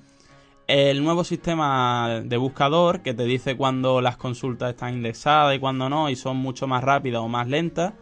El 0.66 1.02
nuevo 1.04 1.22
sistema 1.22 2.20
de 2.24 2.36
buscador 2.36 3.02
que 3.02 3.14
te 3.14 3.24
dice 3.24 3.56
cuando 3.56 4.00
las 4.00 4.16
consultas 4.16 4.70
están 4.70 4.94
indexadas 4.94 5.54
y 5.56 5.60
cuando 5.60 5.88
no, 5.88 6.10
y 6.10 6.16
son 6.16 6.36
mucho 6.38 6.66
más 6.66 6.82
rápidas 6.82 7.22
o 7.22 7.28
más 7.28 7.46
lentas. 7.46 7.94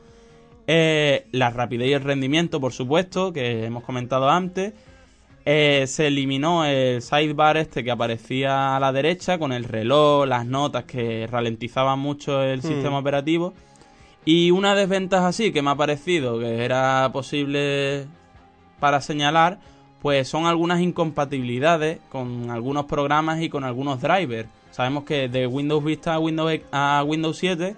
Eh, 0.67 1.27
la 1.33 1.51
rapidez 1.51 1.89
y 1.89 1.93
el 1.93 2.03
rendimiento, 2.03 2.59
por 2.59 2.73
supuesto, 2.73 3.35
que 3.35 3.67
hemos 3.67 3.85
comentado 3.85 4.31
antes. 4.31 4.73
Eh, 5.45 5.85
se 5.87 6.09
eliminó 6.09 6.65
el 6.65 7.03
sidebar 7.03 7.57
este 7.57 7.85
que 7.85 7.91
aparecía 7.93 8.75
a 8.75 8.81
la 8.81 8.93
derecha 8.93 9.39
con 9.39 9.53
el 9.53 9.65
reloj, 9.65 10.27
las 10.27 10.45
notas 10.45 10.85
que 10.85 11.29
ralentizaban 11.31 11.99
mucho 11.99 12.43
el 12.43 12.63
sistema 12.63 12.99
operativo. 12.99 13.55
Y 14.27 14.51
una 14.51 14.75
desventaja 14.75 15.29
así 15.29 15.53
que 15.53 15.63
me 15.63 15.71
ha 15.71 15.75
parecido 15.77 16.39
que 16.39 16.65
era 16.65 17.09
posible 17.13 18.07
para 18.81 19.01
señalar, 19.01 19.59
pues 20.03 20.29
son 20.29 20.45
algunas 20.47 20.81
incompatibilidades 20.81 22.01
con 22.11 22.51
algunos 22.51 22.85
programas 22.87 23.41
y 23.41 23.49
con 23.49 23.65
algunos 23.65 24.03
drivers. 24.03 24.49
Sabemos 24.71 25.05
que 25.05 25.29
de 25.29 25.47
Windows 25.47 25.83
Vista 25.83 26.15
a 26.15 26.19
Windows, 26.19 26.53
a 26.73 27.03
Windows 27.07 27.39
7 27.39 27.77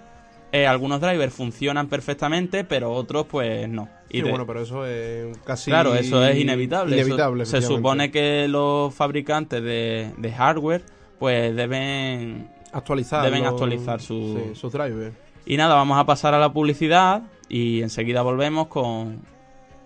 eh, 0.51 0.65
algunos 0.65 0.99
drivers 0.99 1.31
funcionan 1.33 1.87
perfectamente, 1.87 2.63
pero 2.63 2.91
otros 2.91 3.27
pues 3.27 3.69
no. 3.69 3.87
Y 4.09 4.17
Sí, 4.17 4.21
bueno, 4.23 4.47
pero 4.47 4.61
eso 4.63 4.85
es 4.87 5.37
casi... 5.45 5.69
Claro, 5.69 5.93
eso 5.93 6.25
es 6.25 6.35
inevitable. 6.39 6.95
Eso- 6.99 7.09
se 7.45 7.57
supone 7.77 8.09
que 8.09 8.47
los 8.47 8.91
fabricantes 8.93 9.61
de, 9.61 10.11
de 10.17 10.31
hardware 10.33 10.81
pues 11.19 11.55
deben... 11.55 12.49
Actualizar 12.71 13.23
deben 13.23 13.43
los- 13.43 13.51
actualizar 13.53 14.01
su- 14.01 14.39
sí, 14.53 14.55
sus 14.59 14.71
drivers. 14.73 15.13
Y 15.49 15.57
nada, 15.57 15.73
vamos 15.73 15.97
a 15.97 16.05
pasar 16.05 16.35
a 16.35 16.39
la 16.39 16.53
publicidad 16.53 17.23
y 17.49 17.81
enseguida 17.81 18.21
volvemos 18.21 18.67
con, 18.67 19.23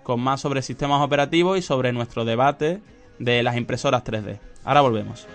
con 0.03 0.19
más 0.19 0.41
sobre 0.41 0.61
sistemas 0.61 1.01
operativos 1.01 1.57
y 1.57 1.61
sobre 1.61 1.93
nuestro 1.93 2.25
debate 2.25 2.81
de 3.17 3.43
las 3.43 3.55
impresoras 3.55 4.03
3D. 4.03 4.39
Ahora 4.65 4.81
volvemos. 4.81 5.25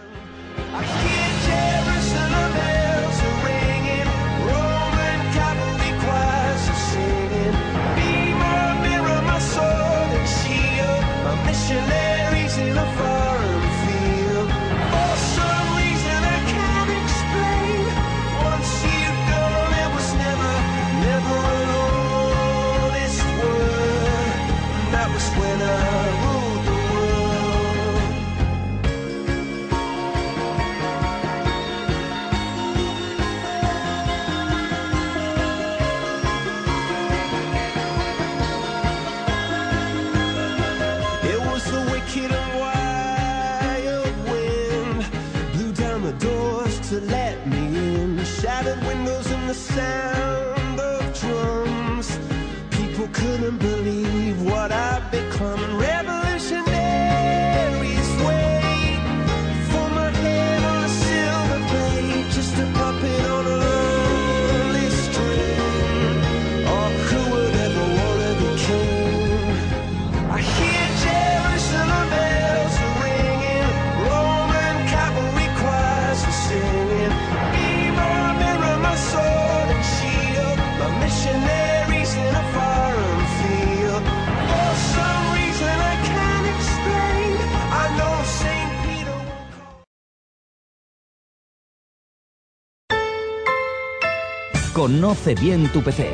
Conoce 94.79 95.35
bien 95.35 95.67
tu 95.73 95.83
PC. 95.83 96.13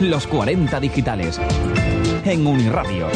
Los 0.00 0.26
40 0.26 0.78
digitales. 0.80 1.40
En 2.26 2.46
Uniradio. 2.46 3.08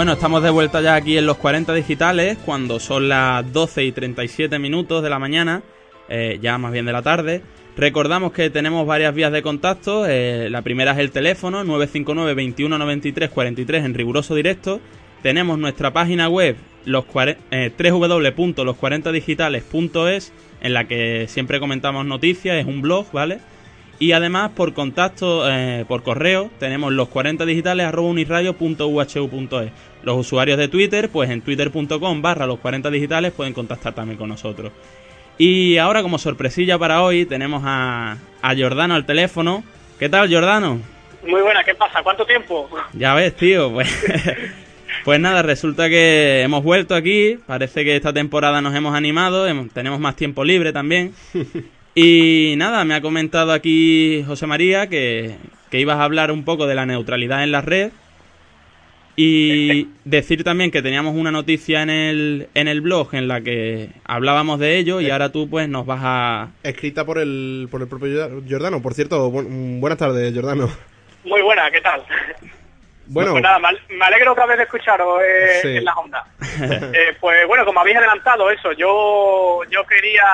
Bueno, 0.00 0.14
estamos 0.14 0.42
de 0.42 0.48
vuelta 0.48 0.80
ya 0.80 0.94
aquí 0.94 1.18
en 1.18 1.26
los 1.26 1.36
40 1.36 1.74
digitales, 1.74 2.38
cuando 2.46 2.80
son 2.80 3.10
las 3.10 3.52
12 3.52 3.84
y 3.84 3.92
37 3.92 4.58
minutos 4.58 5.02
de 5.02 5.10
la 5.10 5.18
mañana, 5.18 5.62
eh, 6.08 6.38
ya 6.40 6.56
más 6.56 6.72
bien 6.72 6.86
de 6.86 6.92
la 6.92 7.02
tarde. 7.02 7.42
Recordamos 7.76 8.32
que 8.32 8.48
tenemos 8.48 8.86
varias 8.86 9.14
vías 9.14 9.30
de 9.30 9.42
contacto. 9.42 10.06
eh, 10.08 10.48
la 10.48 10.62
primera 10.62 10.92
es 10.92 10.98
el 11.00 11.10
teléfono 11.10 11.64
959 11.64 12.32
21 12.32 12.78
93 12.78 13.28
43 13.28 13.84
en 13.84 13.92
riguroso 13.92 14.34
directo. 14.34 14.80
Tenemos 15.22 15.58
nuestra 15.58 15.92
página 15.92 16.30
web 16.30 16.56
los 16.86 17.04
eh, 17.50 17.70
www.los40digitales.es 17.78 20.32
en 20.62 20.72
la 20.72 20.88
que 20.88 21.26
siempre 21.28 21.60
comentamos 21.60 22.06
noticias, 22.06 22.56
es 22.56 22.64
un 22.64 22.80
blog, 22.80 23.12
¿vale? 23.12 23.40
Y 24.00 24.12
además 24.12 24.52
por 24.56 24.72
contacto, 24.72 25.46
eh, 25.46 25.84
por 25.86 26.02
correo, 26.02 26.50
tenemos 26.58 26.90
los 26.90 27.08
40 27.08 27.44
digitales 27.44 27.86
arroba 27.86 28.08
uniradio.uhu.es. 28.08 29.70
Los 30.02 30.16
usuarios 30.16 30.58
de 30.58 30.68
Twitter, 30.68 31.08
pues 31.10 31.30
en 31.30 31.42
twitter.com 31.42 32.22
barra 32.22 32.46
los 32.46 32.58
40 32.58 32.90
digitales 32.90 33.32
pueden 33.32 33.52
contactar 33.52 33.94
también 33.94 34.18
con 34.18 34.28
nosotros. 34.28 34.72
Y 35.36 35.78
ahora 35.78 36.02
como 36.02 36.18
sorpresilla 36.18 36.78
para 36.78 37.02
hoy 37.02 37.26
tenemos 37.26 37.62
a, 37.64 38.16
a 38.42 38.56
Jordano 38.56 38.94
al 38.94 39.06
teléfono. 39.06 39.64
¿Qué 39.98 40.08
tal 40.08 40.32
Jordano? 40.32 40.80
Muy 41.26 41.42
buena, 41.42 41.62
¿qué 41.64 41.74
pasa? 41.74 42.02
¿Cuánto 42.02 42.24
tiempo? 42.24 42.68
Ya 42.94 43.14
ves, 43.14 43.36
tío, 43.36 43.70
pues, 43.72 43.88
pues 45.04 45.20
nada, 45.20 45.42
resulta 45.42 45.88
que 45.88 46.42
hemos 46.42 46.64
vuelto 46.64 46.94
aquí, 46.94 47.38
parece 47.46 47.84
que 47.84 47.96
esta 47.96 48.12
temporada 48.12 48.62
nos 48.62 48.74
hemos 48.74 48.94
animado, 48.94 49.46
tenemos 49.72 50.00
más 50.00 50.16
tiempo 50.16 50.44
libre 50.44 50.72
también. 50.72 51.14
Y 51.94 52.54
nada, 52.56 52.84
me 52.84 52.94
ha 52.94 53.00
comentado 53.00 53.52
aquí 53.52 54.22
José 54.26 54.46
María 54.46 54.88
que, 54.88 55.36
que 55.70 55.80
ibas 55.80 55.98
a 55.98 56.04
hablar 56.04 56.30
un 56.30 56.44
poco 56.44 56.68
de 56.68 56.76
la 56.76 56.86
neutralidad 56.86 57.42
en 57.42 57.50
la 57.50 57.62
red. 57.62 57.90
Y 59.16 59.88
decir 60.04 60.44
también 60.44 60.70
que 60.70 60.80
teníamos 60.82 61.14
una 61.14 61.30
noticia 61.30 61.82
en 61.82 61.90
el, 61.90 62.48
en 62.54 62.68
el 62.68 62.80
blog 62.80 63.14
en 63.14 63.28
la 63.28 63.40
que 63.42 63.90
hablábamos 64.04 64.58
de 64.58 64.78
ello 64.78 65.00
y 65.00 65.10
ahora 65.10 65.30
tú 65.30 65.48
pues 65.50 65.68
nos 65.68 65.84
vas 65.84 66.00
a... 66.02 66.48
Escrita 66.62 67.04
por 67.04 67.18
el, 67.18 67.68
por 67.70 67.82
el 67.82 67.88
propio 67.88 68.42
Giordano. 68.46 68.80
Por 68.80 68.94
cierto, 68.94 69.30
bu- 69.30 69.78
buenas 69.80 69.98
tardes, 69.98 70.32
Giordano. 70.32 70.70
Muy 71.24 71.42
buena, 71.42 71.70
¿qué 71.70 71.80
tal? 71.82 72.02
Bueno, 73.12 73.32
Pues 73.32 73.42
nada, 73.42 73.58
me 73.58 73.68
al- 73.68 73.82
me 73.88 74.04
alegro 74.04 74.32
otra 74.32 74.46
vez 74.46 74.56
de 74.58 74.62
escucharos 74.64 75.20
eh, 75.24 75.58
Sí. 75.62 75.76
en 75.78 75.84
la 75.84 75.94
onda. 75.94 76.24
Eh, 76.92 77.16
pues 77.20 77.46
bueno, 77.46 77.64
como 77.64 77.80
habéis 77.80 77.96
adelantado 77.96 78.50
eso, 78.50 78.72
yo 78.72 79.62
yo 79.70 79.86
quería 79.86 80.24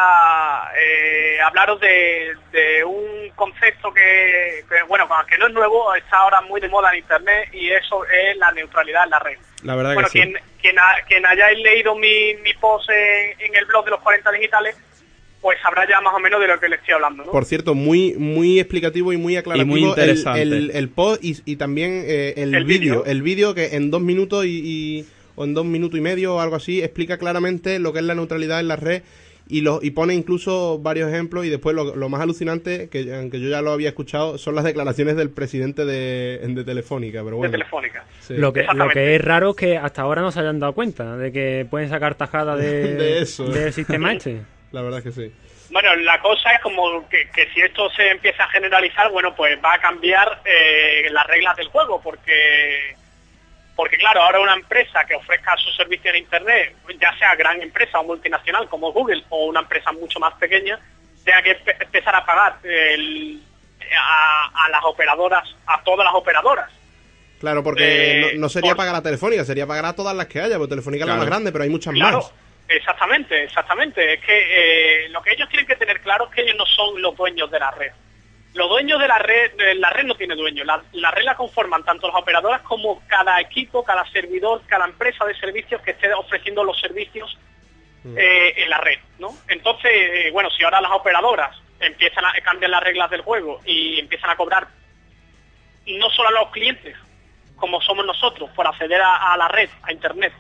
eh, 0.77 1.39
hablaros 1.41 1.81
de, 1.81 2.35
de 2.51 2.85
un 2.85 3.31
concepto 3.37 3.93
que, 3.95 4.65
que, 4.69 4.83
bueno, 4.89 5.09
que 5.29 5.39
no 5.39 5.47
es 5.47 5.53
nuevo, 5.53 5.95
está 5.95 6.19
ahora 6.19 6.41
muy 6.43 6.61
de 6.61 6.69
moda 6.69 6.91
en 6.93 6.99
Internet 6.99 7.49
y 7.53 7.71
eso 7.71 8.05
es 8.07 8.37
la 8.39 8.51
neutralidad 8.53 9.05
en 9.05 9.11
la 9.11 9.19
red. 9.21 9.39
la 9.63 9.77
verdad 9.77 9.95
Bueno, 9.95 10.09
que 10.09 10.13
sí. 10.13 10.21
quien, 10.21 10.39
quien, 10.61 10.79
ha- 10.79 11.01
quien 11.07 11.25
hayáis 11.27 11.59
leído 11.61 11.95
mi, 11.95 12.35
mi 12.43 12.53
post 12.55 12.91
en, 12.91 13.41
en 13.41 13.55
el 13.55 13.65
blog 13.67 13.85
de 13.85 13.93
los 13.93 14.01
40 14.01 14.31
digitales, 14.33 14.77
pues 15.41 15.59
sabrá 15.63 15.87
ya 15.89 16.01
más 16.01 16.13
o 16.15 16.19
menos 16.19 16.41
de 16.41 16.49
lo 16.49 16.59
que 16.59 16.69
le 16.69 16.77
estoy 16.77 16.95
hablando, 16.95 17.25
¿no? 17.25 17.31
Por 17.31 17.45
cierto, 17.45 17.75
muy 17.75 18.15
muy 18.19 18.59
explicativo 18.59 19.13
y 19.13 19.17
muy 19.17 19.37
aclarativo 19.37 19.77
Y 19.77 19.81
muy 19.81 19.83
el- 19.85 19.89
interesante. 19.91 20.43
el, 20.43 20.71
el 20.73 20.89
post 20.89 21.25
y, 21.25 21.37
y 21.45 21.57
también 21.57 22.03
eh, 22.07 22.35
el, 22.37 22.55
El 22.55 22.65
vídeo. 22.65 23.05
El 23.05 23.23
vídeo 23.23 23.55
que 23.55 23.77
en 23.77 23.91
dos 23.91 24.01
minutos 24.03 24.45
y, 24.47 24.61
y- 24.65 25.07
o 25.37 25.45
en 25.45 25.55
dos 25.55 25.65
minutos 25.67 25.99
y 25.99 26.01
medio 26.03 26.37
o 26.37 26.41
algo 26.41 26.57
así 26.57 26.83
explica 26.83 27.19
claramente 27.19 27.79
lo 27.79 27.93
que 27.93 27.99
es 28.01 28.05
la 28.05 28.15
neutralidad 28.15 28.59
en 28.59 28.69
la 28.69 28.77
red 28.77 29.03
y 29.49 29.61
lo, 29.61 29.79
y 29.81 29.91
pone 29.91 30.13
incluso 30.15 30.81
varios 30.81 31.09
ejemplos 31.09 31.45
y 31.47 31.51
después 31.51 31.77
lo, 31.77 31.95
lo 31.95 32.09
más 32.09 32.21
alucinante, 32.21 32.89
que 32.89 33.15
aunque 33.15 33.39
yo 33.39 33.49
ya 33.49 33.63
lo 33.63 33.71
había 33.71 33.91
escuchado, 33.91 34.39
son 34.39 34.57
las 34.57 34.65
declaraciones 34.65 35.15
del 35.15 35.31
presidente 35.31 35.85
de, 35.85 36.41
de 36.43 36.65
Telefónica. 36.65 37.19
Pero 37.19 37.31
de 37.31 37.37
bueno, 37.37 37.53
Telefónica. 37.53 38.05
sí. 38.19 38.35
Lo 38.37 38.53
que, 38.53 38.65
lo 38.75 38.89
que 38.89 39.15
es 39.15 39.23
raro 39.25 39.51
es 39.51 39.57
que 39.57 39.77
hasta 39.77 40.03
ahora 40.03 40.21
no 40.23 40.33
se 40.33 40.41
hayan 40.41 40.59
dado 40.59 40.73
cuenta 40.73 41.17
de 41.17 41.31
que 41.31 41.65
pueden 41.71 41.89
sacar 41.91 42.17
tajada 42.17 42.57
de, 42.57 42.95
De 42.97 43.23
eso. 43.23 43.45
del 43.45 43.73
sistema 43.73 44.15
este. 44.15 44.41
La 44.77 44.83
verdad 44.83 45.03
que 45.03 45.11
sí. 45.11 45.33
Bueno, 45.71 45.97
la 45.97 46.21
cosa 46.21 46.53
es 46.53 46.61
como 46.61 47.09
que, 47.09 47.29
que 47.31 47.49
si 47.53 47.61
esto 47.63 47.91
se 47.91 48.11
empieza 48.11 48.45
a 48.45 48.49
generalizar, 48.51 49.11
bueno, 49.11 49.35
pues 49.35 49.59
va 49.65 49.73
a 49.75 49.79
cambiar 49.81 50.41
eh, 50.45 51.09
las 51.11 51.27
reglas 51.27 51.57
del 51.57 51.69
juego, 51.69 52.01
porque 52.03 52.95
porque 53.75 53.97
claro, 53.99 54.23
ahora 54.23 54.41
una 54.41 54.55
empresa 54.55 55.05
que 55.07 55.15
ofrezca 55.15 55.55
su 55.57 55.71
servicio 55.73 56.11
en 56.11 56.17
Internet, 56.19 56.75
ya 57.01 57.15
sea 57.19 57.35
gran 57.37 57.61
empresa 57.61 58.01
o 58.01 58.05
multinacional 58.05 58.69
como 58.69 58.93
Google 58.93 59.23
o 59.31 59.47
una 59.47 59.61
empresa 59.61 59.93
mucho 59.93 60.19
más 60.19 60.35
pequeña, 60.35 60.79
tenga 61.25 61.43
que 61.43 61.59
empe- 61.59 61.77
empezar 61.83 62.15
a 62.15 62.25
pagar 62.25 62.57
el- 62.63 63.43
a, 63.99 64.65
a 64.67 64.69
las 64.71 64.85
operadoras, 64.85 65.49
a 65.67 65.83
todas 65.83 66.05
las 66.05 66.15
operadoras. 66.15 66.71
Claro, 67.41 67.63
porque 67.63 67.85
Eh, 68.13 68.33
no, 68.35 68.41
no 68.43 68.49
sería 68.49 68.71
por- 68.71 68.79
pagar 68.79 68.95
a 68.95 69.03
Telefónica, 69.03 69.45
sería 69.45 69.67
pagar 69.67 69.85
a 69.87 69.93
todas 69.95 70.15
las 70.17 70.27
que 70.27 70.41
haya, 70.41 70.57
porque 70.59 70.71
Telefónica 70.71 71.05
es 71.05 71.09
la 71.09 71.17
más 71.17 71.27
grande, 71.27 71.51
pero 71.53 71.65
hay 71.65 71.71
muchas 71.71 71.93
Claro, 71.95 72.19
más. 72.19 72.33
Exactamente, 72.69 73.45
exactamente. 73.45 74.15
Es 74.15 74.21
que 74.21 75.05
eh, 75.05 75.09
lo 75.11 75.23
que 75.23 75.33
ellos 75.33 75.49
tienen 75.49 75.67
que 75.67 75.77
tener 75.77 76.01
claro 76.01 76.27
es 76.27 76.35
que 76.35 76.43
ellos 76.43 76.57
no 76.57 76.67
son 76.67 77.01
los 77.01 77.17
dueños 77.17 77.51
de 77.51 77.61
la 77.61 77.71
red. 77.71 77.93
Los 78.55 78.71
dueños 78.71 78.99
de 78.99 79.09
la 79.09 79.19
red, 79.19 79.53
eh, 79.61 79.75
la 79.75 79.91
red 79.91 80.05
no 80.05 80.15
tiene 80.15 80.35
dueño. 80.35 80.65
La, 80.65 80.83
la 80.93 81.11
red 81.11 81.25
la 81.25 81.37
conforman 81.37 81.85
tanto 81.85 82.07
las 82.07 82.17
operadoras 82.17 82.63
como 82.63 83.03
cada 83.07 83.39
equipo, 83.41 83.85
cada 83.85 84.05
servidor, 84.11 84.63
cada 84.67 84.87
empresa 84.87 85.27
de 85.27 85.35
servicios 85.35 85.83
que 85.83 85.91
esté 85.91 86.13
ofreciendo 86.15 86.65
los 86.65 86.81
servicios 86.81 87.39
eh, 88.17 88.55
en 88.57 88.71
la 88.71 88.79
red, 88.79 88.99
¿no? 89.19 89.37
Entonces, 89.49 89.91
eh, 89.93 90.31
bueno, 90.33 90.49
si 90.51 90.63
ahora 90.63 90.81
las 90.81 90.93
operadoras 90.93 91.57
empiezan 91.81 92.25
a 92.25 92.33
cambiar 92.41 92.71
las 92.71 92.83
reglas 92.83 93.11
del 93.11 93.23
juego 93.23 93.61
y 93.67 93.99
empiezan 93.99 94.31
a 94.31 94.37
cobrar 94.37 94.69
no 95.87 96.09
solo 96.11 96.29
a 96.29 96.33
los 96.33 96.51
clientes, 96.51 96.97
como 97.57 97.81
somos 97.81 98.07
nosotros, 98.07 98.49
por 98.55 98.67
acceder 98.67 99.03
a, 99.03 99.33
a 99.33 99.37
la 99.37 99.49
red, 99.49 99.69
a 99.83 99.93
Internet, 99.93 100.33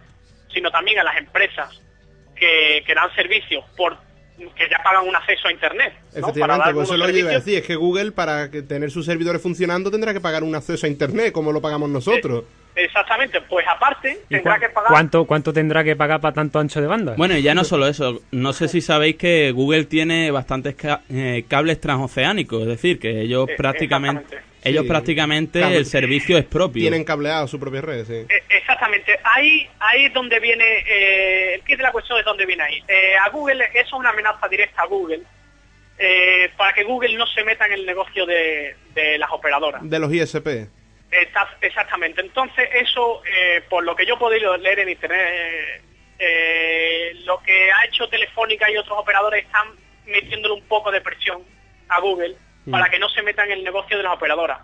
sino 0.53 0.71
también 0.71 1.01
a 1.01 1.05
las 1.05 1.17
empresas 1.17 1.83
que, 2.37 2.83
que 2.87 2.95
dan 2.95 3.13
servicios 3.15 3.65
por 3.77 3.97
que 4.37 4.69
ya 4.71 4.77
pagan 4.85 5.09
un 5.09 5.17
acceso 5.17 5.49
a 5.49 5.53
Internet. 5.53 5.95
¿no? 5.95 6.01
Para 6.11 6.21
Efectivamente, 6.21 6.65
dar 6.67 6.75
pues 6.75 6.89
eso 6.89 6.97
lo 6.99 7.07
que 7.07 7.11
iba 7.19 7.31
a 7.31 7.33
servicios. 7.33 7.45
decir, 7.47 7.59
es 7.63 7.67
que 7.67 7.75
Google 7.77 8.13
para 8.13 8.51
que 8.51 8.61
tener 8.63 8.91
sus 8.91 9.07
servidores 9.07 9.41
funcionando 9.41 9.91
tendrá 9.91 10.13
que 10.13 10.21
pagar 10.21 10.45
un 10.45 10.55
acceso 10.55 10.85
a 10.85 10.91
Internet, 10.91 11.33
como 11.33 11.53
lo 11.53 11.63
pagamos 11.63 11.89
nosotros. 11.89 12.45
Exactamente, 12.75 13.41
pues 13.49 13.65
aparte 13.67 14.21
¿Y 14.29 14.35
tendrá 14.35 14.59
que 14.59 14.69
pagar... 14.69 14.91
¿cuánto, 14.91 15.25
¿Cuánto 15.25 15.55
tendrá 15.55 15.83
que 15.83 15.97
pagar 15.97 16.21
para 16.21 16.35
tanto 16.35 16.59
ancho 16.59 16.83
de 16.83 16.87
banda? 16.87 17.15
Bueno, 17.17 17.35
y 17.35 17.41
ya 17.41 17.55
no 17.55 17.65
solo 17.65 17.87
eso, 17.89 18.21
no 18.33 18.53
sé 18.53 18.69
si 18.69 18.83
sabéis 18.83 19.17
que 19.17 19.51
Google 19.53 19.85
tiene 19.87 20.31
bastantes 20.31 20.75
ca- 20.75 21.01
eh, 21.09 21.47
cables 21.49 21.81
transoceánicos, 21.81 22.61
es 22.61 22.69
decir, 22.69 22.99
que 22.99 23.23
ellos 23.23 23.49
Eh, 23.49 23.55
prácticamente. 23.57 24.37
Ellos 24.69 24.83
Sí. 24.85 24.89
prácticamente 24.89 25.61
Cable. 25.61 25.77
el 25.77 25.87
servicio 25.87 26.37
es 26.39 26.45
propio. 26.45 26.81
Tienen 26.83 27.05
cableado 27.05 27.47
su 27.49 27.59
propia 27.61 27.81
red, 27.81 28.05
sí. 28.05 28.27
Eh, 28.29 28.43
Exactamente, 28.51 29.19
ahí 29.23 29.69
ahí 29.79 30.07
es 30.07 30.13
donde 30.13 30.41
viene, 30.41 30.65
eh, 30.87 31.55
el 31.55 31.63
kit 31.63 31.77
de 31.77 31.83
la 31.85 31.93
cuestión 31.93 32.19
es 32.19 32.25
donde 32.25 32.45
viene 32.47 32.63
ahí. 32.65 32.83
Eh, 32.89 33.15
a 33.25 33.29
Google, 33.31 33.65
eso 33.73 33.81
es 33.87 33.93
una 33.93 34.11
amenaza 34.11 34.49
directa 34.49 34.83
a 34.83 34.87
Google, 34.87 35.21
eh, 35.99 36.51
para 36.57 36.73
que 36.75 36.83
Google 36.83 37.17
no 37.17 37.27
se 37.29 37.45
meta 37.45 37.65
en 37.67 37.73
el 37.75 37.87
negocio 37.87 38.27
de, 38.27 38.75
de 38.93 39.19
las 39.19 39.31
operadoras. 39.31 39.89
De 39.89 39.99
los 39.99 40.13
ISP. 40.13 40.69
Está- 41.11 41.57
exactamente, 41.61 42.21
entonces 42.21 42.69
eso, 42.75 43.23
eh, 43.25 43.63
por 43.71 43.85
lo 43.85 43.95
que 43.95 44.05
yo 44.05 44.15
he 44.15 44.19
podido 44.19 44.57
leer 44.57 44.81
en 44.81 44.89
internet, 44.91 45.83
lo 47.25 47.39
que 47.43 47.71
ha 47.71 47.85
hecho 47.85 48.09
Telefónica 48.09 48.71
y 48.71 48.77
otros 48.77 48.99
operadores 48.99 49.45
están 49.45 49.69
metiéndole 50.07 50.55
un 50.55 50.63
poco 50.65 50.91
de 50.91 51.01
presión 51.01 51.43
a 51.89 52.01
Google 52.01 52.35
para 52.71 52.89
que 52.89 52.99
no 52.99 53.09
se 53.09 53.23
meta 53.23 53.45
en 53.45 53.53
el 53.53 53.65
negocio 53.65 53.97
de 53.97 54.03
las 54.03 54.15
operadoras 54.15 54.59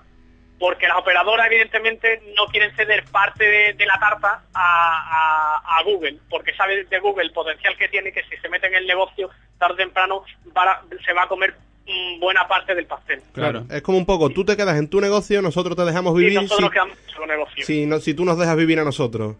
porque 0.58 0.86
las 0.86 0.96
operadoras 0.98 1.48
evidentemente 1.48 2.22
no 2.36 2.46
quieren 2.46 2.72
ceder 2.76 3.02
parte 3.10 3.42
de, 3.44 3.72
de 3.72 3.84
la 3.84 3.98
tarta 3.98 4.44
a, 4.54 5.58
a- 5.64 5.78
a 5.78 5.82
Google, 5.82 6.18
porque 6.30 6.54
sabe 6.54 6.84
de 6.84 6.98
Google 7.00 7.24
el 7.24 7.32
potencial 7.32 7.76
que 7.76 7.88
tiene, 7.88 8.12
que 8.12 8.22
si 8.30 8.36
se 8.36 8.48
mete 8.48 8.68
en 8.68 8.74
el 8.76 8.86
negocio, 8.86 9.28
tarde 9.58 9.74
o 9.74 9.76
temprano 9.76 10.24
va 10.56 10.80
se 11.04 11.12
va 11.14 11.24
a 11.24 11.26
comer 11.26 11.56
mm, 11.84 12.20
buena 12.20 12.46
parte 12.46 12.76
del 12.76 12.86
pastel. 12.86 13.20
Claro. 13.32 13.64
Es 13.70 13.82
como 13.82 13.98
un 13.98 14.06
poco, 14.06 14.30
tú 14.30 14.44
te 14.44 14.56
quedas 14.56 14.76
en 14.78 14.88
tu 14.88 15.00
negocio, 15.00 15.42
nosotros 15.42 15.74
te 15.76 15.84
dejamos 15.84 16.14
vivir 16.14 16.34
nosotros 16.34 16.58
si, 16.58 16.62
nos 16.62 16.70
quedamos 16.70 16.98
el 17.20 17.26
negocio. 17.28 17.64
si, 17.66 17.86
no- 17.86 17.98
si 17.98 18.14
tú 18.14 18.24
nos 18.24 18.38
dejas 18.38 18.56
vivir 18.56 18.78
a 18.78 18.84
nosotros. 18.84 19.34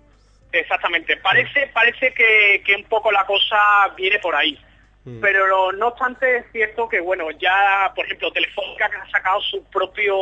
Exactamente. 0.50 1.16
Parece, 1.18 1.70
parece 1.72 2.12
que, 2.14 2.62
que 2.66 2.74
un 2.74 2.84
poco 2.84 3.12
la 3.12 3.24
cosa 3.26 3.58
viene 3.96 4.18
por 4.18 4.34
ahí. 4.34 4.58
Mm. 5.04 5.20
Pero 5.20 5.72
no 5.72 5.88
obstante 5.88 6.36
es 6.36 6.46
cierto 6.52 6.88
que 6.88 7.00
bueno, 7.00 7.30
ya 7.32 7.92
por 7.94 8.04
ejemplo 8.04 8.32
Telefónica 8.32 8.88
ha 9.02 9.10
sacado 9.10 9.40
su 9.40 9.64
propio 9.64 10.14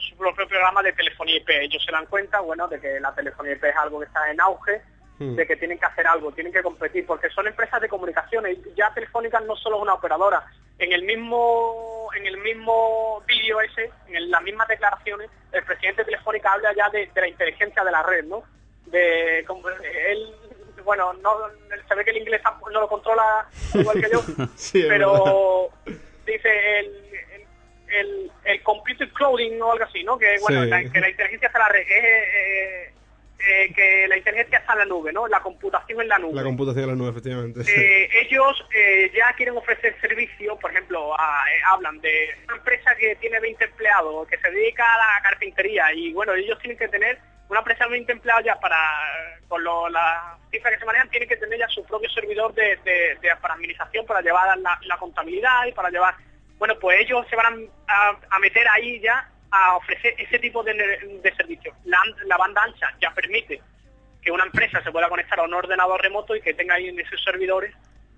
su 0.00 0.16
propio 0.16 0.48
programa 0.48 0.82
de 0.82 0.92
telefonía 0.92 1.36
IP. 1.36 1.48
Ellos 1.50 1.82
se 1.84 1.92
dan 1.92 2.06
cuenta, 2.06 2.40
bueno, 2.40 2.66
de 2.66 2.80
que 2.80 2.98
la 3.00 3.14
telefonía 3.14 3.52
IP 3.52 3.64
es 3.64 3.76
algo 3.76 4.00
que 4.00 4.06
está 4.06 4.30
en 4.30 4.40
auge 4.40 4.82
Hmm. 5.18 5.36
de 5.36 5.46
que 5.46 5.54
tienen 5.54 5.78
que 5.78 5.86
hacer 5.86 6.04
algo, 6.08 6.32
tienen 6.32 6.52
que 6.52 6.62
competir, 6.62 7.06
porque 7.06 7.30
son 7.30 7.46
empresas 7.46 7.80
de 7.80 7.88
comunicaciones. 7.88 8.58
Ya 8.74 8.92
Telefónica 8.92 9.38
no 9.40 9.54
solo 9.54 9.76
es 9.76 9.82
una 9.82 9.94
operadora. 9.94 10.44
En 10.78 10.92
el 10.92 11.04
mismo 11.04 12.08
en 12.16 12.26
el 12.26 12.36
mismo 12.38 13.22
vídeo 13.26 13.60
ese, 13.60 13.92
en 14.08 14.30
las 14.30 14.42
mismas 14.42 14.66
declaraciones, 14.66 15.30
el 15.52 15.62
presidente 15.64 16.02
de 16.02 16.06
Telefónica 16.06 16.52
habla 16.52 16.74
ya 16.74 16.90
de, 16.90 17.08
de 17.14 17.20
la 17.20 17.28
inteligencia 17.28 17.84
de 17.84 17.92
la 17.92 18.02
red, 18.02 18.24
¿no? 18.24 18.42
De 18.86 19.44
como 19.46 19.68
él, 19.68 20.34
bueno, 20.84 21.12
no 21.14 21.30
se 21.88 21.94
ve 21.94 22.04
que 22.04 22.10
el 22.10 22.18
inglés 22.18 22.40
no 22.72 22.80
lo 22.80 22.88
controla 22.88 23.46
igual 23.74 24.00
que 24.00 24.10
yo, 24.10 24.22
Sí, 24.56 24.84
pero 24.88 25.70
dice 26.26 26.78
el, 26.80 27.10
el, 27.88 28.32
el, 28.44 28.62
computer 28.62 29.08
clouding 29.12 29.60
o 29.62 29.72
algo 29.72 29.84
así, 29.84 30.02
¿no? 30.04 30.18
Que 30.18 30.36
bueno, 30.40 30.64
Sí. 30.64 30.68
la- 30.70 30.84
que 30.90 31.00
la 31.00 31.08
inteligencia 31.10 31.46
está 31.48 31.58
en 31.58 31.62
la 31.64 31.68
red, 31.68 31.80
es 31.80 31.88
eh, 31.88 32.92
eh, 33.46 33.72
que 33.74 34.08
la 34.08 34.16
inteligencia 34.16 34.58
está 34.58 34.72
en 34.72 34.78
la 34.80 34.84
nube, 34.86 35.12
¿no? 35.12 35.26
La 35.28 35.40
computación 35.40 36.00
en 36.00 36.08
la 36.08 36.18
nube. 36.18 36.34
La 36.34 36.42
computación 36.42 36.86
de 36.86 36.90
la 36.92 36.96
nube, 36.96 37.10
efectivamente. 37.10 37.60
Eh, 37.60 38.08
ellos 38.22 38.64
eh, 38.74 39.10
ya 39.14 39.32
quieren 39.36 39.56
ofrecer 39.56 39.94
servicio, 40.00 40.56
por 40.58 40.70
ejemplo, 40.70 41.12
a- 41.18 41.44
eh, 41.52 41.60
hablan 41.66 42.00
de 42.00 42.30
una 42.46 42.56
empresa 42.56 42.94
que 42.98 43.16
tiene 43.16 43.40
20 43.40 43.64
empleados, 43.64 44.26
que 44.28 44.38
se 44.38 44.50
dedica 44.50 44.84
a 44.94 44.96
la 44.98 45.22
carpintería, 45.22 45.92
y 45.92 46.12
bueno, 46.14 46.32
ellos 46.34 46.58
tienen 46.60 46.78
que 46.78 46.88
tener 46.88 47.18
una 47.48 47.58
empresa 47.60 47.86
20 47.86 48.10
empleados 48.12 48.44
ya 48.44 48.58
para, 48.58 48.76
con 49.48 49.62
lo- 49.62 49.88
las 49.88 50.38
cifras 50.50 50.72
que 50.74 50.80
se 50.80 50.86
manejan, 50.86 51.10
tienen 51.10 51.28
que 51.28 51.36
tener 51.36 51.58
ya 51.58 51.68
su 51.68 51.84
propio 51.84 52.08
servidor 52.10 52.52
de, 52.54 52.76
de- 52.84 53.18
de- 53.20 53.36
para 53.40 53.54
administración, 53.54 54.06
para 54.06 54.20
llevar 54.22 54.56
la, 54.58 54.78
la 54.82 54.96
contabilidad 54.98 55.66
y 55.66 55.72
para 55.72 55.90
llevar... 55.90 56.14
Bueno, 56.58 56.78
pues 56.78 57.00
ellos 57.00 57.26
se 57.28 57.36
van 57.36 57.68
a, 57.86 58.08
a- 58.10 58.16
a 58.30 58.38
meter 58.38 58.66
ahí 58.68 59.00
ya 59.00 59.28
a 59.50 59.76
ofrecer 59.76 60.14
ese 60.18 60.38
tipo 60.38 60.62
de, 60.64 60.72
de 60.74 61.34
servicios. 61.36 61.76
La, 61.84 61.98
la 62.26 62.36
banda 62.36 62.62
ancha 62.62 62.92
ya 63.00 63.10
permite 63.12 63.60
que 64.22 64.30
una 64.32 64.44
empresa 64.44 64.82
se 64.82 64.90
pueda 64.90 65.08
conectar 65.08 65.38
a 65.38 65.42
un 65.42 65.52
ordenador 65.54 66.00
remoto 66.00 66.34
y 66.34 66.40
que 66.40 66.54
tenga 66.54 66.74
ahí 66.76 66.88
en 66.88 66.98
esos 66.98 67.22
servidores 67.22 67.74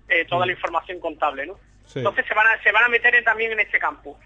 eh, 0.07 0.25
toda 0.25 0.45
la 0.45 0.53
información 0.53 0.99
contable, 1.01 1.45
¿no? 1.45 1.59
Sí. 1.85 1.99
Entonces 1.99 2.25
se 2.25 2.33
van 2.33 2.47
a, 2.47 2.61
se 2.63 2.71
van 2.71 2.85
a 2.85 2.87
meter 2.87 3.13
en- 3.13 3.23
también 3.25 3.51
en 3.51 3.59
este 3.59 3.77
campo. 3.77 4.17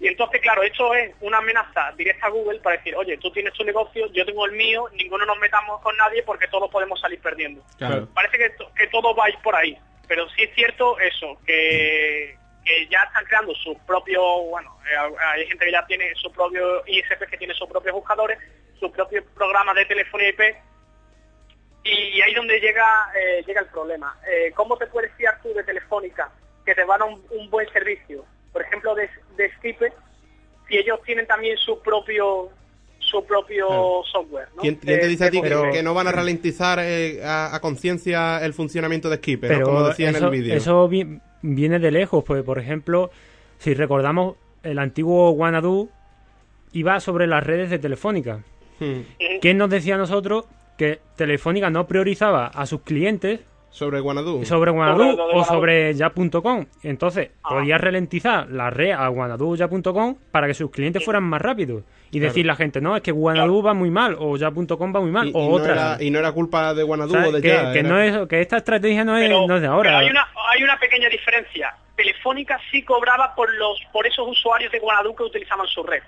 Y 0.00 0.08
entonces, 0.08 0.40
claro, 0.40 0.62
esto 0.62 0.92
es 0.94 1.14
una 1.20 1.38
amenaza 1.38 1.92
directa 1.96 2.26
a 2.26 2.30
Google 2.30 2.58
para 2.60 2.76
decir, 2.76 2.94
oye, 2.96 3.16
tú 3.18 3.30
tienes 3.30 3.52
tu 3.54 3.64
negocio, 3.64 4.06
yo 4.12 4.26
tengo 4.26 4.44
el 4.46 4.52
mío, 4.52 4.88
ninguno 4.92 5.24
nos 5.24 5.38
metamos 5.38 5.80
con 5.82 5.96
nadie 5.96 6.22
porque 6.24 6.48
todos 6.48 6.70
podemos 6.70 7.00
salir 7.00 7.20
perdiendo. 7.20 7.62
Claro. 7.78 8.08
Parece 8.12 8.36
que, 8.38 8.50
to- 8.50 8.70
que 8.74 8.86
todo 8.88 9.14
va 9.14 9.26
a 9.26 9.30
ir 9.30 9.38
por 9.42 9.54
ahí, 9.54 9.78
pero 10.08 10.28
sí 10.30 10.42
es 10.42 10.54
cierto 10.54 10.98
eso, 10.98 11.38
que, 11.46 12.36
que 12.64 12.86
ya 12.88 13.04
están 13.04 13.24
creando 13.26 13.54
sus 13.54 13.78
propios, 13.86 14.22
bueno, 14.50 14.76
eh, 14.90 15.14
hay 15.32 15.46
gente 15.46 15.64
que 15.64 15.72
ya 15.72 15.86
tiene 15.86 16.12
su 16.16 16.30
propio 16.32 16.82
ISP, 16.86 17.26
que 17.30 17.38
tiene 17.38 17.54
sus 17.54 17.68
propios 17.68 17.94
buscadores, 17.94 18.38
sus 18.80 18.90
propios 18.90 19.24
programas 19.34 19.76
de 19.76 19.86
telefonía 19.86 20.28
IP, 20.30 20.40
y 21.84 22.20
ahí 22.22 22.30
es 22.30 22.36
donde 22.36 22.58
llega 22.60 22.84
eh, 23.14 23.42
llega 23.46 23.60
el 23.60 23.68
problema. 23.68 24.18
Eh, 24.26 24.52
¿Cómo 24.54 24.76
te 24.76 24.86
puedes 24.86 25.12
fiar 25.14 25.40
tú 25.42 25.52
de 25.52 25.62
Telefónica 25.64 26.30
que 26.64 26.74
te 26.74 26.82
van 26.84 27.02
a 27.02 27.04
un, 27.04 27.24
un 27.30 27.50
buen 27.50 27.70
servicio? 27.72 28.24
Por 28.54 28.62
ejemplo, 28.62 28.94
de, 28.94 29.10
de 29.36 29.50
Skype, 29.58 29.92
si 30.68 30.76
ellos 30.78 30.98
tienen 31.04 31.26
también 31.26 31.58
su 31.58 31.78
propio 31.82 32.48
su 33.00 33.22
propio 33.26 33.66
Claro. 33.66 34.00
software. 34.10 34.48
¿no? 34.56 34.62
¿Quién, 34.62 34.76
quién 34.76 34.98
te 34.98 35.04
De- 35.04 35.08
dice 35.08 35.24
a 35.26 35.30
ti 35.30 35.42
que, 35.42 35.82
no 35.82 35.92
van 35.92 36.06
a 36.08 36.12
ralentizar 36.12 36.78
eh, 36.80 37.22
a, 37.22 37.54
a 37.54 37.60
conciencia 37.60 38.42
el 38.42 38.54
funcionamiento 38.54 39.10
de 39.10 39.16
Skipper, 39.18 39.50
¿no? 39.50 39.56
Pero 39.58 39.66
como 39.66 39.88
decía 39.88 40.08
en 40.08 40.16
eso, 40.16 40.24
el 40.24 40.30
vídeo? 40.30 40.54
eso 40.56 40.88
vi- 40.88 41.20
viene 41.42 41.78
de 41.78 41.90
lejos, 41.90 42.24
pues 42.24 42.42
por 42.42 42.58
ejemplo, 42.58 43.10
si 43.58 43.74
recordamos, 43.74 44.36
el 44.62 44.78
antiguo 44.78 45.30
Wanadu 45.32 45.90
iba 46.72 46.98
sobre 46.98 47.26
las 47.26 47.44
redes 47.44 47.68
de 47.68 47.78
Telefónica. 47.78 48.40
Hmm. 48.80 49.00
¿Quién 49.42 49.58
nos 49.58 49.68
decía 49.68 49.96
a 49.96 49.98
nosotros 49.98 50.46
que 50.78 51.00
Telefónica 51.16 51.68
no 51.68 51.86
priorizaba 51.86 52.46
a 52.46 52.64
sus 52.64 52.80
clientes 52.80 53.40
Sobre 53.74 53.98
Guanadu. 54.00 54.44
sobre 54.44 54.70
de 54.72 54.78
o 55.32 55.44
sobre 55.44 55.94
ya.com? 55.94 56.64
Entonces, 56.84 57.30
Ah. 57.42 57.48
podía 57.48 57.76
ralentizar 57.76 58.48
la 58.48 58.70
red 58.70 58.92
a 58.92 59.10
Wanadu 59.10 59.56
ya.com 59.56 60.14
para 60.30 60.46
que 60.46 60.54
sus 60.54 60.70
clientes 60.70 61.04
fueran 61.04 61.24
más 61.24 61.42
rápidos. 61.42 61.82
Y 62.12 62.18
Claro. 62.20 62.28
decir 62.28 62.46
la 62.46 62.54
gente, 62.54 62.80
no, 62.80 62.94
es 62.94 63.02
que 63.02 63.10
Wanadu 63.10 63.62
va 63.64 63.74
muy 63.74 63.90
mal 63.90 64.14
o 64.20 64.36
ya.com 64.36 64.94
va 64.94 65.00
muy 65.00 65.10
mal 65.10 65.26
y, 65.26 65.32
o 65.34 65.40
y 65.40 65.48
no 65.48 65.54
otra. 65.54 65.72
era, 65.72 65.96
y 66.04 66.08
no 66.12 66.20
era 66.20 66.30
culpa 66.30 66.72
de 66.72 66.84
Guanadu 66.84 67.16
o 67.16 67.32
de 67.32 67.42
que, 67.42 67.48
ya. 67.48 67.72
que 67.72 67.80
era- 67.80 67.88
no 67.88 67.98
es, 68.00 68.28
que 68.28 68.40
esta 68.40 68.58
estrategia 68.58 69.02
no 69.04 69.16
es, 69.18 69.24
Pero, 69.24 69.48
no 69.48 69.56
es 69.56 69.60
de 69.60 69.66
ahora. 69.66 69.90
pero 69.90 69.98
hay 69.98 70.10
una 70.10 70.28
hay 70.52 70.62
una 70.62 70.78
pequeña 70.78 71.08
diferencia. 71.08 71.74
Telefónica 71.96 72.60
sí 72.70 72.82
cobraba 72.84 73.34
por 73.34 73.52
los 73.56 73.80
por 73.92 74.06
esos 74.06 74.28
usuarios 74.28 74.70
de 74.70 74.78
Guanadu 74.78 75.16
que 75.16 75.24
utilizaban 75.24 75.66
su 75.66 75.82
red. 75.82 76.02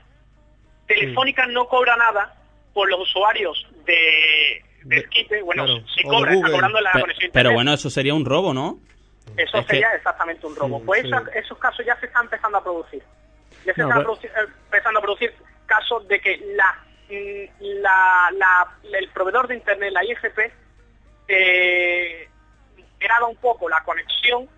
Telefónica 0.87 1.47
no 1.49 1.67
cobra 1.67 1.97
nada 1.97 2.33
por 2.73 2.89
los 2.89 3.01
usuarios 3.01 3.67
de, 3.87 4.63
Bueno, 5.45 5.65
claro, 5.67 5.85
cobra, 6.05 6.35
está 6.35 6.51
cobrando 6.51 6.81
la 6.81 6.93
conexión 6.93 7.31
pero 7.33 7.53
bueno, 7.53 7.73
eso 7.73 7.91
sería 7.91 8.15
un 8.15 8.25
robo, 8.25 8.55
¿no? 8.55 8.79
Eso 9.37 9.59
Es 9.59 9.67
que- 9.67 9.73
sería 9.75 9.93
exactamente 9.95 10.47
un 10.47 10.55
robo. 10.57 10.83
Pues 10.85 11.03
sí. 11.03 11.09
esos, 11.09 11.29
esos 11.35 11.59
casos 11.59 11.85
ya 11.85 11.99
se 12.01 12.07
están 12.07 12.25
empezando 12.25 12.59
a 12.59 12.63
producir. 12.63 13.03
Ya 13.65 13.75
se 13.75 13.81
No, 13.83 13.89
están 13.89 14.03
pero- 14.03 14.15
produci- 14.15 14.27
eh, 14.27 14.53
empezando 14.67 14.99
a 15.01 15.03
producir 15.03 15.35
casos 15.67 16.07
de 16.09 16.21
que 16.21 16.37
la, 16.55 16.79
mm, 17.11 17.81
la, 17.83 18.31
la- 18.35 18.99
el 18.99 19.09
proveedor 19.09 19.49
de 19.49 19.57
Internet, 19.57 19.93
la 19.93 20.05
IFP, 20.05 20.53
eh, 21.29 22.29
graba 23.01 23.27
un 23.27 23.37
poco 23.37 23.69
la 23.69 23.83
conexión 23.85 24.49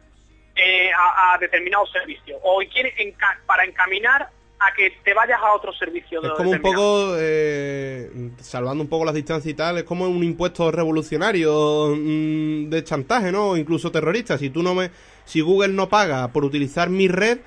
eh, 0.54 0.90
a, 0.92 1.34
a 1.34 1.38
determinados 1.38 1.90
servicios. 1.92 2.38
O 2.42 2.58
quiere 2.72 2.94
enca- 2.96 3.38
para 3.46 3.64
encaminar 3.64 4.28
a 4.60 4.74
que 4.74 4.92
te 5.04 5.14
vayas 5.14 5.38
a 5.40 5.52
otro 5.54 5.72
servicio. 5.72 6.20
Es 6.22 6.28
de- 6.30 6.34
como 6.34 6.50
un 6.50 6.60
poco, 6.60 7.14
eh, 7.18 8.30
salvando 8.40 8.82
un 8.82 8.88
poco 8.88 9.04
las 9.04 9.14
distancias 9.14 9.50
y 9.52 9.54
tal, 9.54 9.78
es 9.78 9.84
como 9.84 10.06
un 10.08 10.22
impuesto 10.24 10.70
revolucionario 10.70 11.94
mm, 11.96 12.68
de 12.70 12.84
chantaje, 12.84 13.30
¿no? 13.32 13.50
O 13.50 13.56
incluso 13.56 13.90
terrorista. 13.92 14.36
Si 14.38 14.50
tú 14.50 14.62
no 14.62 14.74
me, 14.74 14.90
si 15.24 15.40
Google 15.40 15.68
no 15.74 15.88
paga 15.88 16.28
por 16.28 16.44
utilizar 16.44 16.90
mi 16.90 17.08
red, 17.08 17.38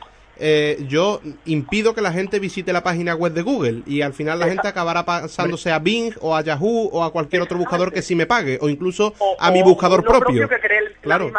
eh, 0.44 0.84
yo 0.88 1.22
impido 1.46 1.94
que 1.94 2.02
la 2.02 2.12
gente 2.12 2.40
visite 2.40 2.74
la 2.74 2.82
página 2.82 3.14
web 3.14 3.32
de 3.34 3.44
Google 3.44 3.84
y 3.86 4.02
al 4.02 4.14
final 4.14 4.40
la 4.40 4.48
gente 4.48 4.68
acabará 4.68 5.06
pasándose 5.06 5.72
a 5.72 5.78
Bing 5.78 6.14
o 6.20 6.36
a 6.36 6.42
Yahoo 6.42 6.90
o 6.92 7.04
a 7.04 7.12
cualquier 7.12 7.44
otro 7.44 7.58
buscador 7.60 7.94
que 7.94 8.02
sí 8.02 8.16
me 8.16 8.26
pague 8.26 8.58
o 8.60 8.68
incluso 8.70 9.14
O- 9.20 9.36
a 9.40 9.52
mi 9.52 9.62
buscador 9.62 10.04
propio. 10.04 10.48
que 10.48 10.56
el- 10.56 10.96
Claro. 11.02 11.32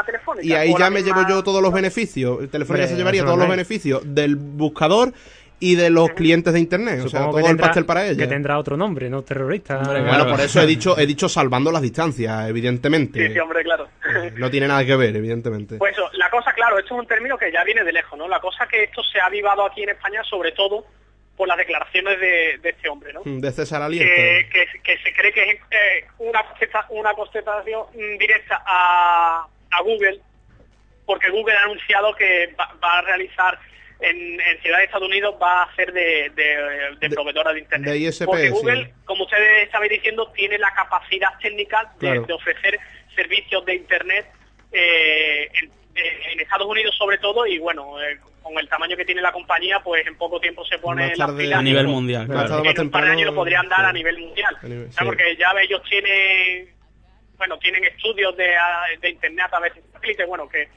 Y 0.42 0.52
ahí 0.52 0.74
ya 0.78 0.90
me 0.90 1.00
misma- 1.02 1.16
llevo 1.18 1.28
yo 1.28 1.42
todos 1.42 1.62
los 1.62 1.72
beneficios. 1.72 2.38
Telefónica 2.50 2.84
Hombre, 2.84 2.88
se 2.88 2.96
llevaría 2.96 3.24
todos 3.24 3.38
los 3.38 3.48
beneficios 3.48 4.02
del 4.04 4.36
buscador 4.36 5.12
y 5.62 5.76
de 5.76 5.90
los 5.90 6.10
clientes 6.10 6.52
de 6.52 6.58
internet. 6.60 7.00
o 7.04 7.08
sea, 7.08 7.20
Supongo 7.20 7.30
todo 7.30 7.36
que 7.36 7.40
el 7.42 7.46
tendrá, 7.52 7.66
pastel 7.68 7.86
para 7.86 8.06
ella. 8.06 8.16
que 8.18 8.26
tendrá 8.26 8.58
otro 8.58 8.76
nombre, 8.76 9.08
no 9.08 9.22
terrorista. 9.22 9.78
Hombre, 9.78 10.00
Bueno, 10.00 10.08
Claro. 10.24 10.30
por 10.30 10.40
eso 10.40 10.60
he 10.60 10.66
dicho, 10.66 10.98
he 10.98 11.06
dicho 11.06 11.28
salvando 11.28 11.70
las 11.70 11.82
distancias, 11.82 12.48
evidentemente. 12.48 13.26
Sí, 13.28 13.32
sí, 13.32 13.38
hombre, 13.38 13.62
claro. 13.62 13.88
No 14.36 14.50
tiene 14.50 14.66
nada 14.68 14.84
que 14.84 14.96
ver, 14.96 15.14
evidentemente. 15.16 15.76
Pues 15.78 15.92
eso, 15.92 16.10
la 16.14 16.28
cosa, 16.30 16.52
claro, 16.52 16.78
esto 16.78 16.94
es 16.94 17.00
un 17.00 17.06
término 17.06 17.38
que 17.38 17.52
ya 17.52 17.62
viene 17.64 17.84
de 17.84 17.92
lejos, 17.92 18.18
¿no? 18.18 18.26
La 18.28 18.40
cosa 18.40 18.66
que 18.66 18.84
esto 18.84 19.02
se 19.04 19.20
ha 19.20 19.26
avivado 19.26 19.64
aquí 19.64 19.82
en 19.84 19.90
España, 19.90 20.22
sobre 20.24 20.52
todo 20.52 20.84
por 21.36 21.48
las 21.48 21.56
declaraciones 21.56 22.20
de, 22.20 22.58
de 22.62 22.68
este 22.70 22.88
hombre, 22.88 23.12
¿no? 23.12 23.22
De 23.24 23.50
César 23.52 23.80
Aliento. 23.82 24.06
Que, 24.14 24.48
que- 24.52 24.80
que 24.82 24.98
se 25.02 25.14
cree 25.14 25.32
que 25.32 25.42
es 25.50 25.60
eh, 25.70 26.04
una, 26.18 26.40
una 26.90 27.14
contestación 27.14 27.82
mm, 27.94 28.18
directa 28.18 28.62
a, 28.66 29.46
a 29.70 29.82
Google, 29.82 30.20
porque 31.06 31.30
Google 31.30 31.54
ha 31.56 31.62
anunciado 31.64 32.14
que 32.14 32.54
va, 32.58 32.74
va 32.82 32.98
a 32.98 33.02
realizar 33.02 33.58
en, 34.02 34.40
en 34.40 34.60
Ciudad 34.62 34.78
de 34.78 34.84
Estados 34.84 35.08
Unidos, 35.08 35.34
va 35.40 35.62
a 35.62 35.74
ser 35.76 35.92
de, 35.92 36.30
de- 36.34 36.96
de 37.00 37.08
De- 37.08 37.10
proveedora 37.14 37.52
de 37.52 37.60
Internet. 37.60 37.90
de 37.92 37.98
ISP, 37.98 38.24
porque 38.26 38.42
sí. 38.48 38.50
Google, 38.50 38.92
como 39.04 39.24
ustedes 39.24 39.64
estabais 39.64 39.90
diciendo, 39.90 40.30
tiene 40.34 40.58
la 40.58 40.72
capacidad 40.74 41.30
técnica 41.40 41.84
de, 41.94 41.98
Claro. 41.98 42.22
de 42.26 42.32
ofrecer 42.32 42.78
servicios 43.14 43.64
de 43.64 43.74
Internet 43.76 44.26
eh, 44.72 45.48
en, 45.54 45.70
en 46.32 46.40
Estados 46.40 46.66
Unidos 46.66 46.94
sobre 46.96 47.18
todo 47.18 47.46
y 47.46 47.58
bueno, 47.58 48.00
eh, 48.02 48.18
con 48.42 48.58
el 48.58 48.68
tamaño 48.68 48.96
que 48.96 49.04
tiene 49.04 49.20
la 49.22 49.30
compañía, 49.30 49.78
pues 49.80 50.04
en 50.06 50.16
poco 50.16 50.40
tiempo 50.40 50.64
se 50.64 50.78
pone 50.78 51.08
Más 51.08 51.18
las 51.18 51.28
tarde- 51.28 51.42
pilas 51.44 51.58
A 51.58 51.62
nivel 51.62 51.86
mundial, 51.86 52.26
claro. 52.26 52.64
en 52.64 52.80
un 52.80 52.90
par 52.90 53.04
de 53.04 53.10
años 53.10 53.26
lo 53.26 53.34
podrían 53.34 53.68
dar 53.68 53.80
sí. 53.80 53.86
a 53.86 53.92
nivel 53.92 54.18
mundial. 54.18 54.56
A 54.60 54.66
nivel- 54.66 54.88
O 54.88 54.92
sea, 54.92 55.00
sí. 55.00 55.04
Porque 55.06 55.36
ya 55.36 55.52
ellos 55.62 55.82
tienen, 55.88 56.68
bueno, 57.36 57.58
tienen 57.58 57.84
estudios 57.84 58.36
de, 58.36 58.56
a- 58.56 58.84
de 59.00 59.08
internet 59.10 59.46
a 59.52 59.60
satélite, 59.92 60.24
bueno, 60.24 60.48
que, 60.48 60.68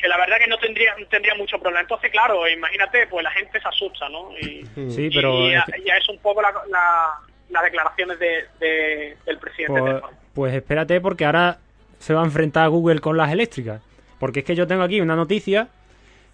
que 0.00 0.08
la 0.08 0.16
verdad 0.16 0.38
que 0.42 0.48
no 0.48 0.56
tendría, 0.58 0.94
no 0.98 1.06
tendría 1.06 1.34
mucho 1.34 1.58
problema. 1.58 1.80
Entonces, 1.82 2.10
claro, 2.10 2.48
imagínate, 2.48 3.06
pues 3.08 3.22
la 3.22 3.30
gente 3.32 3.60
se 3.60 3.68
asusta, 3.68 4.08
¿no? 4.08 4.30
Y, 4.40 4.64
Sí, 4.90 5.06
y- 5.06 5.14
pero 5.14 5.46
y, 5.48 5.54
es 5.54 5.62
ya, 5.84 5.96
es 5.96 6.08
un 6.08 6.18
poco 6.18 6.40
la- 6.42 6.52
la- 6.70 7.14
las 7.50 7.62
declaraciones 7.64 8.18
de, 8.18 8.44
de- 8.60 9.16
del 9.26 9.38
presidente. 9.38 9.80
Pues, 9.80 10.02
pues 10.34 10.54
espérate 10.54 11.00
porque 11.00 11.24
ahora 11.24 11.58
se 11.98 12.14
va 12.14 12.22
a 12.22 12.24
enfrentar 12.24 12.68
Google 12.70 13.00
con 13.00 13.16
las 13.16 13.30
eléctricas. 13.32 13.82
Porque 14.18 14.40
es 14.40 14.44
que 14.46 14.54
yo 14.54 14.66
tengo 14.66 14.82
aquí 14.82 15.00
una 15.00 15.16
noticia 15.16 15.68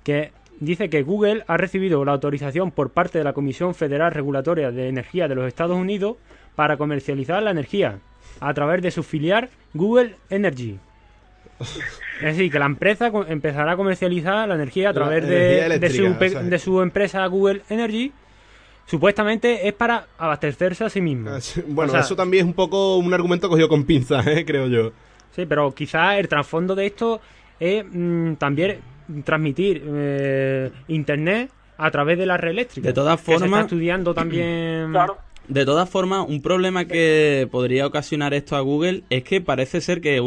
que 0.04 0.32
dice 0.60 0.88
que 0.90 1.02
Google 1.02 1.44
ha 1.46 1.56
recibido 1.56 2.04
la 2.04 2.12
autorización 2.12 2.70
por 2.70 2.90
parte 2.92 3.18
de 3.18 3.24
la 3.24 3.32
Comisión 3.32 3.74
Federal 3.74 4.12
Regulatoria 4.12 4.70
de 4.70 4.88
Energía 4.88 5.28
de 5.28 5.34
los 5.34 5.46
Estados 5.46 5.76
Unidos 5.76 6.16
para 6.54 6.76
comercializar 6.76 7.42
la 7.42 7.50
energía 7.50 7.98
a 8.40 8.54
través 8.54 8.82
de 8.82 8.90
su 8.90 9.02
filial 9.02 9.48
Google 9.74 10.14
Energy. 10.30 10.78
Es 11.60 12.36
decir, 12.36 12.50
que 12.50 12.58
la 12.58 12.66
empresa 12.66 13.10
empezará 13.28 13.72
a 13.72 13.76
comercializar 13.76 14.48
la 14.48 14.54
energía 14.54 14.90
a 14.90 14.92
través 14.92 15.24
energía 15.24 15.78
de, 15.78 15.90
su, 15.90 16.18
pe- 16.18 16.26
o 16.26 16.30
sea. 16.30 16.42
de 16.42 16.58
su 16.58 16.80
empresa 16.82 17.26
Google 17.26 17.62
Energy 17.68 18.12
supuestamente 18.86 19.66
es 19.68 19.74
para 19.74 20.06
abastecerse 20.18 20.84
a 20.84 20.90
sí 20.90 21.00
mismo. 21.00 21.30
Ah, 21.30 21.38
Bueno, 21.66 21.90
O 21.90 21.92
sea, 21.92 22.00
eso 22.02 22.16
también 22.16 22.44
es 22.44 22.46
un 22.48 22.54
poco 22.54 22.96
un 22.96 23.12
argumento 23.12 23.48
cogido 23.48 23.68
con 23.68 23.84
pinzas, 23.84 24.26
¿eh? 24.26 24.44
creo 24.46 24.66
yo. 24.68 24.92
Sí, 25.34 25.44
pero 25.46 25.74
quizás 25.74 26.18
el 26.18 26.28
trasfondo 26.28 26.74
de 26.74 26.86
esto 26.86 27.20
es 27.60 27.84
mm, 27.90 28.34
también 28.34 28.78
transmitir 29.24 29.82
eh, 29.86 30.70
internet 30.88 31.50
a 31.78 31.90
través 31.90 32.16
de 32.18 32.26
la 32.26 32.36
red 32.36 32.52
eléctrica. 32.52 32.88
De 32.88 32.94
todas 32.94 33.20
se 33.20 33.26
formas- 33.32 33.46
está 33.48 33.60
estudiando 33.62 34.14
también. 34.14 34.90
Claro. 34.92 35.18
De 35.48 35.64
todas 35.64 35.88
formas, 35.88 36.24
un 36.28 36.42
problema 36.42 36.86
que 36.86 37.46
podría 37.52 37.86
ocasionar 37.86 38.34
esto 38.34 38.56
a 38.56 38.60
Google 38.62 39.04
es 39.10 39.22
que 39.22 39.40
parece 39.40 39.80
ser 39.80 40.00
que 40.00 40.20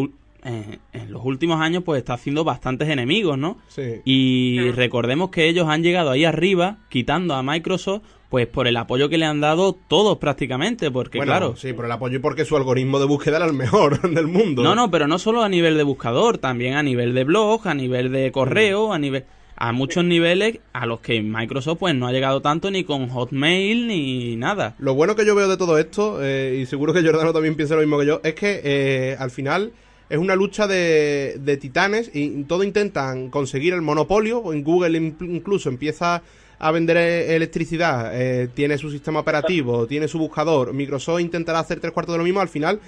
en 0.43 1.11
los 1.11 1.23
últimos 1.23 1.61
años 1.61 1.83
pues 1.83 1.99
está 1.99 2.13
haciendo 2.13 2.43
bastantes 2.43 2.89
enemigos, 2.89 3.37
¿no? 3.37 3.57
Sí. 3.67 4.01
Y 4.05 4.71
recordemos 4.71 5.29
que 5.29 5.47
ellos 5.47 5.67
han 5.67 5.83
llegado 5.83 6.11
ahí 6.11 6.25
arriba, 6.25 6.77
quitando 6.89 7.33
a 7.35 7.43
Microsoft, 7.43 8.03
pues 8.29 8.47
por 8.47 8.67
el 8.67 8.77
apoyo 8.77 9.09
que 9.09 9.17
le 9.17 9.25
han 9.25 9.41
dado 9.41 9.73
todos 9.73 10.17
prácticamente, 10.19 10.91
porque 10.91 11.17
bueno, 11.17 11.31
claro... 11.31 11.55
sí, 11.55 11.73
por 11.73 11.85
el 11.85 11.91
apoyo 11.91 12.17
y 12.17 12.19
porque 12.19 12.45
su 12.45 12.55
algoritmo 12.55 12.99
de 12.99 13.05
búsqueda 13.05 13.37
era 13.37 13.45
el 13.47 13.53
mejor 13.53 14.01
del 14.09 14.27
mundo. 14.27 14.63
No, 14.63 14.75
no, 14.75 14.91
pero 14.91 15.07
no 15.07 15.17
solo 15.17 15.43
a 15.43 15.49
nivel 15.49 15.77
de 15.77 15.83
buscador, 15.83 16.37
también 16.37 16.75
a 16.75 16.83
nivel 16.83 17.13
de 17.13 17.23
blog, 17.23 17.67
a 17.67 17.73
nivel 17.73 18.11
de 18.11 18.31
correo, 18.31 18.93
a 18.93 18.99
nivel 18.99 19.25
a 19.61 19.73
muchos 19.73 20.05
niveles 20.05 20.59
a 20.71 20.85
los 20.85 21.01
que 21.01 21.21
Microsoft 21.21 21.79
pues 21.79 21.93
no 21.93 22.07
ha 22.07 22.13
llegado 22.13 22.41
tanto 22.41 22.71
ni 22.71 22.85
con 22.85 23.09
Hotmail 23.09 23.87
ni 23.87 24.37
nada. 24.37 24.75
Lo 24.79 24.93
bueno 24.93 25.17
que 25.17 25.25
yo 25.25 25.35
veo 25.35 25.49
de 25.49 25.57
todo 25.57 25.77
esto, 25.77 26.19
eh, 26.23 26.59
y 26.61 26.65
seguro 26.65 26.93
que 26.93 27.03
Jordano 27.03 27.33
también 27.33 27.55
piensa 27.55 27.75
lo 27.75 27.81
mismo 27.81 27.99
que 27.99 28.05
yo, 28.05 28.21
es 28.23 28.35
que 28.35 28.61
eh, 28.63 29.17
al 29.19 29.31
final 29.31 29.73
es 30.09 30.17
una 30.17 30.35
lucha 30.35 30.67
de, 30.67 31.35
de 31.39 31.57
titanes 31.57 32.09
y 32.13 32.43
todo 32.43 32.63
intentan 32.63 33.29
conseguir 33.29 33.73
el 33.73 33.81
monopolio. 33.81 34.51
En 34.51 34.63
Google 34.63 34.97
in- 34.97 35.17
incluso 35.21 35.69
empieza 35.69 36.21
a 36.61 36.71
vender 36.71 36.97
eh, 36.97 37.35
electricidad, 37.35 38.11
eh, 38.13 38.49
tiene 38.53 38.77
su 38.77 38.91
sistema 38.91 39.19
operativo, 39.19 39.87
tiene 39.87 40.07
su 40.07 40.17
buscador. 40.19 40.73
Microsoft 40.73 41.21
intentará 41.21 41.59
hacer 41.59 41.79
tres 41.79 41.93
cuartos 41.93 42.13
de 42.13 42.17
lo 42.17 42.23
mismo. 42.25 42.41
Al 42.41 42.49
final, 42.49 42.79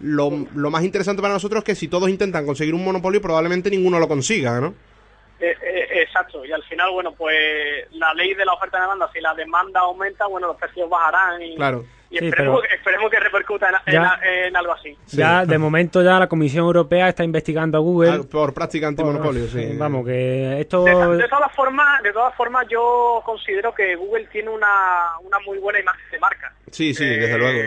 lo, 0.00 0.46
lo 0.54 0.70
más 0.70 0.82
interesante 0.82 1.22
para 1.22 1.34
nosotros 1.34 1.58
es 1.58 1.64
que 1.64 1.74
si 1.74 1.86
todos 1.88 2.08
intentan 2.08 2.44
conseguir 2.46 2.74
un 2.74 2.82
monopolio, 2.84 3.20
probablemente 3.20 3.70
ninguno 3.70 3.98
lo 3.98 4.08
consiga, 4.08 4.60
¿no? 4.60 4.74
Eh, 5.38 5.54
eh, 5.62 6.02
exacto, 6.02 6.44
y 6.44 6.52
al 6.52 6.62
final, 6.64 6.90
bueno, 6.90 7.12
pues 7.12 7.34
la 7.92 8.12
ley 8.14 8.34
de 8.34 8.44
la 8.44 8.52
oferta 8.52 8.76
y 8.78 8.80
demanda, 8.82 9.10
si 9.12 9.20
la 9.20 9.34
demanda 9.34 9.80
aumenta, 9.80 10.26
bueno, 10.26 10.48
los 10.48 10.56
precios 10.56 10.88
bajarán 10.90 11.40
y, 11.42 11.56
Claro. 11.56 11.84
Y 12.10 12.18
Sí, 12.18 12.24
esperemos, 12.26 12.60
pero- 12.60 12.74
esperemos 12.74 13.10
que 13.10 13.20
repercuta 13.20 13.68
en, 13.68 13.74
en- 13.94 14.02
Ya. 14.02 14.20
en 14.22 14.56
algo 14.56 14.72
así. 14.72 14.98
Ya, 15.12 15.44
de 15.46 15.58
momento, 15.58 16.02
ya 16.02 16.18
la 16.18 16.28
Comisión 16.28 16.64
Europea 16.66 17.08
está 17.08 17.22
investigando 17.22 17.78
a 17.78 17.80
Google. 17.80 18.10
Ah, 18.10 18.20
por 18.30 18.52
práctica 18.52 18.88
antimonopolio, 18.88 19.42
Por- 19.42 19.50
sí. 19.50 19.76
Vamos, 19.78 20.04
que 20.04 20.60
esto. 20.60 20.84
De, 20.84 21.16
de 21.16 21.28
todas 21.28 21.52
formas, 21.54 22.02
de 22.02 22.12
todas 22.12 22.34
formas, 22.34 22.66
yo 22.68 23.22
considero 23.24 23.72
que 23.74 23.94
Google 23.94 24.26
tiene 24.32 24.50
una, 24.50 25.18
una 25.22 25.38
muy 25.46 25.58
buena 25.58 25.78
imagen 25.78 26.10
de 26.10 26.18
marca. 26.18 26.52
Sí, 26.70 26.92
sí, 26.94 27.04
Eh, 27.04 27.16
desde 27.16 27.38
luego. 27.38 27.60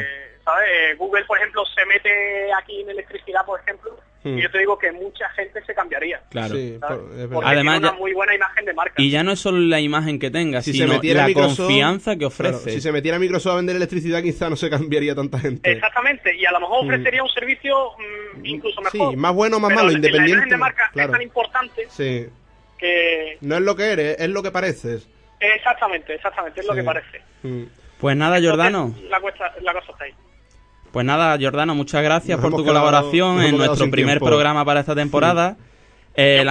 ¿sabes? 0.44 0.68
Eh, 0.70 0.96
Google, 0.98 1.24
por 1.26 1.38
ejemplo, 1.38 1.64
se 1.74 1.86
mete 1.86 2.52
aquí 2.54 2.82
en 2.82 2.90
electricidad, 2.90 3.46
por 3.46 3.62
ejemplo, 3.62 3.98
Hmm. 4.24 4.38
y 4.38 4.42
yo 4.42 4.50
te 4.52 4.60
digo 4.60 4.78
que 4.80 4.92
mucha 4.94 5.30
gente 5.32 5.62
se 5.66 5.74
cambiaría. 5.76 6.22
Claro. 6.30 6.56
Sí, 6.56 6.78
por- 6.80 6.94
es 6.94 7.10
verdad. 7.18 7.30
Porque 7.34 7.50
Además, 7.50 7.74
tiene 7.76 7.88
una 7.88 7.92
ya- 7.92 8.00
muy 8.00 8.14
buena 8.14 8.36
imagen 8.36 8.66
de 8.66 8.74
marca. 8.74 8.94
Y 9.02 9.10
ya 9.10 9.24
no 9.24 9.32
es 9.34 9.40
solo 9.40 9.58
la 9.60 9.80
imagen 9.82 10.18
que 10.20 10.32
tenga, 10.32 10.62
Si 10.62 10.72
se 10.72 10.78
sino 10.80 10.94
metiera 10.94 11.24
la 11.24 11.28
Microsoft- 11.28 11.58
confianza 11.58 12.12
que 12.14 12.18
Claro, 12.20 12.28
ofrece. 12.58 12.72
si 12.72 12.82
se 12.82 12.92
metiera 12.94 13.20
Microsoft 13.20 13.54
a 13.54 13.56
vender 13.58 13.76
electricidad, 13.76 14.22
quizá 14.24 14.50
no 14.50 14.56
se 14.56 14.70
cambiaría 14.70 15.14
tanta 15.14 15.40
gente. 15.40 15.70
Exactamente, 15.72 16.36
y 16.38 16.46
a 16.46 16.52
lo 16.52 16.62
mejor 16.62 16.86
ofrecería 16.86 17.22
un 17.22 17.30
servicio 17.30 17.92
mm, 18.40 18.46
incluso 18.46 18.82
Sí, 18.92 18.98
mejor. 18.98 19.18
más 19.18 19.34
bueno 19.36 19.58
o 19.58 19.60
más 19.60 19.70
Pero 19.70 19.76
malo, 19.82 19.88
la- 19.88 19.92
La 19.94 19.98
independiente. 19.98 20.32
imagen 20.34 20.50
de 20.50 20.58
marca 20.58 20.90
claro. 20.94 21.08
es 21.10 21.12
tan 21.14 21.22
importante 21.22 21.88
Sí. 21.90 22.26
que... 22.78 23.38
No 23.42 23.56
es 23.56 23.62
lo 23.62 23.76
que 23.76 23.84
eres, 23.92 24.20
es 24.20 24.30
lo 24.30 24.42
que 24.42 24.52
pareces. 24.52 25.08
Exactamente, 25.40 26.16
exactamente, 26.16 26.62
es 26.62 26.66
lo 26.66 26.74
Sí. 26.74 26.80
que 26.80 26.84
parece. 26.86 27.22
Mm. 27.44 27.64
Pues 28.00 28.16
nada, 28.18 28.40
Jordano. 28.42 28.86
Entonces, 28.88 29.10
La, 29.10 29.20
cuesta- 29.20 29.54
la 29.62 29.74
cosa 29.74 29.92
está 29.92 30.04
ahí. 30.06 30.14
Pues 30.94 31.06
nada, 31.06 31.36
Jordano, 31.42 31.76
muchas 31.76 32.04
gracias 32.04 32.38
Nos 32.40 32.42
por 32.50 32.52
tu 32.60 32.64
quedado- 32.64 32.80
colaboración 32.86 33.42
en 33.44 33.58
nuestro 33.58 33.90
primer 33.92 34.20
tiempo. 34.20 34.28
programa 34.28 34.64
para 34.64 34.80
esta 34.80 34.96
temporada. 34.96 35.58
Eh, 36.16 36.46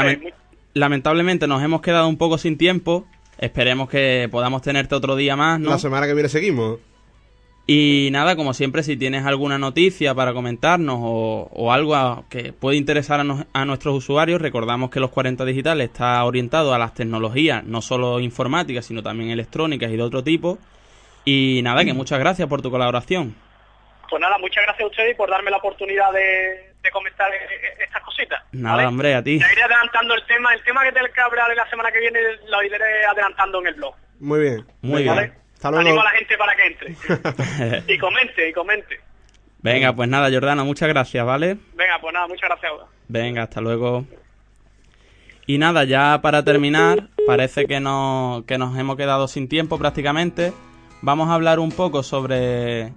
lamentablemente 0.75 1.47
nos 1.47 1.63
hemos 1.63 1.81
quedado 1.81 2.09
un 2.09 2.17
poco 2.19 2.37
sin 2.39 2.59
tiempo. 2.59 3.07
Esperemos 3.39 3.89
que 3.89 4.29
podamos 4.31 4.61
tenerte 4.63 4.95
otro 4.97 5.17
día 5.17 5.37
más, 5.37 5.61
¿no? 5.61 5.71
La 5.71 5.79
semana 5.79 6.07
que 6.07 6.15
viene 6.15 6.29
seguimos. 6.29 6.79
Y 7.69 8.09
nada, 8.11 8.35
como 8.35 8.53
siempre, 8.55 8.83
si 8.83 8.97
tienes 8.97 9.25
alguna 9.25 9.57
noticia 9.59 10.13
para 10.15 10.33
comentarnos 10.35 10.99
o, 11.01 11.49
o 11.53 11.73
algo 11.73 11.95
a- 11.95 12.25
que 12.29 12.53
puede 12.53 12.77
interesar 12.77 13.21
a, 13.21 13.25
nos- 13.25 13.45
a 13.53 13.65
nuestros 13.65 13.97
usuarios, 13.97 14.43
recordamos 14.43 14.91
que 14.91 14.99
los 14.99 15.11
40 15.11 15.45
digitales 15.45 15.89
está 15.91 16.25
orientado 16.25 16.75
a 16.75 16.79
las 16.79 16.95
tecnologías, 16.95 17.63
no 17.65 17.81
solo 17.81 18.19
informáticas, 18.19 18.87
sino 18.87 19.05
también 19.05 19.31
electrónicas 19.31 19.93
y 19.93 19.97
de 19.97 20.03
otro 20.03 20.25
tipo. 20.25 20.59
Y 21.25 21.61
nada, 21.63 21.85
que 21.85 21.93
muchas 21.95 22.19
gracias 22.19 22.49
por 22.49 22.61
tu 22.63 22.71
colaboración. 22.73 23.37
Pues 24.13 24.21
nada, 24.21 24.37
muchas 24.37 24.63
gracias 24.65 24.85
a 24.85 24.89
ustedes 24.89 25.17
por 25.17 25.31
darme 25.31 25.51
la 25.51 25.57
oportunidad 25.57 26.13
de, 26.13 26.75
de 26.83 26.91
comentar 26.91 27.33
eh, 27.33 27.39
eh, 27.51 27.85
estas 27.85 28.03
cositas. 28.03 28.43
Nada, 28.53 28.77
¿vale? 28.77 28.89
hombre, 28.89 29.15
a 29.15 29.23
ti. 29.23 29.39
Ya 29.39 29.51
iré 29.51 29.63
adelantando 29.63 30.15
el 30.15 30.27
tema. 30.27 30.53
El 30.53 30.63
tema 30.65 30.85
que 30.85 30.93
tengo 30.93 31.07
que 31.07 31.21
hablar 31.23 31.57
la 31.57 31.71
semana 31.71 31.91
que 31.91 31.99
viene 31.99 32.21
lo 32.47 32.63
iré 32.63 33.07
adelantando 33.07 33.61
en 33.61 33.69
el 33.69 33.75
blog. 33.75 33.95
Muy 34.21 34.41
bien. 34.41 34.67
Muy 34.83 35.05
bien. 35.05 35.33
Hasta 35.55 35.71
luego. 35.71 35.89
Animo 35.89 36.03
a 36.03 36.05
la 36.05 36.11
gente 36.11 36.37
para 36.37 36.55
que 36.55 36.67
entre. 36.67 37.85
y 37.95 37.97
comente, 37.97 38.51
y 38.51 38.53
comente. 38.53 39.01
Venga, 39.63 39.95
pues 39.95 40.11
nada, 40.11 40.31
Jordano, 40.31 40.67
muchas 40.67 40.91
gracias, 40.91 41.25
¿vale? 41.25 41.57
Venga, 41.73 41.99
pues 41.99 42.13
nada, 42.13 42.27
muchas 42.27 42.51
gracias. 42.51 42.73
Venga, 43.09 43.45
hasta 43.45 43.63
luego. 43.63 44.05
Y 45.47 45.57
nada, 45.57 45.85
ya 45.85 46.21
para 46.21 46.45
terminar, 46.45 47.09
parece 47.27 47.65
que, 47.65 47.81
no, 47.81 48.45
que 48.47 48.59
nos 48.59 48.79
hemos 48.79 48.99
quedado 48.99 49.27
sin 49.27 49.49
tiempo 49.49 49.79
prácticamente. 49.79 50.53
Vamos 51.01 51.31
a 51.31 51.35
hablar 51.35 51.61
un 51.61 51.73
poco 51.73 52.03
sobre... 52.03 52.93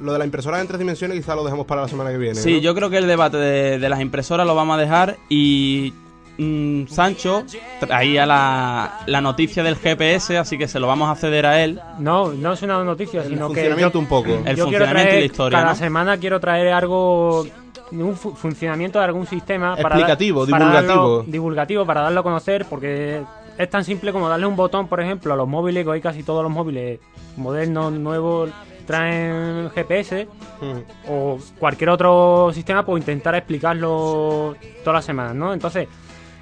Lo 0.00 0.12
de 0.12 0.18
la 0.18 0.24
impresora 0.24 0.60
en 0.60 0.66
tres 0.66 0.78
dimensiones 0.78 1.16
quizá 1.18 1.34
lo 1.34 1.44
dejamos 1.44 1.66
para 1.66 1.82
la 1.82 1.88
semana 1.88 2.10
que 2.10 2.16
viene. 2.18 2.34
Sí, 2.36 2.54
¿no? 2.54 2.58
yo 2.60 2.74
creo 2.74 2.88
que 2.90 2.98
el 2.98 3.06
debate 3.06 3.36
de, 3.36 3.78
de 3.78 3.88
las 3.88 4.00
impresoras 4.00 4.46
lo 4.46 4.54
vamos 4.54 4.76
a 4.78 4.80
dejar 4.80 5.16
y 5.28 5.92
mm, 6.38 6.86
Sancho 6.86 7.44
traía 7.80 8.24
la, 8.24 9.00
la 9.06 9.20
noticia 9.20 9.62
del 9.62 9.76
GPS, 9.76 10.38
así 10.38 10.56
que 10.56 10.68
se 10.68 10.80
lo 10.80 10.86
vamos 10.86 11.10
a 11.10 11.14
ceder 11.16 11.44
a 11.46 11.62
él. 11.62 11.80
No, 11.98 12.32
no 12.32 12.52
es 12.54 12.62
una 12.62 12.82
noticia, 12.82 13.20
El 13.22 13.28
sino 13.28 13.48
que. 13.48 13.54
funcionamiento 13.54 13.92
yo- 13.94 13.98
un 14.00 14.06
poco. 14.06 14.30
El 14.46 14.56
yo 14.56 14.64
funcionamiento 14.64 15.14
y 15.16 15.18
la 15.20 15.24
historia, 15.26 15.58
Cada 15.58 15.70
¿no? 15.72 15.76
semana 15.76 16.16
quiero 16.16 16.40
traer 16.40 16.68
algo. 16.72 17.46
Un 17.92 18.16
fu- 18.16 18.34
funcionamiento 18.36 19.00
de 19.00 19.04
algún 19.04 19.26
sistema. 19.26 19.74
para 19.76 19.82
dar- 19.88 19.92
Explicativo, 19.98 20.46
para 20.46 20.64
divulgativo. 20.64 20.94
darlo- 21.18 21.24
divulgativo, 21.26 21.84
para 21.86 22.00
darlo 22.02 22.20
a 22.20 22.22
conocer, 22.22 22.64
porque 22.70 23.20
es 23.58 23.68
tan 23.68 23.84
simple 23.84 24.12
como 24.12 24.28
darle 24.28 24.46
un 24.46 24.54
botón, 24.56 24.86
por 24.86 25.00
ejemplo, 25.00 25.34
a 25.34 25.36
los 25.36 25.48
móviles, 25.48 25.82
que 25.84 25.90
hoy 25.90 26.00
casi 26.00 26.22
todos 26.22 26.42
los 26.44 26.52
móviles 26.52 27.00
modernos, 27.36 27.92
nuevos, 27.92 28.48
traen 28.90 29.70
GPS. 29.70 30.26
Mm. 30.60 31.08
o 31.10 31.38
cualquier 31.58 31.90
otro 31.90 32.50
sistema, 32.52 32.84
pues 32.84 33.00
intentar 33.02 33.34
explicarlo 33.34 34.56
todas 34.84 34.98
las 34.98 35.04
semanas, 35.04 35.34
¿no? 35.34 35.52
Entonces, 35.54 35.88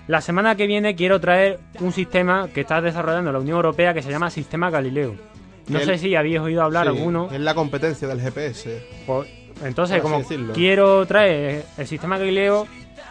la 0.07 0.21
semana 0.21 0.55
que 0.57 0.67
viene 0.67 0.95
quiero 0.97 1.21
traer 1.21 1.61
un 1.81 1.93
sistema 1.93 2.49
que 2.53 2.63
está 2.63 2.81
desarrollando 2.81 3.31
la 3.33 3.39
Unión 3.39 3.57
Europea 3.57 3.93
que 3.95 4.03
se 4.03 4.11
llama 4.11 4.31
Sistema 4.31 4.71
Galileo. 4.71 5.15
No 5.69 5.81
sé 5.81 5.99
si 5.99 6.17
habéis 6.17 6.41
oído 6.41 6.63
hablar 6.63 6.85
Sí, 6.91 6.97
alguno. 6.97 7.29
Es 7.31 7.41
la 7.41 7.55
competencia 7.55 8.09
del 8.09 8.21
GPS. 8.21 8.83
Pues, 9.07 9.29
entonces, 9.63 10.01
como 10.01 10.19
decirlo. 10.19 10.55
quiero 10.55 11.05
traer 11.07 11.65
el 11.77 11.87
sistema 11.87 12.17
Galileo, 12.17 12.67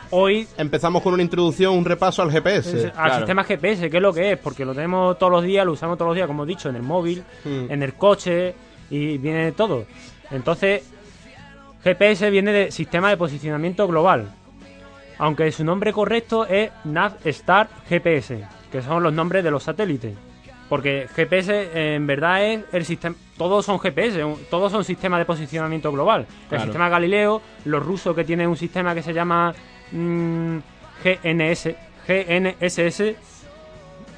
hoy 0.10 0.48
Empezamos 0.58 1.04
con 1.04 1.14
una 1.14 1.22
introducción, 1.22 1.78
un 1.78 1.86
repaso 1.86 2.24
al 2.24 2.32
GPS. 2.32 2.86
al 2.88 2.92
claro. 2.94 3.16
sistema 3.18 3.44
GPS, 3.44 3.90
que 3.92 3.98
es 3.98 4.02
lo 4.04 4.12
que 4.12 4.32
es, 4.32 4.40
porque 4.40 4.66
lo 4.66 4.74
tenemos 4.74 5.20
todos 5.20 5.32
los 5.32 5.44
días, 5.44 5.66
lo 5.68 5.74
usamos 5.74 5.98
todos 6.00 6.10
los 6.10 6.16
días, 6.16 6.26
como 6.26 6.46
he 6.46 6.48
dicho, 6.48 6.68
en 6.70 6.78
el 6.78 6.82
móvil, 6.84 7.24
Mm. 7.46 7.70
en 7.72 7.84
el 7.84 7.94
coche 7.94 8.56
y 8.90 9.18
viene 9.18 9.46
de 9.46 9.52
todo. 9.52 9.86
Entonces, 10.32 10.84
GPS 11.84 12.30
viene 12.30 12.52
de 12.52 12.72
Sistema 12.72 13.10
de 13.10 13.18
Posicionamiento 13.18 13.88
Global, 13.88 14.32
aunque 15.18 15.52
su 15.52 15.64
nombre 15.64 15.94
correcto 15.94 16.46
es 16.46 16.72
Navstar 16.84 17.70
GPS, 17.88 18.44
que 18.72 18.82
son 18.82 19.04
los 19.04 19.14
nombres 19.14 19.44
de 19.44 19.52
los 19.52 19.64
satélites. 19.64 20.14
Porque 20.70 21.08
GPS 21.16 21.96
en 21.96 22.06
verdad 22.08 22.44
es 22.46 22.62
el 22.74 22.84
sistema. 22.84 23.16
Todos 23.38 23.66
son 23.66 23.80
GPS, 23.80 24.22
todos 24.50 24.70
son 24.70 24.84
sistemas 24.84 25.20
de 25.20 25.26
posicionamiento 25.26 25.92
global. 25.94 26.22
El 26.44 26.48
Claro. 26.50 26.64
sistema 26.66 26.90
Galileo, 26.90 27.42
los 27.64 27.82
rusos 27.86 28.14
que 28.14 28.26
tienen 28.26 28.50
un 28.50 28.58
sistema 28.58 28.94
que 28.94 29.02
se 29.02 29.14
llama 29.14 29.54
mm, 29.94 30.58
GNS, 31.06 31.70
GNSS. 32.06 33.16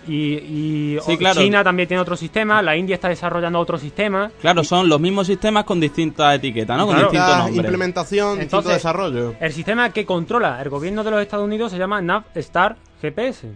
Y, 0.08 0.14
y 0.36 0.98
Sí, 1.02 1.14
o- 1.14 1.18
claro. 1.18 1.40
China 1.42 1.64
también 1.64 1.88
tiene 1.88 2.02
otro 2.02 2.16
sistema, 2.16 2.62
la 2.62 2.76
India 2.76 2.96
está 2.96 3.10
desarrollando 3.10 3.60
otro 3.60 3.78
sistema. 3.78 4.32
Claro, 4.42 4.64
son 4.64 4.88
los 4.90 5.00
mismos 5.00 5.28
sistemas 5.28 5.66
con 5.66 5.80
distintas 5.80 6.36
etiquetas, 6.36 6.78
¿no? 6.78 6.86
Con 6.86 6.96
Claro. 6.96 7.10
distintos 7.12 7.28
Distinta 7.28 7.44
nombres. 7.46 7.66
implementación, 7.66 8.30
distinto 8.40 8.58
Entonces- 8.58 8.74
desarrollo. 8.74 9.36
El 9.40 9.52
sistema 9.54 9.90
que 9.92 10.06
controla 10.06 10.62
el 10.62 10.70
gobierno 10.70 11.04
de 11.04 11.12
los 11.12 11.22
Estados 11.22 11.46
Unidos 11.46 11.72
se 11.72 11.78
llama 11.78 12.02
Navstar 12.02 12.78
GPS. 13.02 13.52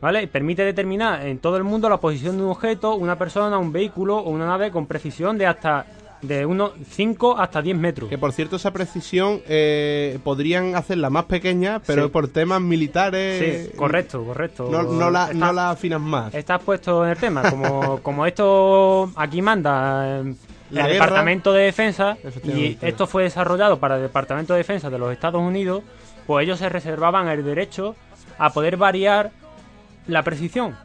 ¿Vale? 0.00 0.28
Permite 0.28 0.62
determinar 0.62 1.26
en 1.26 1.38
todo 1.38 1.56
el 1.56 1.64
mundo 1.64 1.88
la 1.88 1.96
posición 1.96 2.36
de 2.36 2.42
un 2.44 2.50
objeto, 2.50 2.94
una 2.96 3.16
persona, 3.16 3.56
un 3.58 3.72
vehículo 3.72 4.18
o 4.18 4.28
una 4.30 4.44
nave 4.46 4.70
con 4.70 4.86
precisión 4.86 5.38
de 5.38 5.46
hasta 5.46 5.86
de 6.26 6.44
unos 6.46 6.72
5 6.90 7.38
hasta 7.38 7.62
10 7.62 7.76
metros. 7.76 8.08
Que 8.10 8.18
por 8.18 8.32
cierto, 8.32 8.56
esa 8.56 8.72
precisión 8.72 9.40
eh, 9.48 10.18
podrían 10.24 10.74
hacerla 10.74 11.10
más 11.10 11.24
pequeña, 11.26 11.80
pero 11.86 12.04
Sí. 12.04 12.10
por 12.10 12.28
temas 12.28 12.60
militares. 12.60 13.68
Sí, 13.70 13.76
correcto, 13.76 14.24
correcto. 14.24 14.68
No, 14.70 14.82
no 14.82 15.10
la, 15.10 15.32
no 15.32 15.52
la 15.52 15.70
afinas 15.70 16.00
más. 16.00 16.34
Estás 16.34 16.62
puesto 16.62 17.04
en 17.04 17.10
el 17.10 17.16
tema. 17.16 17.48
Como, 17.50 18.00
como 18.02 18.26
esto 18.26 19.10
aquí 19.16 19.42
manda 19.42 20.20
eh, 20.20 20.34
La 20.70 20.82
el 20.82 20.86
guerra. 20.92 21.04
Departamento 21.06 21.52
de 21.52 21.62
Defensa 21.64 22.16
y 22.44 22.76
esto 22.80 23.06
fue 23.06 23.22
desarrollado 23.24 23.78
para 23.78 23.96
el 23.96 24.02
Departamento 24.02 24.52
de 24.54 24.58
Defensa 24.58 24.90
de 24.90 24.98
los 24.98 25.12
Estados 25.12 25.40
Unidos, 25.40 25.82
pues 26.26 26.44
ellos 26.44 26.58
se 26.58 26.68
reservaban 26.68 27.28
el 27.28 27.44
derecho 27.44 27.94
a 28.38 28.52
poder 28.52 28.76
variar 28.76 29.30
la 30.08 30.22
precisión. 30.22 30.76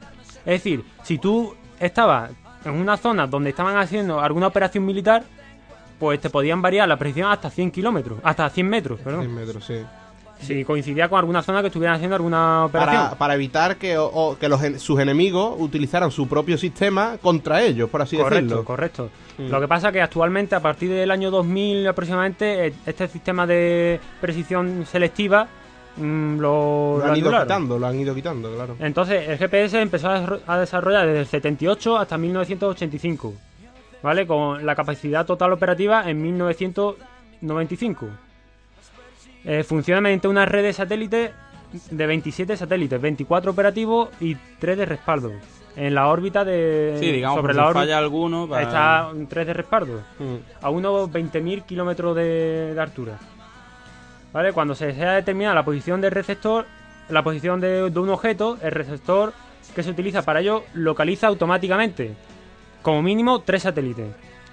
Es 0.46 0.64
decir, 0.64 0.84
si 1.04 1.18
tú 1.18 1.56
estabas 1.80 2.32
en 2.66 2.74
una 2.74 2.98
zona 2.98 3.28
donde 3.28 3.50
estaban 3.50 3.78
haciendo 3.78 4.20
alguna 4.20 4.48
operación 4.48 4.86
militar, 4.86 5.24
pues 6.00 6.20
te 6.20 6.30
podían 6.30 6.62
variar 6.62 6.88
la 6.88 6.98
precisión 6.98 7.32
hasta 7.32 7.50
100 7.50 7.72
kilómetros, 7.72 8.20
hasta 8.24 8.50
100 8.50 8.68
metros, 8.70 9.00
perdón. 9.02 9.22
100 9.22 9.36
metros, 9.36 9.66
sí. 9.66 9.76
Si 10.40 10.66
coincidía 10.66 11.08
con 11.08 11.20
alguna 11.20 11.44
zona 11.44 11.62
que 11.62 11.68
estuvieran 11.68 11.98
haciendo 11.98 12.16
alguna 12.16 12.66
operación. 12.66 13.04
Para, 13.04 13.16
para 13.16 13.36
evitar 13.36 13.76
que, 13.78 13.96
o- 14.00 14.08
o 14.08 14.38
que 14.40 14.50
los, 14.50 14.60
sus 14.82 15.00
enemigos 15.00 15.54
utilizaran 15.60 16.10
su 16.10 16.28
propio 16.28 16.58
sistema 16.58 17.18
contra 17.22 17.62
ellos, 17.62 17.92
por 17.92 18.02
así 18.02 18.18
correcto, 18.18 18.42
decirlo. 18.42 18.66
correcto. 18.66 19.10
Mm. 19.38 19.50
Lo 19.50 19.62
que 19.62 19.68
pasa 19.68 19.90
es 19.90 19.94
que 19.94 20.02
actualmente, 20.02 20.56
a 20.56 20.60
partir 20.60 20.90
del 20.90 21.12
año 21.12 21.30
2000 21.30 21.88
aproximadamente, 21.88 22.66
eh, 22.68 22.74
este 22.88 23.08
sistema 23.08 23.46
de 23.46 24.00
precisión 24.20 24.84
selectiva 24.92 25.48
mm, 26.02 26.40
lo, 26.40 26.42
Lo 26.42 26.98
lo 27.00 27.04
han 27.06 27.18
ido 27.18 27.28
anularon. 27.30 27.48
quitando, 27.48 27.80
lo 27.80 27.88
han 27.88 28.00
ido 28.00 28.16
quitando, 28.16 28.54
claro. 28.56 28.76
Entonces, 28.80 29.30
el 29.30 29.38
GPS 29.38 29.82
empezó 29.82 30.10
a 30.10 30.20
desarro- 30.20 30.42
a 30.48 30.58
desarrollar 30.60 31.06
desde 31.08 31.20
el 31.22 31.26
78 31.28 31.98
hasta 31.98 32.18
1985, 32.18 33.34
¿vale? 34.04 34.26
Con 34.28 34.66
la 34.66 34.76
capacidad 34.76 35.26
total 35.26 35.54
operativa 35.54 36.10
en 36.10 36.22
1995. 36.22 38.08
Eh, 39.44 39.64
funciona 39.64 40.02
mediante 40.02 40.28
una 40.28 40.46
red 40.46 40.64
de 40.64 40.74
satélites 40.74 41.32
de 41.90 42.06
27 42.06 42.58
satélites, 42.58 43.00
24 43.02 43.52
operativos 43.52 44.10
y 44.20 44.36
3 44.60 44.78
de 44.78 44.86
respaldo. 44.86 45.32
En 45.76 45.96
la 45.96 46.10
órbita 46.10 46.44
de... 46.44 46.98
Sí, 47.00 47.12
digamos, 47.12 47.38
sobre 47.40 47.54
la 47.54 47.72
falla 47.72 47.98
alguno, 47.98 48.46
para- 48.48 48.62
está 48.64 49.08
un 49.14 49.26
3 49.28 49.48
de 49.48 49.54
respaldo 49.54 50.02
Mm. 50.20 50.36
a 50.66 50.70
unos 50.70 51.10
20.000 51.10 51.64
kilómetros 51.64 52.14
de, 52.18 52.74
de 52.74 52.82
altura. 52.82 53.18
¿Vale? 54.34 54.54
Cuando 54.54 54.76
se 54.76 54.88
desea 54.88 55.14
determinar 55.14 55.56
la 55.56 55.66
posición 55.66 56.00
del 56.02 56.12
receptor, 56.12 56.66
la 57.10 57.24
posición 57.24 57.60
de, 57.60 57.90
de 57.90 58.00
un 58.00 58.10
objeto, 58.10 58.58
el 58.62 58.72
receptor 58.72 59.34
que 59.76 59.84
se 59.84 59.90
utiliza 59.90 60.22
para 60.22 60.40
ello 60.42 60.64
localiza 60.74 61.28
automáticamente, 61.28 62.16
como 62.82 63.02
mínimo, 63.02 63.42
tres 63.42 63.64
satélites. 63.64 64.08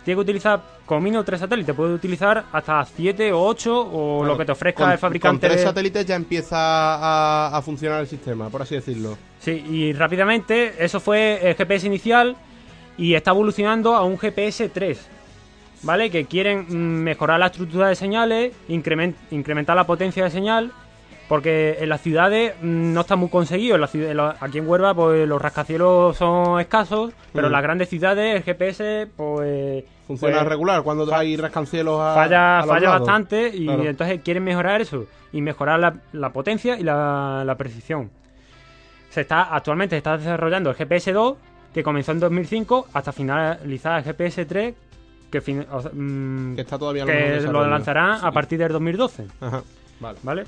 Tiene 0.04 0.16
que 0.16 0.22
utilizar 0.22 0.62
como 0.86 1.02
mínimo 1.02 1.22
tres 1.22 1.40
satélites, 1.40 1.74
puede 1.74 1.92
utilizar 1.92 2.44
hasta 2.50 2.84
7 2.84 3.32
o 3.32 3.42
8 3.42 3.90
o 3.92 4.24
lo 4.24 4.38
que 4.38 4.44
te 4.44 4.52
ofrezca 4.52 4.84
con, 4.84 4.92
el 4.92 4.98
fabricante. 4.98 5.46
Con 5.46 5.54
tres 5.54 5.62
satélites 5.62 6.06
ya 6.06 6.16
empieza 6.16 6.56
a, 6.56 7.56
a 7.56 7.62
funcionar 7.62 8.00
el 8.00 8.06
sistema, 8.06 8.48
por 8.48 8.62
así 8.62 8.74
decirlo. 8.76 9.18
Sí, 9.38 9.50
y 9.68 9.92
rápidamente, 9.92 10.82
eso 10.82 10.98
fue 10.98 11.38
el 11.42 11.54
GPS 11.54 11.86
inicial 11.86 12.36
y 12.96 13.14
está 13.14 13.32
evolucionando 13.32 13.94
a 13.94 14.04
un 14.04 14.18
GPS 14.18 14.68
3, 14.70 15.08
¿vale? 15.82 16.10
Que 16.10 16.24
quieren 16.26 17.02
mejorar 17.04 17.38
la 17.40 17.46
estructura 17.46 17.88
de 17.88 17.94
señales, 17.94 18.52
incremen- 18.68 19.14
incrementar 19.30 19.76
la 19.76 19.84
potencia 19.84 20.24
de 20.24 20.30
señal, 20.30 20.72
porque 21.28 21.76
en 21.80 21.88
las 21.90 22.00
ciudades 22.00 22.54
mm, 22.60 22.92
no 22.94 23.02
está 23.02 23.14
muy 23.16 23.28
conseguido. 23.28 23.74
En 23.74 23.80
la 23.82 23.86
ciudad- 23.86 24.10
en 24.10 24.16
la- 24.16 24.36
aquí 24.40 24.58
en 24.58 24.68
Huelva, 24.68 24.94
pues 24.94 25.28
los 25.28 25.40
rascacielos 25.42 26.16
son 26.16 26.58
escasos, 26.60 27.12
pero 27.32 27.46
en 27.48 27.50
Mm. 27.50 27.54
las 27.54 27.62
grandes 27.62 27.88
ciudades 27.88 28.36
el 28.36 28.42
GPS, 28.42 29.06
pues. 29.16 29.84
Funciona 30.06 30.36
pues, 30.38 30.48
regular 30.48 30.82
cuando 30.82 31.14
hay 31.14 31.36
rascancielos 31.36 32.00
a, 32.00 32.14
falla, 32.14 32.58
a 32.60 32.60
los 32.62 32.68
falla 32.70 32.86
lados. 32.88 33.00
bastante 33.06 33.48
y 33.54 33.66
Claro. 33.66 33.84
entonces 33.84 34.20
quieren 34.24 34.42
mejorar 34.42 34.80
eso 34.80 35.04
y 35.32 35.42
mejorar 35.42 35.78
la, 35.78 35.96
la 36.12 36.30
potencia 36.32 36.78
y 36.78 36.82
la, 36.82 37.42
la 37.44 37.54
precisión. 37.56 38.10
Se 39.10 39.20
está 39.20 39.54
actualmente 39.54 39.94
se 39.96 39.98
está 39.98 40.16
desarrollando 40.16 40.70
el 40.70 40.76
GPS 40.76 41.12
2 41.12 41.36
que 41.74 41.82
comenzó 41.82 42.12
en 42.12 42.20
2005 42.20 42.88
hasta 42.94 43.12
finalizar 43.12 43.98
el 43.98 44.04
GPS 44.04 44.46
3 44.46 44.74
que, 45.30 45.40
fin- 45.40 45.66
o 45.70 45.80
sea, 45.82 45.90
mm, 45.92 46.54
Que 46.56 46.60
está 46.62 46.78
todavía 46.78 47.04
que 47.04 47.40
lo 47.42 47.66
lanzarán 47.66 48.24
a 48.24 48.32
partir 48.32 48.58
del 48.58 48.72
2012, 48.72 49.26
Ajá, 49.40 49.62
vale. 50.00 50.18
¿vale? 50.22 50.44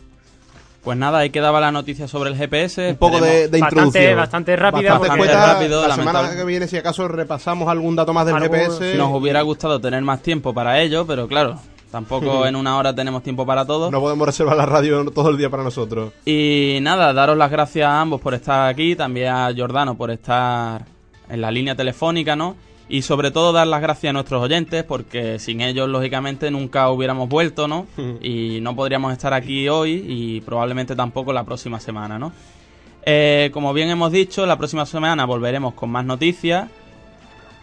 Pues 0.83 0.97
nada, 0.97 1.19
ahí 1.19 1.29
quedaba 1.29 1.61
la 1.61 1.71
noticia 1.71 2.09
sobre 2.09 2.31
el 2.31 2.37
GPS. 2.37 2.89
Un 2.93 2.97
poco 2.97 3.21
de, 3.21 3.49
de 3.49 3.61
Bastante- 3.61 3.67
introducción. 3.67 4.17
bastante 4.17 4.57
rápida, 4.57 4.99
Bastante 4.99 5.27
rápido, 5.35 5.87
la 5.87 5.95
semana 5.95 6.35
que 6.35 6.45
viene, 6.47 6.67
si 6.69 6.79
acaso, 6.79 7.07
repasamos 7.07 7.69
algún 7.69 7.95
dato 7.97 8.15
más 8.15 8.25
del 8.25 8.37
Algo- 8.37 8.49
GPS. 8.55 8.95
Nos 8.97 9.13
hubiera 9.13 9.43
gustado 9.43 9.79
tener 9.79 10.01
más 10.03 10.23
tiempo 10.23 10.55
para 10.55 10.81
ello, 10.81 11.07
pero 11.07 11.29
claro, 11.29 11.57
tampoco 11.91 12.47
en 12.47 12.57
una 12.57 12.79
hora 12.79 12.95
tenemos 12.95 13.23
tiempo 13.23 13.45
para 13.45 13.67
todo. 13.67 13.91
No 13.91 14.01
podemos 14.01 14.27
reservar 14.27 14.57
la 14.57 14.65
radio 14.65 15.05
todo 15.11 15.29
el 15.29 15.37
día 15.37 15.51
para 15.51 15.63
nosotros. 15.65 16.15
Y 16.25 16.79
nada, 16.81 17.13
daros 17.13 17.37
las 17.37 17.51
gracias 17.51 17.87
a 17.87 18.01
ambos 18.01 18.19
por 18.23 18.33
estar 18.33 18.67
aquí, 18.67 18.97
también 18.97 19.29
a 19.35 19.51
Jordano 19.55 19.99
por 19.99 20.11
estar 20.11 20.87
en 21.29 21.41
la 21.43 21.51
línea 21.51 21.75
telefónica, 21.75 22.35
¿no? 22.37 22.57
Y 22.93 23.03
sobre 23.03 23.31
todo 23.31 23.53
dar 23.53 23.69
las 23.69 23.81
gracias 23.81 24.11
a 24.11 24.13
nuestros 24.13 24.43
oyentes, 24.43 24.83
porque 24.83 25.39
sin 25.39 25.61
ellos, 25.61 25.89
lógicamente, 25.89 26.51
nunca 26.51 26.91
hubiéramos 26.91 27.29
vuelto, 27.29 27.69
¿no? 27.69 27.87
Y 28.21 28.59
no 28.61 28.75
podríamos 28.75 29.13
estar 29.13 29.33
aquí 29.33 29.69
hoy 29.69 30.05
y 30.09 30.41
probablemente 30.41 30.97
tampoco 30.97 31.33
la 31.33 31.45
próxima 31.45 31.79
semana, 31.79 32.19
¿no? 32.19 32.33
Eh, 33.07 33.51
como 33.53 33.73
bien 33.73 33.91
hemos 33.91 34.11
dicho, 34.11 34.45
la 34.45 34.59
próxima 34.59 34.87
semana 34.87 35.25
volveremos 35.25 35.75
con 35.75 35.89
más 35.91 36.05
noticias. 36.05 36.69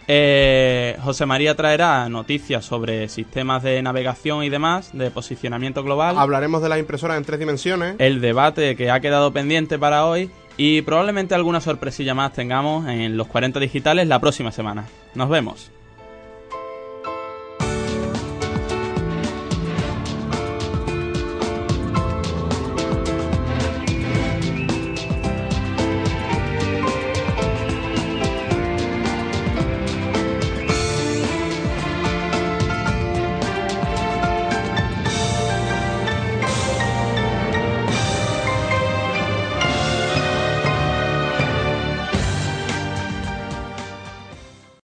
Eh, 0.07 0.95
José 1.03 1.25
María 1.25 1.55
traerá 1.55 2.07
noticias 2.07 2.63
sobre 2.63 3.09
sistemas 3.09 3.61
de 3.63 3.81
navegación 3.81 4.45
y 4.45 4.49
demás, 4.49 4.91
de 4.93 5.11
posicionamiento 5.11 5.83
global 5.83 6.17
Hablaremos 6.17 6.61
de 6.61 6.69
las 6.69 6.79
impresoras 6.79 7.17
en 7.17 7.25
tres 7.25 7.39
dimensiones. 7.39 7.95
el 7.99 8.21
debate 8.21 8.77
que 8.77 8.89
ha 8.89 9.01
quedado 9.01 9.33
pendiente 9.33 9.77
para 9.77 10.05
hoy 10.05 10.31
y 10.57 10.81
probablemente 10.81 11.35
alguna 11.35 11.61
sorpresilla 11.61 12.13
más 12.13 12.33
tengamos 12.33 12.87
en 12.87 13.15
los 13.15 13.27
40 13.27 13.59
digitales 13.59 14.07
la 14.07 14.19
próxima 14.19 14.51
semana. 14.51 14.85
Nos 15.13 15.29
vemos. 15.29 15.71